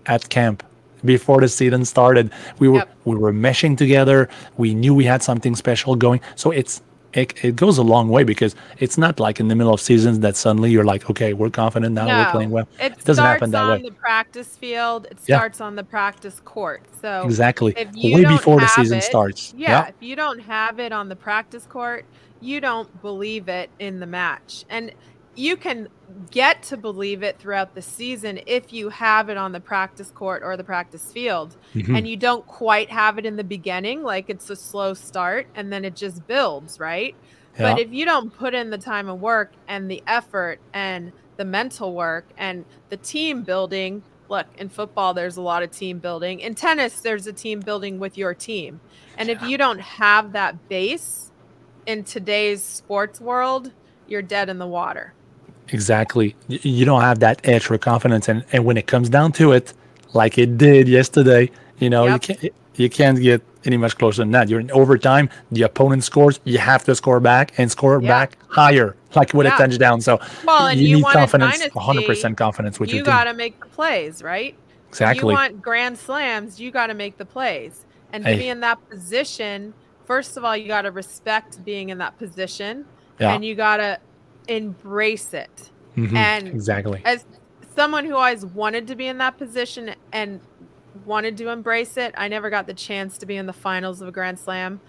at 0.07 0.29
camp. 0.29 0.63
Before 1.03 1.39
the 1.39 1.47
season 1.47 1.85
started 1.85 2.31
we 2.57 2.67
were 2.67 2.79
Yep. 2.79 2.89
we 3.05 3.15
were 3.15 3.33
meshing 3.33 3.77
together. 3.77 4.27
We 4.57 4.73
knew 4.73 4.93
we 4.95 5.03
had 5.03 5.21
something 5.21 5.55
special 5.55 5.95
going. 5.95 6.19
So 6.35 6.49
it's 6.51 6.81
it, 7.13 7.33
it 7.45 7.55
goes 7.55 7.77
a 7.77 7.83
long 7.83 8.09
way 8.09 8.23
because 8.25 8.55
it's 8.79 8.97
not 8.97 9.19
like 9.21 9.39
in 9.39 9.47
the 9.47 9.55
middle 9.55 9.73
of 9.73 9.79
seasons 9.79 10.19
that 10.19 10.35
suddenly 10.35 10.69
you're 10.71 10.83
like 10.83 11.09
okay 11.09 11.31
we're 11.33 11.49
confident 11.51 11.93
now 11.93 12.07
we're 12.07 12.31
playing 12.31 12.49
well. 12.49 12.67
It, 12.79 12.93
it 12.93 13.05
doesn't 13.05 13.23
happen 13.23 13.51
that 13.51 13.67
way. 13.69 13.75
It 13.75 13.77
starts 13.77 13.85
on 13.87 13.93
the 13.93 13.99
practice 13.99 14.57
field. 14.57 15.07
It 15.11 15.19
Yeah. 15.27 15.37
starts 15.37 15.61
on 15.61 15.75
the 15.75 15.83
practice 15.83 16.41
court. 16.43 16.81
So 17.01 17.21
exactly. 17.23 17.73
if 17.77 17.89
you 17.93 18.15
way 18.15 18.25
before 18.25 18.59
the 18.59 18.67
season 18.67 18.97
it- 18.97 19.03
starts. 19.03 19.53
Yeah, 19.55 19.87
if 19.87 19.95
you 20.01 20.15
don't 20.15 20.39
have 20.39 20.79
it 20.79 20.91
on 20.91 21.07
the 21.09 21.15
practice 21.15 21.65
court, 21.67 22.05
you 22.41 22.59
don't 22.59 22.89
believe 23.01 23.47
it 23.47 23.69
in 23.79 23.99
the 23.99 24.07
match. 24.07 24.65
And 24.69 24.91
you 25.35 25.55
can 25.55 25.87
get 26.31 26.61
to 26.63 26.77
believe 26.77 27.23
it 27.23 27.39
throughout 27.39 27.73
the 27.75 27.81
season 27.81 28.39
if 28.45 28.71
you 28.71 28.89
have 28.89 29.29
it 29.29 29.37
on 29.37 29.51
the 29.51 29.59
practice 29.59 30.11
court 30.11 30.41
or 30.43 30.55
the 30.57 30.63
practice 30.63 31.11
field 31.11 31.55
Mhm. 31.73 31.97
and 31.97 32.07
you 32.07 32.15
don't 32.17 32.45
quite 32.45 32.89
have 32.91 33.17
it 33.17 33.25
in 33.25 33.35
the 33.37 33.43
beginning 33.43 34.03
like 34.03 34.29
it's 34.29 34.49
a 34.49 34.55
slow 34.55 34.93
start 34.93 35.47
and 35.55 35.71
then 35.73 35.83
it 35.85 35.95
just 35.95 36.25
builds, 36.27 36.79
right? 36.79 37.15
But 37.57 37.79
if 37.79 37.93
you 37.93 38.03
don't 38.05 38.31
put 38.35 38.53
in 38.53 38.69
the 38.69 38.77
time 38.77 39.07
and 39.09 39.21
work 39.21 39.53
and 39.67 39.89
the 39.89 40.03
effort 40.05 40.59
and 40.73 41.13
the 41.37 41.45
mental 41.45 41.93
work 41.93 42.25
and 42.37 42.65
the 42.89 42.97
team 42.97 43.43
building, 43.43 44.03
look, 44.27 44.47
in 44.57 44.67
football, 44.67 45.13
there's 45.13 45.37
a 45.37 45.41
lot 45.41 45.63
of 45.63 45.71
team 45.71 45.99
building. 45.99 46.41
In 46.41 46.53
tennis, 46.53 46.99
there's 46.99 47.27
a 47.27 47.33
team 47.33 47.61
building 47.61 47.97
with 47.97 48.17
your 48.17 48.33
team. 48.33 48.81
And 49.17 49.29
if 49.29 49.41
you 49.41 49.57
don't 49.57 49.79
have 49.79 50.33
that 50.33 50.67
base 50.67 51.31
in 51.85 52.03
today's 52.03 52.61
sports 52.61 53.21
world, 53.21 53.71
you're 54.05 54.21
dead 54.21 54.49
in 54.49 54.57
the 54.59 54.67
water. 54.67 55.13
Exactly. 55.69 56.35
You 56.47 56.85
don't 56.85 57.01
have 57.01 57.19
that 57.19 57.41
extra 57.43 57.77
confidence, 57.77 58.29
and 58.29 58.43
and 58.51 58.65
when 58.65 58.77
it 58.77 58.87
comes 58.87 59.09
down 59.09 59.31
to 59.33 59.51
it, 59.51 59.73
like 60.13 60.37
it 60.37 60.57
did 60.57 60.87
yesterday, 60.87 61.49
you 61.79 61.89
know, 61.89 62.05
Yep. 62.05 62.13
you 62.13 62.19
can't 62.35 62.53
you 62.75 62.89
can't 62.89 63.21
get 63.21 63.41
any 63.63 63.77
much 63.77 63.97
closer 63.97 64.21
than 64.21 64.31
that. 64.31 64.47
You're 64.49 64.59
in 64.59 64.69
overtime. 64.71 65.29
The 65.51 65.63
opponent 65.63 66.03
scores. 66.03 66.39
You 66.43 66.57
have 66.59 66.83
to 66.83 66.93
score 66.95 67.19
back 67.19 67.57
and 67.57 67.71
score 67.71 67.99
Yeah. 68.01 68.07
back 68.09 68.37
higher, 68.49 68.95
like 69.15 69.33
with 69.33 69.47
Yeah. 69.47 69.55
a 69.55 69.57
touchdown. 69.57 70.01
So 70.01 70.19
Well, 70.45 70.71
you, 70.73 70.87
you 70.89 70.95
need 70.97 71.05
confidence, 71.05 71.57
dynasty, 71.57 71.71
100% 71.79 72.37
confidence 72.37 72.79
with 72.79 72.89
you 72.89 72.97
your 72.97 73.05
team. 73.05 73.11
got 73.13 73.23
to 73.23 73.33
make 73.33 73.59
the 73.59 73.65
plays, 73.67 74.21
right? 74.21 74.55
Exactly. 74.89 75.31
You 75.31 75.35
want 75.37 75.61
grand 75.61 75.97
slams, 75.97 76.59
you 76.59 76.69
got 76.69 76.87
to 76.87 76.93
make 76.93 77.17
the 77.17 77.25
plays. 77.25 77.85
And 78.13 78.23
to 78.23 78.31
Hey. 78.31 78.37
be 78.37 78.47
in 78.49 78.59
that 78.59 78.77
position, 78.89 79.73
first 80.05 80.37
of 80.37 80.43
all, 80.45 80.55
you 80.55 80.67
got 80.67 80.83
to 80.83 80.91
respect 80.91 81.63
being 81.65 81.89
in 81.89 81.97
that 81.97 82.17
position 82.19 82.85
yeah. 83.19 83.33
and 83.33 83.43
you 83.43 83.55
got 83.55 83.77
to 83.77 83.97
embrace 84.47 85.33
it. 85.33 85.71
mhm, 85.95 86.15
and- 86.15 86.47
exactly. 86.49 87.01
As 87.05 87.25
someone 87.75 88.05
who 88.05 88.15
always 88.15 88.45
wanted 88.45 88.87
to 88.87 88.95
be 88.95 89.07
in 89.07 89.17
that 89.19 89.37
position 89.37 89.95
and 90.11 90.41
wanted 91.05 91.37
to 91.37 91.49
embrace 91.49 91.97
it, 91.97 92.13
I 92.17 92.27
never 92.27 92.49
got 92.49 92.67
the 92.67 92.73
chance 92.73 93.17
to 93.19 93.25
be 93.25 93.35
in 93.37 93.45
the 93.45 93.53
finals 93.53 94.01
of 94.01 94.07
a 94.07 94.11
grand 94.11 94.39
slam 94.39 94.79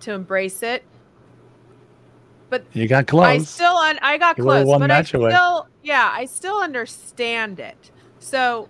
to 0.00 0.12
embrace 0.12 0.62
it. 0.62 0.82
But 2.50 2.64
You 2.72 2.86
got 2.86 3.06
close. 3.06 3.26
I 3.26 3.38
still 3.38 3.76
un- 3.76 3.98
I 4.02 4.18
got 4.18 4.36
You 4.38 4.44
close, 4.44 4.66
but 4.78 4.90
I 4.90 4.98
away. 4.98 5.30
still 5.30 5.66
yeah, 5.82 6.10
I 6.12 6.24
still 6.26 6.60
understand 6.60 7.58
it. 7.60 7.90
So, 8.20 8.68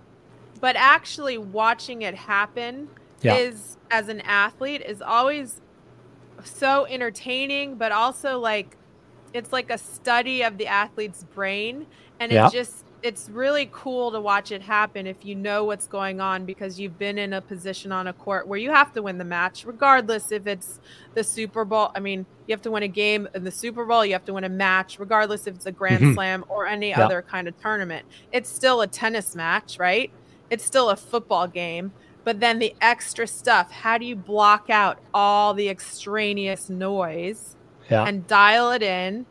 but 0.61 0.75
actually 0.77 1.39
watching 1.39 2.03
it 2.03 2.15
happen 2.15 2.89
Yeah. 3.23 3.35
is 3.37 3.77
as 3.91 4.09
an 4.09 4.21
athlete 4.23 4.83
is 4.83 5.03
always 5.03 5.61
so 6.45 6.87
entertaining, 6.87 7.77
but 7.77 7.93
also 7.93 8.39
like 8.39 8.77
it's 9.35 9.53
like 9.53 9.69
a 9.71 9.77
study 9.77 10.43
of 10.43 10.57
the 10.57 10.67
athlete's 10.67 11.25
brain 11.35 11.87
and 12.21 12.33
Yeah. 12.33 12.47
it 12.47 12.53
just 12.53 12.85
it's 13.03 13.29
really 13.29 13.69
cool 13.71 14.11
to 14.13 14.19
watch 14.19 14.51
it 14.51 14.63
happen 14.63 15.07
if 15.07 15.27
you 15.27 15.35
know 15.35 15.65
what's 15.65 15.87
going 15.87 16.23
on 16.23 16.47
because 16.47 16.81
you've 16.81 16.99
been 16.99 17.19
in 17.19 17.35
a 17.35 17.41
position 17.43 17.93
on 17.93 18.07
a 18.07 18.15
court 18.15 18.49
where 18.49 18.59
you 18.59 18.71
have 18.71 18.95
to 18.95 19.03
win 19.03 19.19
the 19.19 19.25
match 19.25 19.67
regardless 19.67 20.33
if 20.33 20.47
it's 20.47 20.81
the 21.13 21.23
Super 21.23 21.67
Bowl. 21.67 21.91
I 21.95 22.01
mean, 22.01 22.25
you 22.47 22.55
have 22.55 22.63
to 22.63 22.71
win 22.71 22.83
a 22.83 22.89
game 22.89 23.29
in 23.35 23.45
the 23.45 23.51
Super 23.51 23.85
Bowl, 23.85 24.07
you 24.07 24.15
have 24.15 24.25
to 24.25 24.33
win 24.33 24.45
a 24.45 24.49
match 24.49 24.99
regardless 24.99 25.47
if 25.47 25.55
it's 25.55 25.67
a 25.67 25.73
Grand 25.73 26.03
Mhm. 26.03 26.15
Slam 26.15 26.45
or 26.49 26.67
any 26.67 26.91
Yeah. 26.91 27.05
other 27.05 27.21
kind 27.21 27.47
of 27.47 27.61
tournament. 27.61 28.07
It's 28.33 28.49
still 28.49 28.81
a 28.81 28.87
tennis 28.87 29.35
match, 29.37 29.79
right? 29.79 30.11
It's 30.49 30.65
still 30.65 30.89
a 30.89 30.97
football 30.97 31.47
game. 31.47 31.93
But 32.25 32.41
then 32.41 32.59
the 32.59 32.75
extra 32.81 33.27
stuff, 33.27 33.71
how 33.71 33.99
do 33.99 34.07
you 34.07 34.17
block 34.17 34.71
out 34.71 34.97
all 35.13 35.53
the 35.53 35.69
extraneous 35.69 36.71
noise 36.71 37.55
yeah. 37.91 38.05
and 38.05 38.27
dial 38.27 38.71
it 38.71 38.83
in 38.83 39.27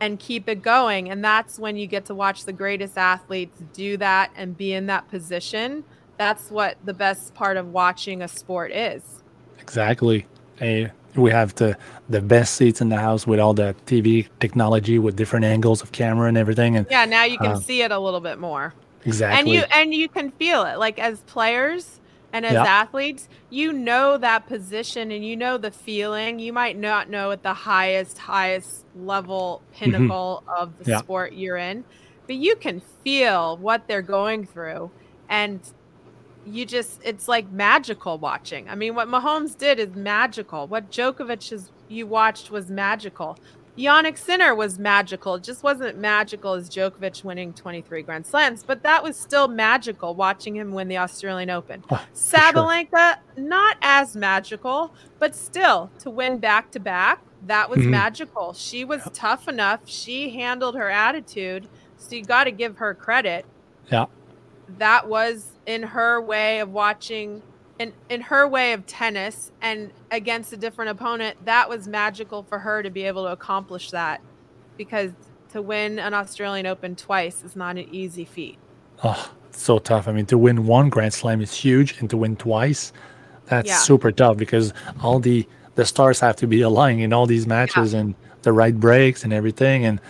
and 0.00 0.18
keep 0.18 0.48
it 0.48 0.62
going? 0.62 1.10
And 1.10 1.24
that's 1.24 1.58
when 1.58 1.76
you 1.76 1.86
get 1.86 2.04
to 2.06 2.14
watch 2.14 2.44
the 2.44 2.52
greatest 2.52 2.96
athletes 2.98 3.62
do 3.72 3.96
that 3.98 4.30
and 4.36 4.56
be 4.56 4.72
in 4.72 4.86
that 4.86 5.08
position. 5.08 5.84
That's 6.18 6.50
what 6.50 6.76
the 6.84 6.94
best 6.94 7.34
part 7.34 7.56
of 7.56 7.72
watching 7.72 8.22
a 8.22 8.28
sport 8.28 8.72
is. 8.72 9.22
Exactly. 9.60 10.26
Hey, 10.56 10.90
we 11.14 11.30
have 11.30 11.54
the 11.56 11.76
the 12.08 12.20
best 12.20 12.54
seats 12.54 12.80
in 12.80 12.88
the 12.88 12.98
house 12.98 13.26
with 13.26 13.40
all 13.40 13.54
the 13.54 13.74
TV 13.86 14.28
technology 14.40 14.98
with 14.98 15.16
different 15.16 15.44
angles 15.44 15.82
of 15.82 15.92
camera 15.92 16.28
and 16.28 16.38
everything. 16.38 16.76
And 16.76 16.86
Yeah, 16.90 17.04
now 17.04 17.24
you 17.24 17.38
can 17.38 17.52
Uh, 17.52 17.60
see 17.60 17.82
it 17.82 17.90
a 17.90 17.98
little 17.98 18.20
bit 18.20 18.38
more. 18.38 18.74
Exactly. 19.04 19.38
And 19.38 19.48
you 19.48 19.64
and 19.72 19.94
you 19.94 20.08
can 20.08 20.30
feel 20.32 20.64
it. 20.64 20.78
Like 20.78 20.98
as 20.98 21.20
players 21.22 22.00
and 22.32 22.44
as 22.44 22.52
Yeah. 22.54 22.64
athletes, 22.64 23.28
you 23.50 23.72
know 23.72 24.18
that 24.18 24.46
position 24.46 25.10
and 25.10 25.24
you 25.24 25.36
know 25.36 25.56
the 25.58 25.70
feeling. 25.70 26.38
You 26.38 26.52
might 26.52 26.76
not 26.78 27.08
know 27.08 27.30
at 27.30 27.42
the 27.42 27.54
highest, 27.54 28.18
highest 28.18 28.84
level 28.94 29.62
pinnacle 29.72 30.42
of 30.46 30.76
the 30.78 30.84
Mm-hmm. 30.84 30.90
Yeah. 30.90 30.98
sport 30.98 31.32
you're 31.32 31.56
in, 31.56 31.84
but 32.26 32.36
you 32.36 32.56
can 32.56 32.80
feel 33.02 33.56
what 33.58 33.86
they're 33.88 34.02
going 34.02 34.46
through. 34.46 34.90
And 35.28 35.60
you 36.44 36.64
just 36.64 37.00
it's 37.04 37.26
like 37.26 37.50
magical 37.50 38.18
watching. 38.18 38.68
I 38.68 38.74
mean, 38.76 38.94
what 38.94 39.08
Mahomes 39.08 39.56
did 39.58 39.78
is 39.80 39.94
magical. 39.96 40.66
What 40.68 40.90
Djokovic 40.90 41.50
is 41.52 41.70
you 41.88 42.06
watched 42.06 42.50
was 42.50 42.70
magical. 42.70 43.36
Jannik 43.78 44.16
Sinner 44.16 44.54
was 44.54 44.78
magical. 44.78 45.34
It 45.34 45.42
just 45.42 45.62
wasn't 45.62 45.98
magical 45.98 46.54
as 46.54 46.68
Djokovic 46.70 47.22
winning 47.24 47.52
23 47.52 48.02
Grand 48.02 48.26
Slams, 48.26 48.62
but 48.62 48.82
that 48.82 49.02
was 49.02 49.16
still 49.18 49.48
magical 49.48 50.14
watching 50.14 50.56
him 50.56 50.72
win 50.72 50.88
the 50.88 50.98
Australian 50.98 51.50
Open. 51.50 51.84
Oh, 51.90 51.96
for 51.96 52.02
sure. 52.16 52.40
Sabalenka, 52.40 53.16
not 53.36 53.76
as 53.82 54.16
magical, 54.16 54.94
but 55.18 55.34
still 55.34 55.90
to 55.98 56.10
win 56.10 56.38
back 56.38 56.70
to 56.72 56.80
back, 56.80 57.20
that 57.46 57.68
was 57.68 57.80
Mhm. 57.80 57.90
magical. 57.90 58.52
She 58.54 58.84
was 58.84 59.06
tough 59.12 59.46
enough. 59.46 59.80
She 59.84 60.30
handled 60.30 60.74
her 60.74 60.90
attitude. 60.90 61.68
So 61.98 62.16
you 62.16 62.24
got 62.24 62.44
to 62.44 62.50
give 62.50 62.78
her 62.78 62.94
credit 62.94 63.44
Yeah. 63.90 64.06
that 64.78 65.06
was 65.08 65.52
in 65.66 65.82
her 65.82 66.20
way 66.20 66.60
of 66.60 66.70
watching 66.72 67.42
in 67.78 67.92
in 68.08 68.22
her 68.22 68.46
way 68.48 68.72
of 68.72 68.86
tennis 68.86 69.52
and 69.60 69.90
against 70.10 70.52
a 70.52 70.56
different 70.56 70.90
opponent 70.90 71.36
that 71.44 71.68
was 71.68 71.86
magical 71.86 72.42
for 72.42 72.58
her 72.60 72.82
to 72.82 72.90
be 72.90 73.02
able 73.04 73.24
to 73.24 73.32
accomplish 73.32 73.90
that 73.90 74.20
because 74.76 75.12
to 75.52 75.62
win 75.62 75.98
an 75.98 76.14
Australian 76.14 76.66
Open 76.66 76.96
twice 76.96 77.42
is 77.44 77.56
not 77.56 77.76
an 77.76 77.86
easy 77.92 78.24
feat. 78.24 78.58
Oh, 79.04 79.30
so 79.50 79.78
tough. 79.78 80.08
I 80.08 80.12
mean, 80.12 80.26
to 80.26 80.38
win 80.38 80.66
one 80.66 80.88
Grand 80.88 81.14
Slam 81.14 81.40
is 81.40 81.52
huge, 81.54 81.98
and 82.00 82.10
to 82.10 82.16
win 82.16 82.36
twice, 82.36 82.92
that's 83.46 83.68
Yeah. 83.68 83.78
super 83.78 84.10
tough 84.12 84.36
because 84.36 84.72
all 85.02 85.18
the 85.18 85.46
the 85.76 85.84
stars 85.84 86.20
have 86.20 86.36
to 86.36 86.46
be 86.46 86.60
aligning 86.70 87.00
in 87.00 87.12
all 87.12 87.26
these 87.26 87.46
matches 87.46 87.92
and 87.94 88.14
the 88.42 88.52
right 88.52 88.78
breaks 88.78 89.24
and 89.24 89.32
everything. 89.32 89.84
And 89.84 90.00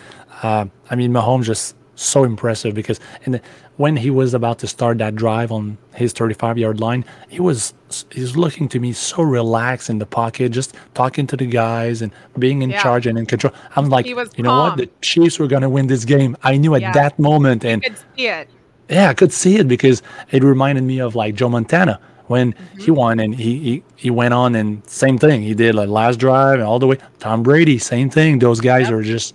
uh, 0.43 0.67
I 0.91 0.95
mean, 0.95 1.13
Mahomes 1.13 1.45
just 1.45 1.75
so 1.97 2.23
impressive 2.25 2.75
because 2.75 3.01
and 3.25 3.41
when 3.79 3.97
he 3.97 4.09
was 4.11 4.33
about 4.35 4.59
to 4.61 4.67
start 4.67 4.99
that 4.99 5.15
drive 5.17 5.51
on 5.53 5.77
his 5.95 6.13
35 6.13 6.57
yard 6.59 6.79
line, 6.81 7.05
he 7.29 7.41
was 7.41 7.75
he's 8.11 8.37
looking 8.37 8.69
to 8.69 8.79
me 8.79 8.93
so 8.93 9.23
relaxed 9.23 9.91
in 9.91 9.99
the 9.99 10.07
pocket, 10.07 10.51
just 10.53 10.75
talking 10.95 11.27
to 11.27 11.37
the 11.37 11.47
guys 11.47 12.03
and 12.03 12.13
being 12.39 12.63
in 12.63 12.71
Yeah. 12.71 12.83
charge 12.83 13.07
and 13.07 13.19
in 13.19 13.27
control. 13.27 13.53
I'm 13.75 13.89
like, 13.89 14.07
you 14.07 14.15
know 14.39 14.61
what, 14.63 14.77
the 14.77 14.89
Chiefs 15.03 15.39
were 15.39 15.47
gonna 15.49 15.69
win 15.69 15.89
this 15.89 16.05
game. 16.05 16.37
I 16.43 16.57
knew 16.57 16.75
at 16.75 16.83
Yeah. 16.83 16.93
that 16.93 17.19
moment, 17.19 17.65
and 17.65 17.83
You 17.83 17.91
could 17.91 17.99
see 18.17 18.27
it. 18.29 18.49
yeah, 18.89 19.09
I 19.11 19.15
could 19.15 19.33
see 19.33 19.57
it 19.57 19.67
because 19.69 20.03
it 20.31 20.43
reminded 20.45 20.85
me 20.85 21.01
of 21.01 21.15
like 21.15 21.35
Joe 21.35 21.49
Montana 21.49 21.99
when 22.29 22.53
Mm-hmm. 22.53 22.81
he 22.83 22.91
won 22.91 23.21
and 23.21 23.35
he, 23.35 23.59
he 23.59 23.83
he 23.97 24.11
went 24.11 24.33
on 24.35 24.55
and 24.55 24.83
same 24.87 25.17
thing. 25.19 25.43
He 25.43 25.55
did 25.55 25.75
like 25.75 25.89
last 25.89 26.19
drive 26.19 26.55
and 26.55 26.63
all 26.63 26.79
the 26.79 26.87
way. 26.87 26.99
Tom 27.19 27.43
Brady, 27.43 27.79
same 27.79 28.09
thing. 28.11 28.39
Those 28.39 28.61
guys 28.61 28.85
Yep. 28.89 28.93
are 28.95 29.03
just 29.03 29.35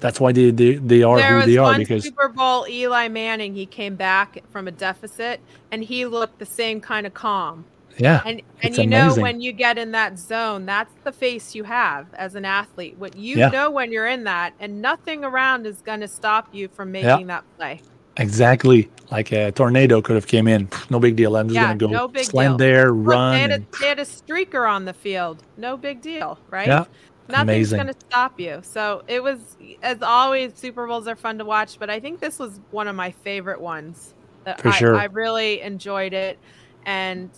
that's 0.00 0.20
why 0.20 0.32
they 0.32 0.50
they, 0.50 0.76
they 0.76 1.02
are 1.02 1.16
There 1.16 1.24
who 1.24 1.42
they 1.42 1.56
are 1.58 1.74
because 1.74 2.06
Super 2.06 2.28
Bowl 2.28 2.66
Eli 2.68 3.08
Manning 3.08 3.54
he 3.54 3.66
came 3.66 3.96
back 3.96 4.38
from 4.50 4.68
a 4.68 4.72
deficit 4.72 5.44
and 5.70 5.82
he 5.84 6.06
looked 6.06 6.38
the 6.38 6.46
same 6.46 6.80
kind 6.80 7.06
of 7.06 7.14
calm. 7.14 7.66
yeah, 7.98 8.22
And 8.24 8.42
and 8.62 8.76
you 8.76 8.86
know 8.86 9.14
when 9.16 9.40
you 9.40 9.52
get 9.52 9.78
in 9.78 9.92
that 9.92 10.18
zone, 10.18 10.66
that's 10.66 10.94
the 11.04 11.12
face 11.12 11.54
you 11.54 11.64
have 11.64 12.12
as 12.14 12.34
an 12.36 12.44
athlete. 12.44 12.98
What 12.98 13.16
you 13.16 13.38
Yeah. 13.38 13.50
know 13.50 13.70
when 13.70 13.92
you're 13.92 14.06
in 14.08 14.24
that, 14.24 14.54
and 14.60 14.82
nothing 14.82 15.24
around 15.24 15.66
is 15.66 15.82
going 15.82 16.00
to 16.00 16.08
stop 16.08 16.48
you 16.52 16.68
from 16.68 16.92
making 16.92 17.28
that 17.28 17.44
play. 17.58 17.84
exactly 18.16 18.90
like 19.10 19.32
a 19.32 19.52
tornado 19.52 20.02
could 20.02 20.16
have 20.16 20.26
came 20.26 20.48
in. 20.48 20.68
No 20.90 21.00
big 21.00 21.16
deal. 21.16 21.36
I'm 21.36 21.48
just 21.48 21.56
Yeah, 21.56 21.60
gonna 21.60 21.76
go 21.76 21.88
no 21.88 22.08
big 22.08 22.32
slam 22.32 22.34
deal. 22.36 22.58
there, 22.58 22.92
run. 22.92 23.32
they, 23.32 23.40
had 23.40 23.52
a, 23.52 23.60
they 23.78 23.86
had 23.88 23.98
a 23.98 24.04
streaker 24.04 24.68
on 24.70 24.84
the 24.84 24.94
field. 24.94 25.44
No 25.56 25.76
big 25.76 26.00
deal, 26.02 26.40
right? 26.50 26.66
Yeah, 26.66 26.84
Nothing's 27.32 27.72
going 27.72 27.86
to 27.86 27.94
stop 28.08 28.38
you. 28.40 28.60
So 28.62 29.02
it 29.08 29.22
was, 29.22 29.56
as 29.82 30.02
always, 30.02 30.54
Super 30.54 30.86
Bowls 30.86 31.06
are 31.06 31.16
fun 31.16 31.38
to 31.38 31.44
watch, 31.44 31.78
but 31.78 31.90
I 31.90 32.00
think 32.00 32.20
this 32.20 32.38
was 32.38 32.60
one 32.70 32.88
of 32.88 32.96
my 32.96 33.10
favorite 33.10 33.60
ones. 33.60 34.14
For 34.58 34.68
I, 34.68 34.72
sure. 34.72 34.96
I 34.96 35.04
really 35.04 35.60
enjoyed 35.60 36.12
it, 36.14 36.38
and 36.86 37.30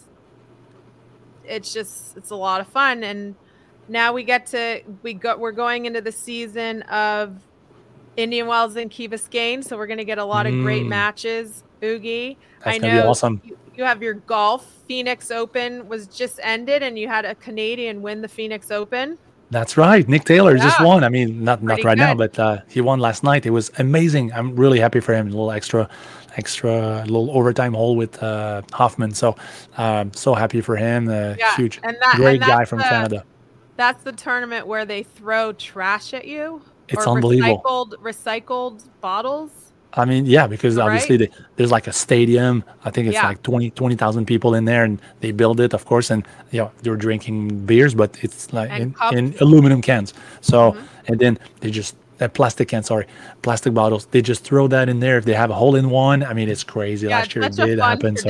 it's 1.44 1.72
just 1.72 2.16
it's 2.16 2.30
a 2.30 2.36
lot 2.36 2.60
of 2.60 2.68
fun. 2.68 3.02
And 3.02 3.34
now 3.88 4.12
we 4.12 4.22
get 4.24 4.46
to 4.46 4.82
we 5.02 5.12
got 5.14 5.40
we're 5.40 5.52
going 5.52 5.86
into 5.86 6.00
the 6.00 6.12
season 6.12 6.82
of 6.82 7.36
Indian 8.16 8.46
Wells 8.46 8.76
and 8.76 8.90
Key 8.90 9.08
Biscayne, 9.08 9.64
so 9.64 9.76
we're 9.76 9.86
going 9.88 9.98
to 9.98 10.04
get 10.04 10.18
a 10.18 10.24
lot 10.24 10.46
of 10.46 10.52
great 10.60 10.84
Mm. 10.84 10.88
matches. 10.88 11.64
Ougi, 11.80 12.36
That's 12.64 12.76
I 12.76 12.78
know 12.78 13.08
awesome. 13.08 13.40
you, 13.44 13.58
you 13.74 13.82
have 13.82 14.00
your 14.02 14.14
golf. 14.14 14.64
Phoenix 14.86 15.32
Open 15.32 15.88
was 15.88 16.06
just 16.06 16.38
ended, 16.42 16.84
and 16.84 16.96
you 16.96 17.08
had 17.08 17.24
a 17.24 17.34
Canadian 17.34 18.02
win 18.02 18.22
the 18.22 18.28
Phoenix 18.28 18.70
Open. 18.70 19.18
That's 19.52 19.76
right. 19.76 20.08
Nick 20.08 20.24
Taylor 20.24 20.56
just 20.56 20.80
won. 20.80 21.04
I 21.04 21.10
mean, 21.10 21.44
not 21.44 21.62
not 21.62 21.74
Pretty 21.74 21.86
right 21.86 21.98
now, 21.98 22.14
but 22.14 22.38
uh, 22.38 22.60
he 22.68 22.80
won 22.80 23.00
last 23.00 23.22
night. 23.22 23.44
It 23.44 23.50
was 23.50 23.70
amazing. 23.78 24.32
I'm 24.32 24.56
really 24.56 24.80
happy 24.80 24.98
for 25.00 25.12
him. 25.14 25.26
A 25.26 25.30
little 25.30 25.52
extra, 25.52 25.90
extra 26.38 27.02
little 27.04 27.30
overtime 27.36 27.74
hole 27.74 27.94
with 27.94 28.22
uh, 28.22 28.62
Hoffman. 28.72 29.12
So, 29.12 29.36
um, 29.76 30.10
so 30.14 30.32
happy 30.34 30.62
for 30.62 30.74
him. 30.76 31.06
Uh, 31.08 31.34
Yeah, 31.38 31.54
huge, 31.54 31.80
and 31.82 31.98
that- 32.00 32.14
great 32.16 32.40
and 32.40 32.46
guy 32.50 32.64
from 32.64 32.78
the- 32.78 32.84
Canada. 32.84 33.24
That's 33.76 34.02
the 34.02 34.12
tournament 34.12 34.66
where 34.66 34.86
they 34.86 35.02
throw 35.02 35.52
trash 35.52 36.14
at 36.14 36.26
you. 36.26 36.62
It's 36.88 37.06
unbelievable. 37.06 37.62
Recycled, 37.62 37.94
recycled 38.02 38.84
bottles. 39.02 39.61
I 39.94 40.04
mean, 40.04 40.24
yeah, 40.26 40.46
because 40.46 40.76
Right? 40.76 40.84
obviously 40.84 41.16
they, 41.18 41.28
there's 41.56 41.70
like 41.70 41.86
a 41.86 41.92
stadium. 41.92 42.64
I 42.84 42.90
think 42.90 43.08
it's 43.08 43.14
Yeah. 43.14 43.28
like 43.28 43.42
20 43.42 43.70
20,000 43.70 44.24
people 44.26 44.54
in 44.54 44.64
there, 44.64 44.84
and 44.84 45.00
they 45.20 45.32
build 45.32 45.60
it, 45.60 45.74
of 45.74 45.84
course, 45.84 46.10
and 46.10 46.26
you 46.50 46.60
know 46.60 46.70
they're 46.82 46.96
drinking 46.96 47.66
beers, 47.66 47.94
but 47.94 48.16
it's 48.22 48.52
like 48.52 48.70
in, 48.80 48.94
in 49.12 49.34
aluminum 49.40 49.82
cans. 49.82 50.14
So, 50.40 50.72
Mhm. 50.72 50.78
and 51.08 51.18
then 51.18 51.38
they 51.60 51.70
just 51.70 51.94
uh, 52.20 52.28
plastic 52.28 52.68
cans, 52.68 52.86
sorry, 52.86 53.06
plastic 53.42 53.74
bottles. 53.74 54.06
They 54.12 54.22
just 54.22 54.44
throw 54.44 54.68
that 54.68 54.88
in 54.88 55.00
there. 55.00 55.18
If 55.18 55.24
they 55.24 55.34
have 55.34 55.50
a 55.50 55.54
hole 55.54 55.74
in 55.76 55.90
one, 55.90 56.22
I 56.22 56.32
mean, 56.34 56.48
it's 56.48 56.64
crazy. 56.64 57.08
Yeah, 57.08 57.18
Last 57.18 57.34
year 57.34 57.44
it 57.44 57.56
did 57.56 57.78
happen. 57.78 58.16
So. 58.16 58.28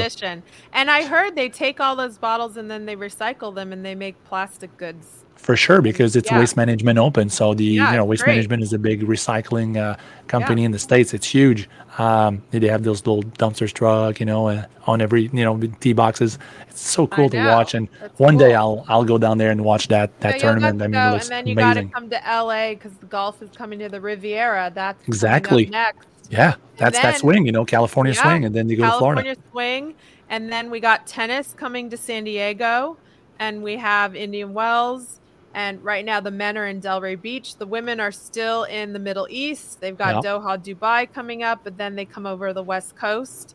And 0.73 0.91
I 0.91 1.05
heard 1.05 1.35
they 1.37 1.49
take 1.49 1.79
all 1.81 1.95
those 1.97 2.17
bottles 2.19 2.57
and 2.57 2.71
then 2.71 2.87
they 2.87 2.97
recycle 2.97 3.55
them 3.55 3.73
and 3.73 3.85
they 3.85 3.95
make 3.95 4.17
plastic 4.25 4.77
goods. 4.79 5.22
For 5.43 5.57
sure, 5.57 5.83
because 5.83 6.17
it's 6.17 6.31
Yeah. 6.31 6.39
Waste 6.39 6.57
Management 6.57 6.99
Open. 6.99 7.29
So 7.29 7.55
the 7.55 7.65
Yeah, 7.65 7.91
you 7.93 7.97
know 7.97 8.05
Waste 8.05 8.25
great. 8.25 8.37
Management 8.37 8.63
is 8.63 8.73
a 8.73 8.79
big 8.79 9.03
recycling 9.03 9.77
uh, 9.77 9.97
company 10.29 10.65
in 10.65 10.71
the 10.71 10.79
states. 10.79 11.13
It's 11.15 11.27
huge. 11.27 11.69
Um, 11.99 12.43
they 12.51 12.69
have 12.69 12.85
those 12.85 13.07
little 13.07 13.23
dumpsters 13.23 13.73
truck, 13.73 14.21
you 14.21 14.27
know, 14.27 14.49
uh, 14.49 14.65
on 14.87 15.01
every 15.01 15.23
you 15.33 15.45
know 15.45 15.59
tee 15.81 15.93
boxes. 15.93 16.39
It's 16.69 16.81
so 16.81 17.07
cool 17.07 17.29
to 17.31 17.37
watch. 17.49 17.75
And 17.75 17.89
That's 18.01 18.19
one 18.19 18.37
day. 18.39 18.55
I'll 18.55 18.85
I'll 18.89 19.05
go 19.05 19.19
down 19.19 19.39
there 19.39 19.51
and 19.51 19.65
watch 19.65 19.89
that 19.89 20.19
that 20.21 20.35
So 20.35 20.39
tournament. 20.41 20.81
get 20.81 20.85
I 20.85 20.89
mean, 20.89 21.03
go, 21.03 21.15
and 21.17 21.31
then 21.31 21.47
you 21.47 21.55
got 21.55 21.75
to 21.75 21.83
come 21.95 22.09
to 22.11 22.21
LA 22.27 22.71
because 22.71 22.97
the 22.99 23.07
golf 23.07 23.43
is 23.43 23.51
coming 23.51 23.79
to 23.81 23.89
the 23.89 24.01
Riviera. 24.01 24.71
That's 24.75 25.03
Exactly. 25.09 25.67
next. 25.67 26.07
Yeah, 26.31 26.55
that's 26.79 26.99
that 27.01 27.17
swing, 27.19 27.45
you 27.47 27.53
know, 27.53 27.65
California 27.65 28.15
Yeah, 28.15 28.23
swing, 28.23 28.45
and 28.47 28.55
then 28.55 28.69
you 28.69 28.77
go 28.77 28.85
to 28.85 28.91
Florida. 28.93 29.23
California 29.23 29.37
swing, 29.51 29.95
and 30.29 30.51
then 30.51 30.71
we 30.71 30.81
got 30.81 31.07
tennis 31.07 31.53
coming 31.53 31.91
to 31.91 31.97
San 31.97 32.25
Diego, 32.25 32.97
and 33.39 33.63
we 33.63 33.77
have 33.77 34.15
Indian 34.17 34.55
Wells, 34.55 35.21
and 35.55 35.83
right 35.85 36.05
now 36.05 36.21
the 36.21 36.31
men 36.31 36.57
are 36.57 36.67
in 36.67 36.81
Delray 36.81 37.21
Beach. 37.21 37.57
The 37.57 37.67
women 37.67 38.01
are 38.01 38.13
still 38.13 38.65
in 38.65 38.93
the 38.93 38.99
Middle 38.99 39.27
East. 39.31 39.81
They've 39.81 39.97
got 39.97 40.25
Doha, 40.25 40.59
Dubai 40.63 41.13
coming 41.13 41.43
up, 41.43 41.61
but 41.65 41.77
then 41.77 41.95
they 41.97 42.05
come 42.05 42.27
over 42.27 42.53
the 42.53 42.63
West 42.63 42.97
Coast, 42.97 43.55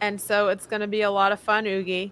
and 0.00 0.20
so 0.20 0.48
it's 0.48 0.66
going 0.66 0.80
to 0.80 0.86
be 0.86 1.02
a 1.02 1.10
lot 1.10 1.32
of 1.32 1.40
fun, 1.40 1.64
Ougi. 1.64 2.10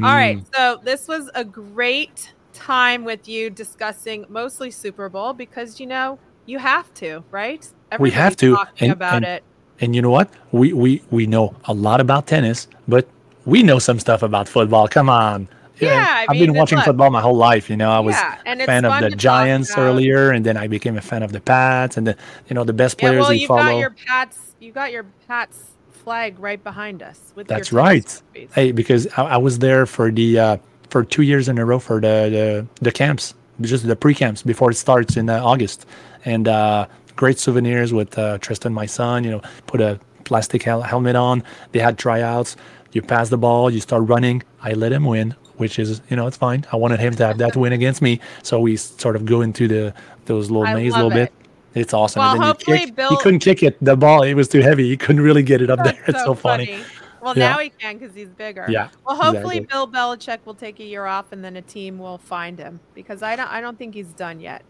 All 0.00 0.04
right, 0.14 0.38
Mm, 0.38 0.44
so 0.54 0.80
this 0.84 1.08
was 1.08 1.28
a 1.34 1.44
great 1.44 2.32
time 2.52 3.04
with 3.04 3.28
you 3.28 3.50
discussing 3.50 4.24
mostly 4.28 4.70
Super 4.70 5.08
Bowl 5.08 5.32
because 5.32 5.80
you 5.80 5.86
know 5.86 6.18
you 6.46 6.58
have 6.58 6.92
to, 6.94 7.24
right? 7.32 7.68
We 7.98 8.10
have 8.12 8.36
to, 8.36 8.54
talking 8.54 8.86
and- 8.90 8.92
about 8.92 9.16
and- 9.16 9.24
it. 9.24 9.42
And 9.80 9.94
you 9.94 10.02
know 10.02 10.10
what? 10.10 10.28
We 10.50 10.72
we 10.72 11.02
we 11.10 11.26
know 11.28 11.54
a 11.66 11.72
lot 11.72 12.00
about 12.00 12.26
tennis, 12.26 12.66
but 12.88 13.06
we 13.44 13.62
know 13.62 13.78
some 13.78 14.00
stuff 14.00 14.24
about 14.24 14.48
football. 14.48 14.88
Come 14.88 15.08
on. 15.08 15.46
Yeah, 15.80 16.04
I 16.18 16.22
I've 16.28 16.30
mean, 16.30 16.40
been 16.46 16.54
watching 16.54 16.78
football 16.80 17.10
my 17.10 17.20
whole 17.20 17.36
life. 17.36 17.70
You 17.70 17.76
know, 17.76 17.90
I 17.90 18.00
was 18.00 18.16
Yeah, 18.16 18.38
and 18.44 18.60
a 18.60 18.66
fan 18.66 18.84
of 18.84 18.98
the 19.00 19.10
Giants 19.10 19.76
earlier, 19.76 20.30
and 20.30 20.44
then 20.44 20.56
I 20.56 20.66
became 20.66 20.96
a 20.96 21.00
fan 21.00 21.22
of 21.22 21.32
the 21.32 21.40
Pats, 21.40 21.96
and 21.96 22.06
the 22.06 22.16
you 22.48 22.54
know 22.54 22.64
the 22.64 22.72
best 22.72 22.98
Yeah, 22.98 23.08
players 23.08 23.22
well, 23.22 23.32
you 23.32 23.46
follow. 23.46 23.64
got 23.64 23.78
your 23.80 23.94
Pats. 24.06 24.54
You 24.60 24.72
got 24.72 24.92
your 24.92 25.04
Pats 25.26 25.76
flag 25.90 26.38
right 26.38 26.62
behind 26.62 27.02
us. 27.02 27.32
With 27.34 27.46
That's 27.48 27.72
right. 27.72 28.22
Hey, 28.54 28.72
because 28.72 29.06
I, 29.16 29.22
I 29.22 29.36
was 29.36 29.58
there 29.58 29.86
for 29.86 30.10
the 30.10 30.38
uh, 30.38 30.56
for 30.90 31.04
two 31.04 31.22
years 31.22 31.48
in 31.48 31.58
a 31.58 31.64
row 31.64 31.78
for 31.78 32.00
the 32.00 32.28
the, 32.30 32.66
the 32.84 32.92
camps, 32.92 33.34
just 33.60 33.86
the 33.86 33.96
pre 33.96 34.14
camps 34.14 34.42
before 34.42 34.70
it 34.70 34.74
starts 34.76 35.16
in 35.16 35.28
uh, 35.28 35.42
August, 35.44 35.86
and 36.24 36.48
uh, 36.48 36.86
great 37.16 37.38
souvenirs 37.38 37.92
with 37.92 38.18
uh, 38.18 38.38
Tristan, 38.38 38.72
my 38.74 38.86
son. 38.86 39.24
You 39.24 39.30
know, 39.32 39.42
put 39.66 39.80
a 39.80 40.00
plastic 40.24 40.62
hel- 40.62 40.82
helmet 40.82 41.16
on. 41.16 41.42
They 41.72 41.78
had 41.80 41.98
tryouts. 41.98 42.56
You 42.92 43.02
pass 43.02 43.28
the 43.28 43.38
ball, 43.38 43.70
you 43.70 43.80
start 43.80 44.08
running. 44.08 44.42
I 44.62 44.72
let 44.72 44.92
him 44.92 45.04
win, 45.04 45.34
which 45.58 45.78
is 45.78 46.00
you 46.10 46.16
know 46.16 46.26
it's 46.26 46.36
fine. 46.36 46.64
I 46.72 46.76
wanted 46.76 47.00
him 47.00 47.14
to 47.16 47.26
have 47.26 47.38
that 47.38 47.56
win 47.56 47.72
against 47.72 48.00
me, 48.02 48.20
so 48.42 48.58
we 48.60 48.76
sort 48.76 49.14
of 49.16 49.24
go 49.24 49.42
into 49.42 49.68
the 49.68 49.94
those 50.26 50.50
little 50.50 50.66
I 50.66 50.74
maze 50.74 50.94
a 50.94 50.96
little 50.96 51.12
it. 51.12 51.14
bit. 51.14 51.32
It's 51.74 51.92
awesome. 51.94 52.20
Well, 52.20 52.32
and 52.32 52.40
then 52.40 52.46
hopefully 52.48 52.78
kick, 52.78 52.96
Bill- 52.96 53.10
he 53.10 53.16
couldn't 53.18 53.40
kick 53.40 53.62
it. 53.62 53.76
The 53.84 53.96
ball, 53.96 54.22
it 54.22 54.34
was 54.34 54.48
too 54.48 54.60
heavy. 54.60 54.88
He 54.88 54.96
couldn't 54.96 55.20
really 55.22 55.42
get 55.42 55.60
it 55.62 55.70
up 55.70 55.84
there. 55.84 56.02
It's 56.08 56.24
so, 56.24 56.34
funny. 56.34 56.78
Well, 57.20 57.36
Yeah. 57.36 57.50
now 57.50 57.58
he 57.58 57.70
can 57.70 57.98
because 57.98 58.14
he's 58.14 58.28
bigger. 58.28 58.64
Yeah, 58.68 58.88
Well, 59.06 59.16
hopefully 59.16 59.58
exactly. 59.58 59.66
Bill 59.66 59.88
Belichick 59.88 60.38
will 60.44 60.54
take 60.54 60.80
a 60.80 60.84
year 60.84 61.04
off, 61.04 61.26
and 61.32 61.44
then 61.44 61.56
a 61.56 61.62
team 61.62 61.98
will 61.98 62.18
find 62.18 62.58
him 62.58 62.80
because 62.94 63.22
I 63.22 63.36
don't. 63.36 63.48
I 63.52 63.60
don't 63.60 63.76
think 63.78 63.94
he's 63.94 64.12
done 64.14 64.40
yet. 64.40 64.62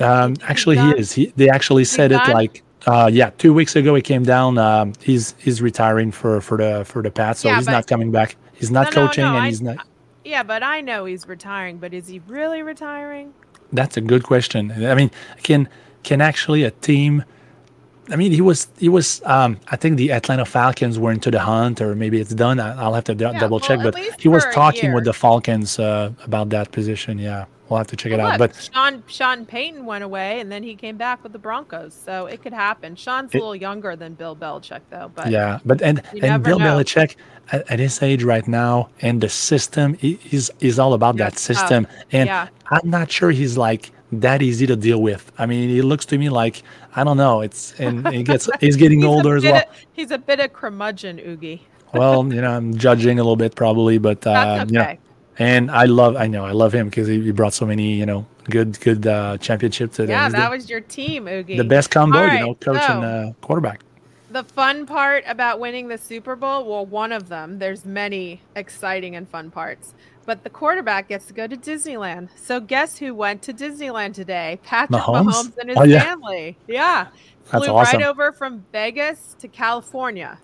Um, 0.00 0.30
He's 0.36 0.44
actually, 0.48 0.78
he 0.78 0.90
is. 0.92 1.12
He, 1.12 1.32
they 1.36 1.48
actually 1.50 1.84
said 1.84 2.12
it 2.12 2.20
like, 2.28 2.62
uh, 2.86 3.10
yeah, 3.12 3.30
two 3.36 3.52
weeks 3.52 3.74
ago 3.74 3.94
he 3.96 4.00
came 4.02 4.22
down. 4.22 4.56
Um, 4.58 4.92
he's 5.02 5.34
he's 5.38 5.60
retiring 5.60 6.12
for 6.12 6.40
for 6.40 6.56
the 6.56 6.84
for 6.84 7.02
the 7.02 7.10
Pats, 7.10 7.40
so 7.40 7.48
Yeah, 7.48 7.56
he's 7.56 7.66
not 7.66 7.86
coming 7.88 8.10
back. 8.12 8.36
He's 8.54 8.70
not 8.70 8.94
No, 8.94 9.02
no, 9.02 9.06
coaching, 9.08 9.24
no, 9.24 9.34
and 9.34 9.42
I- 9.44 9.48
he's 9.48 9.60
not. 9.60 9.86
Yeah, 10.28 10.42
but 10.42 10.62
I 10.62 10.82
know 10.82 11.06
he's 11.06 11.26
retiring. 11.26 11.78
But 11.78 11.94
is 11.94 12.06
he 12.06 12.20
really 12.28 12.62
retiring? 12.62 13.32
That's 13.72 13.96
a 13.96 14.02
good 14.02 14.24
question. 14.24 14.70
I 14.72 14.94
mean, 14.94 15.10
can 15.42 15.68
can 16.02 16.20
actually 16.20 16.64
a 16.64 16.70
team? 16.70 17.24
I 18.10 18.16
mean, 18.16 18.32
he 18.32 18.42
was 18.42 18.68
he 18.78 18.90
was. 18.90 19.22
Um, 19.24 19.58
I 19.68 19.76
think 19.76 19.96
the 19.96 20.12
Atlanta 20.12 20.44
Falcons 20.44 20.98
were 20.98 21.12
into 21.12 21.30
the 21.30 21.40
hunt, 21.40 21.80
or 21.80 21.94
maybe 21.94 22.20
it's 22.20 22.34
done. 22.34 22.60
I, 22.60 22.78
I'll 22.80 22.92
have 22.94 23.04
to 23.04 23.14
d- 23.14 23.24
Yeah, 23.24 23.38
double 23.38 23.58
well, 23.58 23.68
check. 23.68 23.82
But 23.82 23.98
he 24.20 24.28
was 24.28 24.44
talking 24.52 24.92
with 24.92 25.04
the 25.04 25.14
Falcons 25.14 25.78
uh, 25.78 26.12
about 26.24 26.50
that 26.50 26.72
position. 26.72 27.18
Yeah, 27.18 27.46
we'll 27.68 27.78
have 27.78 27.86
to 27.88 27.96
check 27.96 28.12
it 28.12 28.18
Well, 28.18 28.26
out. 28.28 28.40
look, 28.40 28.52
But 28.52 28.70
Sean 28.72 29.02
Sean 29.06 29.44
Payton 29.46 29.84
went 29.84 30.04
away, 30.04 30.40
and 30.40 30.50
then 30.50 30.62
he 30.62 30.74
came 30.74 30.96
back 30.96 31.22
with 31.22 31.32
the 31.32 31.38
Broncos, 31.38 31.94
so 31.94 32.26
it 32.26 32.42
could 32.42 32.52
happen. 32.52 32.96
Sean's 32.96 33.32
a 33.34 33.38
little 33.38 33.56
younger 33.56 33.96
than 33.96 34.14
Bill 34.14 34.34
Belichick, 34.36 34.80
though. 34.90 35.10
But 35.14 35.30
yeah, 35.30 35.58
but 35.64 35.82
and 35.82 36.02
and 36.22 36.42
Bill 36.42 36.58
know. 36.58 36.64
Belichick 36.78 37.16
at, 37.52 37.70
at 37.70 37.78
his 37.78 38.02
age 38.02 38.24
right 38.24 38.46
now, 38.48 38.88
and 39.02 39.20
the 39.20 39.28
system, 39.28 39.96
is 40.02 40.50
he's 40.58 40.78
all 40.78 40.94
about 40.94 41.16
that 41.18 41.32
it's 41.34 41.46
tough. 41.46 41.56
system. 41.58 41.86
And 42.12 42.26
Yeah. 42.26 42.48
I'm 42.70 42.88
not 42.90 43.10
sure 43.10 43.30
he's 43.30 43.56
like 43.56 43.90
that 44.12 44.40
easy 44.42 44.66
to 44.66 44.76
deal 44.76 45.02
with. 45.02 45.30
I 45.38 45.46
mean, 45.46 45.68
he 45.68 45.82
looks 45.82 46.06
to 46.06 46.18
me 46.18 46.28
like 46.30 46.62
I 46.96 47.04
don't 47.04 47.16
know. 47.16 47.40
It's 47.42 47.78
and 47.78 48.06
he 48.12 48.22
gets 48.22 48.48
he's 48.60 48.76
getting 48.76 49.00
he's 49.00 49.06
older 49.08 49.36
as 49.36 49.44
well. 49.44 49.56
of- 49.56 49.62
he's 49.92 50.10
a 50.10 50.18
bit 50.18 50.38
of 50.40 50.46
a 50.46 50.48
curmudgeon, 50.48 51.18
Ougi. 51.18 51.60
well, 51.94 52.26
you 52.32 52.40
know, 52.40 52.50
I'm 52.50 52.76
judging 52.76 53.18
a 53.18 53.22
little 53.22 53.36
bit 53.36 53.54
probably, 53.54 53.98
but 53.98 54.26
uh, 54.26 54.32
That's 54.32 54.70
you 54.70 54.78
know, 54.78 54.82
okay. 54.82 54.98
And 55.38 55.70
I 55.70 55.84
love, 55.84 56.16
I 56.16 56.26
know, 56.26 56.44
I 56.44 56.50
love 56.52 56.74
him 56.74 56.88
because 56.88 57.06
he, 57.06 57.20
he 57.22 57.30
brought 57.30 57.54
so 57.54 57.64
many, 57.64 57.94
you 57.94 58.06
know, 58.06 58.26
good, 58.44 58.78
good 58.80 59.06
uh, 59.06 59.38
championships 59.38 59.96
to. 59.96 60.06
Yeah, 60.06 60.28
that 60.28 60.50
the, 60.50 60.56
was 60.56 60.68
your 60.68 60.80
team, 60.80 61.26
Ougi. 61.26 61.56
the 61.56 61.64
best 61.64 61.90
combo, 61.90 62.18
All 62.18 62.28
you 62.32 62.40
know, 62.40 62.54
coach 62.56 62.80
and 62.88 63.04
uh, 63.04 63.32
quarterback. 63.40 63.82
the 64.30 64.42
fun 64.42 64.84
part 64.84 65.22
about 65.28 65.60
winning 65.60 65.86
the 65.88 65.98
Super 65.98 66.34
Bowl, 66.34 66.64
well, 66.68 66.84
one 66.84 67.12
of 67.12 67.28
them, 67.28 67.58
there's 67.60 67.84
many 67.84 68.40
exciting 68.56 69.14
and 69.14 69.28
fun 69.28 69.50
parts, 69.50 69.94
but 70.26 70.42
the 70.42 70.50
quarterback 70.50 71.08
gets 71.08 71.26
to 71.26 71.32
go 71.32 71.46
to 71.46 71.56
Disneyland. 71.56 72.30
So 72.36 72.58
guess 72.58 72.98
who 72.98 73.14
went 73.14 73.40
to 73.42 73.54
Disneyland 73.54 74.14
today? 74.14 74.58
Patrick 74.64 75.00
Mahomes? 75.00 75.30
Mahomes, 75.32 75.58
and 75.58 75.68
his 75.70 75.78
Oh, 75.78 75.84
yeah. 75.84 76.02
family. 76.02 76.56
Yeah. 76.66 77.06
That's 77.50 77.64
Flew 77.64 77.74
awesome. 77.74 78.00
right 78.00 78.06
over 78.08 78.32
from 78.32 78.64
Vegas 78.72 79.34
to 79.38 79.48
California. 79.48 80.38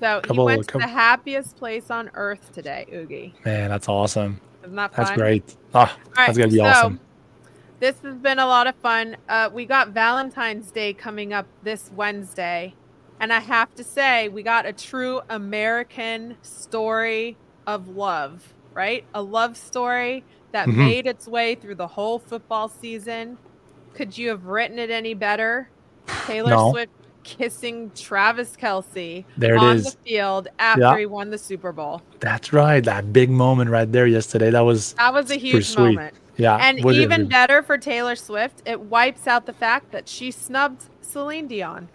So 0.00 0.16
he 0.22 0.28
Couple- 0.28 0.44
went 0.44 0.62
to 0.62 0.66
couple- 0.72 0.86
the 0.86 0.92
happiest 0.92 1.56
place 1.56 1.90
on 1.90 2.10
earth 2.14 2.52
today, 2.52 2.86
Ougi. 2.92 3.32
Man, 3.44 3.68
that's 3.70 3.88
awesome. 3.88 4.40
Isn't 4.62 4.76
that 4.76 4.94
fun? 4.94 5.04
That's 5.04 5.16
great. 5.16 5.56
Ah, 5.74 5.78
All 5.78 5.86
right, 6.16 6.26
that's 6.26 6.38
gonna 6.38 6.50
be 6.50 6.56
so 6.58 6.64
awesome. 6.64 7.00
This 7.80 7.96
has 8.02 8.16
been 8.16 8.38
a 8.38 8.46
lot 8.46 8.66
of 8.66 8.74
fun. 8.76 9.16
Uh, 9.28 9.50
we 9.52 9.64
got 9.64 9.88
Valentine's 9.90 10.70
Day 10.72 10.92
coming 10.92 11.32
up 11.32 11.46
this 11.62 11.90
Wednesday, 11.94 12.74
and 13.20 13.32
I 13.32 13.38
have 13.40 13.74
to 13.76 13.84
say, 13.84 14.28
we 14.28 14.42
got 14.42 14.66
a 14.66 14.72
true 14.72 15.20
American 15.28 16.36
story 16.42 17.36
of 17.66 17.88
love, 17.88 18.52
right? 18.74 19.04
A 19.14 19.22
love 19.22 19.56
story 19.56 20.24
that 20.52 20.66
Mhm. 20.66 20.76
made 20.76 21.06
its 21.06 21.28
way 21.28 21.54
through 21.54 21.76
the 21.76 21.86
whole 21.88 22.18
football 22.18 22.68
season. 22.68 23.38
Could 23.94 24.16
you 24.18 24.28
have 24.30 24.46
written 24.46 24.78
it 24.78 24.90
any 24.90 25.14
better? 25.14 25.68
Taylor 26.26 26.50
No. 26.50 26.70
Swift 26.72 26.92
kissing 27.36 27.90
Travis 27.94 28.56
Kelce 28.60 29.24
There 29.36 29.54
it 29.56 29.58
on 29.60 29.76
is. 29.76 29.84
the 29.84 29.98
field 30.04 30.48
after 30.58 30.80
Yeah. 30.82 30.98
he 30.98 31.06
won 31.06 31.30
the 31.30 31.38
Super 31.38 31.72
Bowl. 31.72 32.02
That's 32.20 32.52
right. 32.52 32.82
That 32.84 33.12
big 33.12 33.30
moment 33.30 33.70
right 33.70 33.90
there 33.90 34.06
yesterday. 34.06 34.50
That 34.50 34.60
was 34.64 34.94
That 34.94 35.12
was 35.12 35.30
a 35.30 35.36
huge 35.36 35.66
sweet. 35.66 35.94
moment. 35.96 36.14
yeah. 36.36 36.56
And 36.56 36.82
was 36.84 36.98
even 36.98 37.26
better 37.28 37.62
for 37.62 37.76
Taylor 37.78 38.16
Swift, 38.16 38.62
it 38.66 38.80
wipes 38.80 39.26
out 39.26 39.46
the 39.46 39.52
fact 39.52 39.92
that 39.92 40.08
she 40.08 40.30
snubbed 40.30 40.84
Celine 41.02 41.46
Dion. 41.48 41.88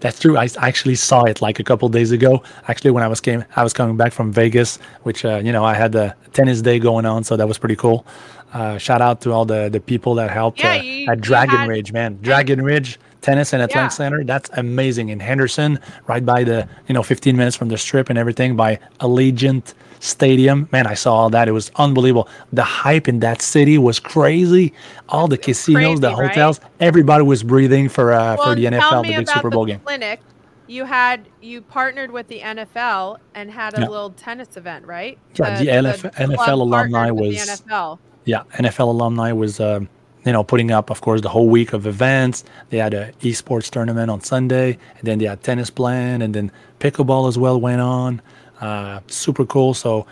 That's 0.00 0.18
true. 0.18 0.36
I 0.36 0.48
actually 0.58 0.96
saw 0.96 1.24
it 1.24 1.40
like 1.40 1.60
a 1.60 1.64
couple 1.64 1.88
days 1.88 2.10
ago. 2.10 2.42
Actually, 2.66 2.90
when 2.90 3.04
I 3.04 3.08
was 3.08 3.20
came, 3.20 3.44
I 3.54 3.62
was 3.62 3.72
coming 3.72 3.96
back 3.96 4.12
from 4.12 4.32
Vegas, 4.32 4.78
which 5.04 5.24
uh, 5.24 5.40
you 5.44 5.52
know 5.52 5.64
I 5.64 5.74
had 5.74 5.92
the 5.92 6.14
tennis 6.32 6.60
day 6.60 6.78
going 6.80 7.06
on, 7.06 7.22
so 7.22 7.36
that 7.36 7.46
was 7.46 7.56
pretty 7.58 7.76
cool. 7.76 8.04
Uh, 8.52 8.78
shout 8.78 9.00
out 9.00 9.20
to 9.20 9.32
all 9.32 9.44
the 9.44 9.68
the 9.68 9.78
people 9.78 10.14
that 10.16 10.28
helped 10.30 10.58
Yeah, 10.58 10.72
uh, 10.72 10.82
you- 10.82 11.08
at 11.08 11.20
Dragon 11.20 11.56
had- 11.58 11.68
Ridge, 11.68 11.92
man. 11.92 12.18
Dragon 12.20 12.62
Ridge 12.62 12.98
Tennis 13.22 13.52
and 13.52 13.62
Athletic 13.62 13.82
Yeah. 13.84 13.88
Center. 13.88 14.24
That's 14.24 14.50
amazing 14.54 15.08
in 15.08 15.20
Henderson, 15.20 15.78
right 16.06 16.24
by 16.24 16.44
the 16.44 16.68
you 16.88 16.94
know 16.94 17.02
15 17.02 17.36
minutes 17.36 17.56
from 17.56 17.68
the 17.68 17.78
strip 17.78 18.08
and 18.10 18.18
everything 18.18 18.56
by 18.56 18.78
Allegiant 19.00 19.74
Stadium. 20.00 20.68
Man, 20.72 20.86
I 20.86 20.94
saw 20.94 21.14
all 21.14 21.30
that. 21.30 21.48
It 21.48 21.52
was 21.52 21.70
unbelievable. 21.76 22.28
The 22.52 22.62
hype 22.62 23.08
in 23.08 23.20
that 23.20 23.42
city 23.42 23.78
was 23.78 23.98
crazy. 23.98 24.72
All 25.08 25.26
the 25.26 25.38
casinos, 25.38 26.00
the 26.00 26.08
crazy, 26.10 26.20
right? 26.20 26.28
hotels, 26.30 26.60
everybody 26.80 27.24
was 27.24 27.42
breathing 27.42 27.88
for 27.88 28.12
uh, 28.12 28.36
for 28.36 28.42
Well, 28.46 28.54
the 28.54 28.70
tell 28.70 28.80
NFL, 28.80 29.02
the 29.06 29.16
big 29.16 29.28
Super 29.28 29.50
the 29.50 29.56
Bowl 29.56 29.66
game. 29.66 29.80
clinic. 29.80 30.20
You 30.68 30.84
had 30.84 31.26
you 31.40 31.62
partnered 31.62 32.10
with 32.10 32.26
the 32.28 32.40
NFL 32.40 33.18
and 33.34 33.50
had 33.50 33.76
a 33.78 33.82
Yeah. 33.82 33.88
little 33.88 34.10
tennis 34.10 34.56
event, 34.56 34.84
right? 34.86 35.16
Yeah, 35.36 35.58
the 35.62 35.70
LF 35.70 36.02
NFL 36.16 36.36
club 36.44 36.60
alumni 36.60 37.10
was- 37.10 37.36
the 37.46 37.52
NFL. 37.52 37.98
yeah, 38.24 38.42
NFL 38.58 38.90
alumni 38.90 39.30
was, 39.32 39.60
um, 39.60 39.88
you 40.26 40.32
know, 40.32 40.44
putting 40.44 40.70
up, 40.72 40.90
of 40.90 41.00
course, 41.00 41.22
the 41.22 41.28
whole 41.30 41.48
week 41.48 41.72
of 41.72 41.86
events. 41.86 42.44
They 42.70 42.78
had 42.78 42.92
a 42.94 43.12
esports 43.22 43.70
tournament 43.70 44.10
on 44.10 44.20
Sunday, 44.20 44.76
and 44.98 45.04
then 45.04 45.18
they 45.18 45.26
had 45.26 45.42
tennis 45.42 45.70
planned, 45.70 46.22
and 46.22 46.34
then 46.34 46.52
pickleball 46.80 47.28
as 47.28 47.38
well 47.38 47.58
went 47.60 47.80
on. 47.80 48.20
Uh, 48.60 49.00
super 49.06 49.46
cool. 49.46 49.72
So, 49.74 50.06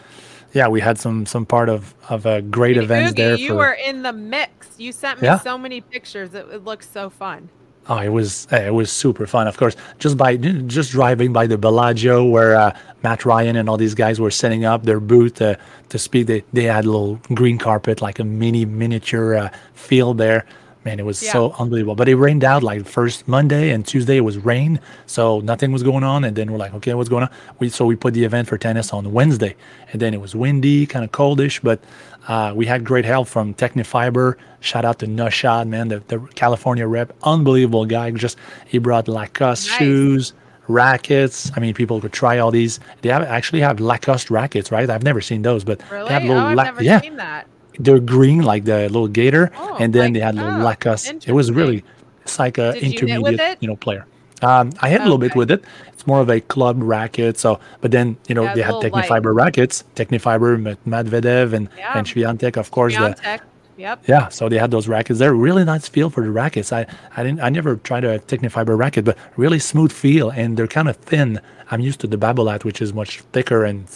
yeah, 0.53 0.69
we 0.69 0.81
had 0.81 0.99
some 0.99 1.27
some 1.27 1.45
part 1.45 1.69
of 1.69 1.95
of 2.09 2.27
a 2.27 2.41
great 2.43 2.77
Hey, 2.77 2.83
Ougi, 3.13 3.17
there. 3.17 3.37
you 3.37 3.49
for, 3.51 3.57
were 3.57 3.73
in 3.73 4.03
the 4.03 4.13
mix. 4.13 4.69
You 4.79 4.93
sent 4.93 5.21
me 5.21 5.27
Yeah. 5.27 5.39
so 5.41 5.59
many 5.59 5.81
pictures. 5.81 6.33
It, 6.35 6.47
it 6.53 6.65
looks 6.65 6.89
so 6.89 7.11
fun. 7.11 7.49
Oh, 7.87 7.99
it 7.99 8.09
was 8.09 8.49
it 8.51 8.73
was 8.73 8.91
super 8.91 9.27
fun. 9.27 9.47
Of 9.47 9.59
course, 9.59 9.77
just 9.99 10.17
by 10.17 10.37
just 10.37 10.93
driving 10.93 11.33
by 11.33 11.47
the 11.47 11.59
Bellagio 11.59 12.25
where 12.25 12.57
uh, 12.57 12.77
Matt 13.03 13.27
Ryan 13.27 13.57
and 13.57 13.69
all 13.69 13.77
these 13.77 13.95
guys 13.95 14.19
were 14.19 14.31
setting 14.31 14.65
up 14.65 14.85
their 14.85 15.01
booth 15.01 15.43
uh, 15.43 15.57
to 15.91 15.99
speak. 15.99 16.27
They 16.27 16.45
they 16.55 16.65
had 16.65 16.87
a 16.87 16.91
little 16.91 17.17
green 17.35 17.59
carpet, 17.59 18.01
like 18.01 18.19
a 18.19 18.25
mini 18.25 18.65
miniature 18.65 19.35
uh, 19.35 19.51
field 19.75 20.17
there. 20.17 20.47
Man, 20.85 21.01
it 21.01 21.05
was 21.07 21.23
Yeah. 21.23 21.33
so 21.33 21.55
unbelievable. 21.59 21.95
But 21.95 22.09
it 22.09 22.17
rained 22.17 22.45
out 22.45 22.63
like 22.63 22.87
first 22.87 23.27
Monday 23.27 23.71
and 23.71 23.87
Tuesday 23.87 24.19
it 24.19 24.21
was 24.21 24.37
rain, 24.39 24.79
so 25.07 25.41
nothing 25.41 25.73
was 25.73 25.83
going 25.83 26.05
on. 26.05 26.25
And 26.25 26.37
then 26.37 26.53
we're 26.53 26.59
like, 26.59 26.75
okay, 26.75 26.93
what's 26.95 27.09
going 27.09 27.23
on? 27.23 27.31
We 27.59 27.69
so 27.71 27.87
we 27.87 27.97
put 27.97 28.13
the 28.15 28.25
event 28.25 28.49
for 28.49 28.59
tennis 28.59 28.93
on 28.93 29.13
Wednesday, 29.13 29.57
and 29.93 30.01
then 30.03 30.13
it 30.15 30.21
was 30.21 30.35
windy, 30.35 30.87
kind 30.87 31.05
of 31.05 31.11
coldish, 31.13 31.61
but 31.63 31.81
uh, 32.29 32.53
we 32.55 32.67
had 32.67 32.85
great 32.85 33.05
help 33.05 33.29
from 33.29 33.55
Tecnifibre. 33.55 34.35
Shout 34.61 34.85
out 34.85 34.99
to 34.99 35.07
Nushad, 35.07 35.69
man, 35.69 35.89
the, 35.89 36.03
the 36.09 36.19
California 36.35 36.87
rep, 36.87 37.13
unbelievable 37.23 37.87
guy. 37.87 38.11
Just 38.11 38.37
he 38.67 38.79
brought 38.79 39.09
Lacoste 39.09 39.69
Nice. 39.69 39.79
shoes, 39.79 40.33
rackets. 40.69 41.51
I 41.57 41.61
mean, 41.61 41.75
people 41.75 42.01
could 42.01 42.13
try 42.13 42.39
all 42.39 42.51
these. 42.51 42.81
They 43.03 43.09
have 43.11 43.23
actually 43.23 43.61
have 43.61 43.81
Lacoste 43.81 44.31
rackets, 44.31 44.71
right? 44.73 44.89
I've 44.89 45.03
never 45.03 45.21
seen 45.21 45.43
those, 45.43 45.65
but 45.65 45.81
Really? 45.91 46.09
they 46.09 46.15
have 46.15 46.23
little. 46.25 46.37
Oh, 46.39 46.49
little 46.49 46.51
I've 46.51 46.57
La- 46.57 46.65
never 46.65 46.83
yeah, 46.83 47.01
seen 47.01 47.17
that. 47.17 47.47
They're 47.79 47.99
green 48.01 48.43
like 48.43 48.65
the 48.65 48.83
little 48.89 49.09
gator, 49.09 49.51
Oh, 49.57 49.77
and 49.81 49.93
then 49.93 50.05
like- 50.05 50.13
they 50.15 50.21
had 50.21 50.35
little 50.35 50.61
oh, 50.61 50.65
Lacoste. 50.65 51.27
It 51.27 51.33
was 51.33 51.51
really 51.51 51.85
it's 52.23 52.39
like 52.39 52.59
a 52.59 52.73
Did 52.73 52.83
intermediate, 52.85 53.59
you 53.61 53.69
know, 53.69 53.77
player. 53.77 54.07
Um, 54.43 54.73
I 54.81 54.89
had 54.89 55.01
a 55.01 55.05
little 55.05 55.19
bit 55.19 55.35
with 55.35 55.51
it. 55.51 55.65
It's 55.93 56.07
more 56.07 56.21
of 56.21 56.29
a 56.29 56.41
club 56.41 56.77
racket. 56.83 57.39
So, 57.39 57.61
but 57.81 57.91
then 57.91 58.17
you 58.29 58.35
know 58.35 58.45
Yeah, 58.45 58.55
they 58.55 58.63
had 58.63 58.75
little 58.75 58.91
light. 58.91 59.25
Rackets, 59.25 59.85
Tecnifibre, 59.97 60.55
M- 60.67 60.77
Medvedev, 60.87 61.53
and 61.53 61.69
Yeah. 61.79 61.97
and 61.99 62.07
Swiatek, 62.07 62.57
of 62.57 62.71
course. 62.71 62.95
The. 62.95 63.41
Yep. 63.77 64.05
yeah, 64.07 64.29
so 64.29 64.49
they 64.49 64.59
had 64.59 64.71
those 64.71 64.87
rackets. 64.87 65.19
They're 65.19 65.35
really 65.35 65.65
nice 65.65 65.89
feel 65.89 66.09
for 66.09 66.23
the 66.23 66.31
rackets. 66.31 66.73
I, 66.73 66.87
I 67.17 67.25
didn't 67.25 67.41
I 67.41 67.49
never 67.49 67.75
tried 67.77 68.05
a 68.05 68.21
Tecnifibre 68.21 68.79
racket, 68.79 69.05
but 69.05 69.17
really 69.37 69.59
smooth 69.59 69.91
feel 69.91 70.31
and 70.31 70.57
they're 70.57 70.69
kind 70.69 70.89
of 70.89 70.97
thin. 70.97 71.41
I'm 71.73 71.81
used 71.81 71.99
to 72.01 72.07
the 72.07 72.17
Babolat, 72.17 72.63
which 72.63 72.81
is 72.81 72.93
much 72.93 73.23
thicker 73.33 73.65
and 73.65 73.89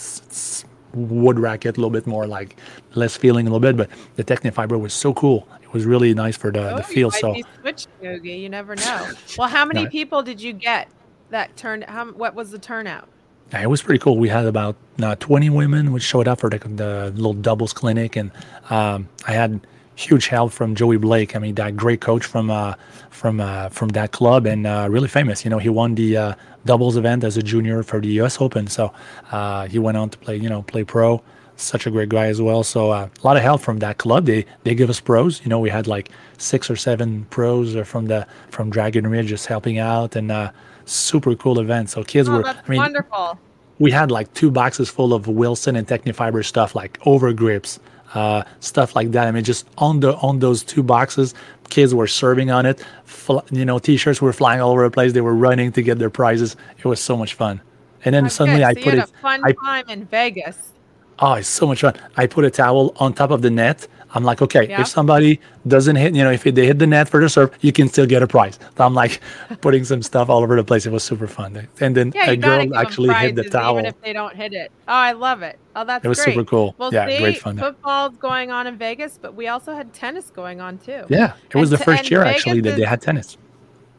wood 0.99 1.39
racket, 1.39 1.77
a 1.77 1.81
little 1.81 1.91
bit 1.91 2.07
more 2.07 2.27
like 2.27 2.57
less 2.95 3.17
feeling 3.17 3.47
a 3.47 3.51
little 3.51 3.61
bit. 3.61 3.77
But 3.77 3.91
the 4.17 4.25
Tecnifibre 4.25 4.79
was 4.79 4.93
so 4.93 5.15
cool. 5.15 5.49
It 5.63 5.73
was 5.73 5.85
really 5.85 6.15
nice 6.15 6.37
for 6.37 6.51
the, 6.51 6.73
Oh, 6.73 6.77
the 6.79 6.83
feel. 6.83 7.11
So 7.11 7.35
be 7.35 7.45
switching, 7.61 7.93
Ougi. 8.03 8.41
You 8.41 8.49
never 8.49 8.75
know. 8.77 9.09
Well, 9.37 9.49
how 9.49 9.65
many 9.65 9.85
No. 9.85 9.91
people 9.91 10.23
did 10.23 10.41
you 10.41 10.53
get 10.53 10.89
that 11.31 11.57
turned? 11.57 11.85
How 11.85 12.07
what 12.07 12.35
was 12.35 12.51
the 12.51 12.59
turnout? 12.59 13.09
It 13.53 13.69
was 13.71 13.81
pretty 13.81 13.99
cool. 13.99 14.19
We 14.19 14.29
had 14.29 14.45
about 14.45 14.77
uh, 15.03 15.15
20 15.17 15.49
women 15.49 15.93
which 15.93 16.03
showed 16.03 16.29
up 16.29 16.41
for 16.41 16.51
the, 16.51 16.59
the 16.59 17.13
little 17.15 17.33
doubles 17.33 17.73
clinic, 17.73 18.15
and 18.17 18.31
um, 18.69 19.09
I 19.27 19.33
had 19.33 19.61
huge 20.07 20.27
help 20.29 20.53
from 20.53 20.75
Joey 20.75 20.97
Blake. 20.99 21.31
I 21.37 21.39
mean, 21.39 21.55
that 21.57 21.73
great 21.77 22.01
coach 22.01 22.25
from 22.25 22.51
uh, 22.51 22.75
from 23.11 23.41
uh, 23.41 23.69
from 23.71 23.89
that 23.91 24.11
club, 24.13 24.47
and 24.47 24.67
uh, 24.67 24.87
really 24.91 25.09
famous. 25.09 25.45
You 25.45 25.51
know, 25.51 25.59
he 25.59 25.69
won 25.69 25.95
the 25.95 26.17
uh, 26.17 26.35
doubles 26.65 26.97
event 26.97 27.25
as 27.25 27.37
a 27.37 27.43
junior 27.43 27.83
for 27.83 28.01
the 28.01 28.09
U.S. 28.21 28.41
Open, 28.41 28.67
so 28.69 28.93
uh, 29.33 29.67
he 29.67 29.79
went 29.79 29.97
on 29.97 30.11
to 30.11 30.19
play, 30.19 30.37
you 30.37 30.49
know, 30.49 30.63
play 30.63 30.85
pro. 30.85 31.23
such 31.57 31.87
a 31.89 31.91
great 31.91 32.09
guy 32.09 32.27
as 32.35 32.41
well. 32.41 32.63
So 32.63 32.81
uh, 32.93 33.09
a 33.23 33.27
lot 33.27 33.37
of 33.37 33.43
help 33.43 33.61
from 33.61 33.79
that 33.81 33.99
club. 33.99 34.27
They 34.27 34.45
they 34.65 34.75
give 34.77 34.89
us 34.91 35.01
pros. 35.01 35.41
You 35.43 35.49
know, 35.51 35.59
we 35.67 35.71
had 35.71 35.87
like 35.89 36.11
six 36.39 36.71
or 36.71 36.77
seven 36.77 37.27
pros 37.31 37.75
from 37.89 38.07
the 38.07 38.21
from 38.55 38.71
Dragon 38.71 39.05
Ridge 39.13 39.29
just 39.35 39.47
helping 39.47 39.79
out, 39.79 40.15
and 40.17 40.31
uh, 40.31 40.51
super 40.85 41.35
cool 41.35 41.59
event. 41.59 41.91
So 41.91 42.05
kids 42.05 42.29
Oh, 42.29 42.37
were. 42.37 42.43
that's 42.45 42.63
I 42.67 42.71
mean, 42.71 42.79
wonderful. 42.79 43.39
we 43.81 43.91
had 43.91 44.11
like 44.11 44.33
two 44.35 44.51
boxes 44.53 44.89
full 44.89 45.13
of 45.13 45.27
Wilson 45.27 45.75
and 45.77 45.87
Tecnifibre 45.87 46.45
stuff, 46.45 46.75
like 46.77 46.99
over 47.05 47.33
grips, 47.33 47.81
uh, 48.15 48.43
stuff 48.61 48.95
like 48.97 49.11
that. 49.13 49.27
I 49.27 49.31
mean, 49.31 49.45
just 49.45 49.67
on 49.79 50.01
the 50.01 50.17
on 50.17 50.39
those 50.41 50.63
two 50.63 50.83
boxes, 50.83 51.35
kids 51.69 51.95
were 51.95 52.07
serving 52.07 52.51
on 52.51 52.67
it. 52.67 52.83
Fl- 53.05 53.39
you 53.51 53.65
know, 53.65 53.79
t-shirts 53.79 54.21
were 54.23 54.33
flying 54.33 54.61
all 54.61 54.73
over 54.73 54.85
the 54.85 54.91
place. 54.91 55.13
They 55.13 55.21
were 55.21 55.35
running 55.35 55.73
to 55.73 55.83
get 55.83 55.99
their 55.99 56.11
prizes. 56.11 56.57
It 56.79 56.85
was 56.85 57.01
so 57.01 57.17
much 57.17 57.35
fun. 57.35 57.61
And 58.05 58.15
then 58.15 58.27
Oh, 58.27 58.29
suddenly 58.29 58.61
good. 58.61 58.67
I 58.67 58.73
So 58.75 58.79
you 58.79 58.85
put 58.85 58.95
had 58.95 59.09
it. 59.09 59.15
a 59.15 59.19
fun 59.21 59.41
I 59.45 59.53
time 59.53 59.85
in 59.89 60.05
Vegas. 60.07 60.73
Oh, 61.19 61.35
it's 61.35 61.49
so 61.49 61.67
much 61.67 61.81
fun. 61.81 61.95
I 62.17 62.27
put 62.27 62.45
a 62.45 62.51
towel 62.51 62.95
on 62.97 63.13
top 63.13 63.31
of 63.31 63.43
the 63.43 63.51
net. 63.51 63.89
I'm 64.15 64.25
like, 64.25 64.41
okay, 64.43 64.67
Yeah. 64.69 64.81
if 64.81 64.89
somebody 64.89 65.39
doesn't 65.67 65.97
hit, 65.97 66.15
you 66.15 66.25
know, 66.25 66.31
if 66.31 66.45
they 66.45 66.67
hit 66.67 66.79
the 66.79 66.87
net 66.87 67.09
for 67.09 67.21
the 67.21 67.29
serve, 67.29 67.51
you 67.61 67.73
can 67.73 67.89
still 67.89 68.07
get 68.07 68.23
a 68.23 68.27
prize. 68.27 68.59
So 68.77 68.85
I'm 68.85 68.95
like 68.95 69.21
putting 69.61 69.85
some 69.85 70.03
stuff 70.03 70.29
all 70.31 70.43
over 70.43 70.57
the 70.57 70.65
place. 70.65 70.87
It 70.87 70.93
was 70.93 71.05
super 71.05 71.27
fun. 71.27 71.69
And 71.81 71.97
then 71.97 72.13
Yeah, 72.15 72.31
a 72.31 72.37
girl 72.37 72.75
actually 72.77 73.13
hit 73.15 73.35
the 73.37 73.45
towel. 73.45 73.75
even 73.75 73.87
if 73.87 73.95
they 74.03 74.13
don't 74.13 74.35
hit 74.35 74.53
it. 74.53 74.71
Oh, 74.89 74.93
I 74.93 75.13
love 75.13 75.43
it. 75.43 75.57
Oh, 75.75 75.85
that's 75.85 76.05
It 76.05 76.09
was 76.09 76.19
great. 76.19 76.33
super 76.35 76.45
cool. 76.45 76.75
Well, 76.79 76.93
Yeah, 76.93 77.07
see, 77.09 77.19
great 77.19 77.41
fun 77.41 77.59
football's 77.59 78.17
going 78.19 78.51
on 78.51 78.67
in 78.67 78.79
Vegas, 78.79 79.19
but 79.21 79.35
we 79.35 79.49
also 79.49 79.75
had 79.75 79.93
tennis 79.93 80.31
going 80.31 80.61
on 80.61 80.79
too. 80.79 81.03
Yeah, 81.09 81.35
it 81.53 81.57
was 81.59 81.71
And 81.73 81.79
the 81.81 81.85
first 81.85 82.11
year 82.11 82.23
Vegas 82.25 82.37
actually 82.47 82.61
that 82.63 82.77
they 82.77 82.85
had 82.85 83.01
tennis. 83.03 83.37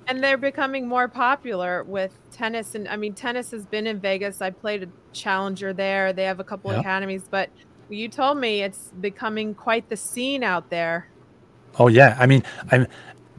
and 0.07 0.24
they're 0.24 0.38
becoming 0.38 0.88
more 0.88 1.07
popular 1.07 1.84
with 1.84 2.12
tennis 2.32 2.74
and 2.74 2.88
i 2.88 2.95
mean 2.95 3.14
tennis 3.14 3.51
has 3.51 3.66
been 3.68 3.86
in 3.86 3.99
vegas 3.99 4.41
i 4.41 4.49
played 4.49 4.82
a 4.84 4.88
challenger 5.14 5.74
there 5.74 6.14
they 6.14 6.24
have 6.24 6.39
a 6.39 6.43
couple 6.43 6.72
Yeah. 6.72 6.80
academies 6.80 7.28
but 7.30 7.49
you 7.89 8.07
told 8.07 8.37
me 8.37 8.61
it's 8.61 8.91
becoming 9.01 9.53
quite 9.53 9.89
the 9.89 9.97
scene 9.97 10.43
out 10.43 10.69
there 10.69 11.07
Oh 11.77 11.87
yeah, 11.87 12.15
I 12.19 12.25
mean, 12.25 12.43
I'm, 12.71 12.87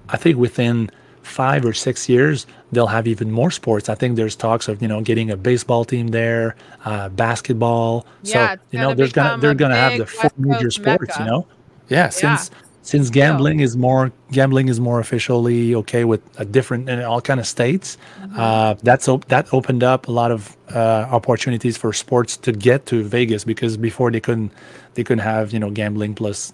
I 0.08 0.16
think 0.16 0.38
within 0.38 0.90
five 1.22 1.64
or 1.64 1.72
six 1.72 2.08
years 2.08 2.46
they'll 2.72 2.86
have 2.86 3.06
even 3.06 3.30
more 3.30 3.50
sports. 3.50 3.88
I 3.88 3.94
think 3.94 4.16
there's 4.16 4.36
talks 4.36 4.68
of 4.68 4.80
you 4.82 4.88
know 4.88 5.00
getting 5.00 5.30
a 5.30 5.36
baseball 5.36 5.84
team 5.84 6.08
there, 6.08 6.56
uh, 6.84 7.08
basketball. 7.10 8.06
Yeah, 8.22 8.54
so 8.54 8.60
you 8.70 8.78
know 8.78 8.94
there's 8.94 9.12
gonna 9.12 9.40
they're 9.40 9.54
gonna 9.54 9.76
have 9.76 9.98
the 9.98 10.06
four 10.06 10.30
major 10.36 10.70
sports. 10.70 11.08
mecca. 11.08 11.16
You 11.18 11.30
know, 11.30 11.46
yeah. 11.88 12.08
Since 12.08 12.50
since 12.82 13.08
Yeah. 13.08 13.28
gambling 13.28 13.60
is 13.60 13.76
more 13.76 14.10
gambling 14.32 14.68
is 14.68 14.80
more 14.80 15.00
officially 15.00 15.74
okay 15.74 16.04
with 16.04 16.20
a 16.38 16.44
different 16.44 16.88
in 16.88 17.02
all 17.02 17.20
kind 17.20 17.38
of 17.40 17.46
states. 17.46 17.98
Mm-hmm. 18.22 18.40
Uh, 18.40 18.74
that's 18.82 19.08
op- 19.08 19.26
that 19.28 19.52
opened 19.52 19.82
up 19.84 20.08
a 20.08 20.12
lot 20.12 20.30
of 20.30 20.56
uh, 20.74 21.06
opportunities 21.10 21.76
for 21.76 21.92
sports 21.92 22.36
to 22.38 22.52
get 22.52 22.86
to 22.86 23.02
Vegas 23.04 23.44
because 23.44 23.76
before 23.76 24.10
they 24.10 24.20
couldn't 24.20 24.50
they 24.94 25.04
couldn't 25.04 25.24
have 25.24 25.52
you 25.52 25.58
know 25.58 25.70
gambling 25.70 26.14
plus 26.14 26.52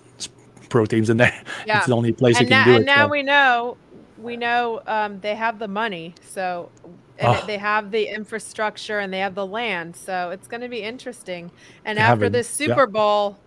pro 0.69 0.85
teams 0.87 1.09
in 1.11 1.17
there. 1.17 1.33
Yeah. 1.67 1.79
It's 1.79 1.87
the 1.87 1.95
only 1.97 2.13
place 2.13 2.39
and 2.39 2.49
you 2.49 2.55
can 2.55 2.65
do 2.67 2.75
and 2.75 2.83
it. 2.83 2.87
now 2.87 3.07
so. 3.07 3.11
we 3.13 3.23
know 3.23 3.77
we 4.19 4.37
know 4.37 4.81
um, 4.87 5.21
they 5.21 5.35
have 5.35 5.59
the 5.59 5.69
money 5.69 6.15
so 6.23 6.71
and 7.19 7.29
Oh. 7.29 7.45
they 7.47 7.57
have 7.59 7.91
the 7.93 8.05
infrastructure 8.15 8.99
and 8.99 9.13
they 9.13 9.21
have 9.21 9.35
the 9.35 9.47
land 9.47 9.95
so 9.95 10.31
it's 10.31 10.49
going 10.49 10.61
to 10.63 10.69
be 10.69 10.83
interesting 10.83 11.51
and 11.85 11.97
They 11.99 12.03
after 12.03 12.29
this 12.29 12.49
yeah. 12.61 12.67
super 12.67 12.87
bowl 12.87 13.39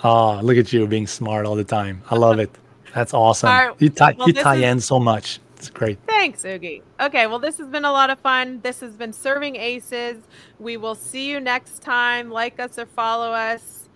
Oh, 0.04 0.40
look 0.44 0.58
at 0.58 0.72
you 0.74 0.86
being 0.86 1.08
smart 1.08 1.46
all 1.46 1.56
the 1.56 1.64
time. 1.64 2.04
I 2.12 2.16
love 2.16 2.40
it. 2.40 2.52
That's 2.94 3.14
awesome. 3.14 3.50
Right, 3.50 3.72
You 3.80 3.90
tie 3.90 4.16
well, 4.18 4.28
you 4.28 4.34
tie 4.34 4.58
is- 4.58 4.64
in 4.64 4.80
so 4.82 5.00
much. 5.00 5.40
It's 5.64 5.70
great. 5.70 5.98
Thanks, 6.06 6.44
Ougi. 6.44 6.82
Okay, 7.00 7.26
well, 7.26 7.40
this 7.40 7.58
has 7.58 7.70
been 7.70 7.86
a 7.86 7.92
lot 7.94 8.10
of 8.10 8.20
fun. 8.20 8.60
This 8.64 8.82
has 8.82 8.98
been 8.98 9.14
Serving 9.14 9.56
Aces. 9.56 10.22
We 10.60 10.76
will 10.76 10.94
see 10.94 11.30
you 11.30 11.40
next 11.40 11.82
time. 11.82 12.30
Like 12.30 12.60
us 12.60 12.78
or 12.78 12.86
follow 12.86 13.32
us. 13.32 13.88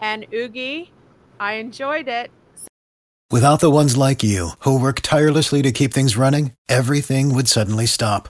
And 0.00 0.28
Ougi, 0.32 0.88
I 1.38 1.52
enjoyed 1.54 2.08
it. 2.08 2.32
Without 3.30 3.60
the 3.60 3.70
ones 3.70 3.96
like 3.96 4.24
you, 4.24 4.50
who 4.64 4.80
work 4.80 4.98
tirelessly 5.00 5.62
to 5.62 5.70
keep 5.70 5.94
things 5.94 6.16
running, 6.16 6.54
everything 6.68 7.32
would 7.32 7.46
suddenly 7.46 7.86
stop. 7.86 8.28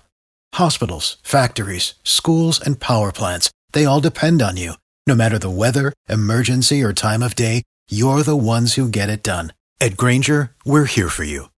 Hospitals, 0.57 1.17
factories, 1.23 1.95
schools, 2.05 2.61
and 2.61 2.79
power 2.79 3.11
plants, 3.11 3.51
they 3.73 3.87
all 3.87 4.01
depend 4.01 4.43
on 4.43 4.59
you. 4.59 4.75
No 5.07 5.15
matter 5.15 5.39
the 5.39 5.49
weather, 5.49 5.95
emergency, 6.11 6.83
or 6.83 6.93
time 6.93 7.23
of 7.23 7.35
day, 7.35 7.63
you're 7.89 8.23
the 8.23 8.37
ones 8.37 8.75
who 8.75 8.87
get 8.87 9.09
it 9.09 9.23
done. 9.23 9.55
At 9.81 9.97
Granger, 9.97 10.53
we're 10.67 10.85
here 10.85 11.09
for 11.09 11.25
you 11.25 11.49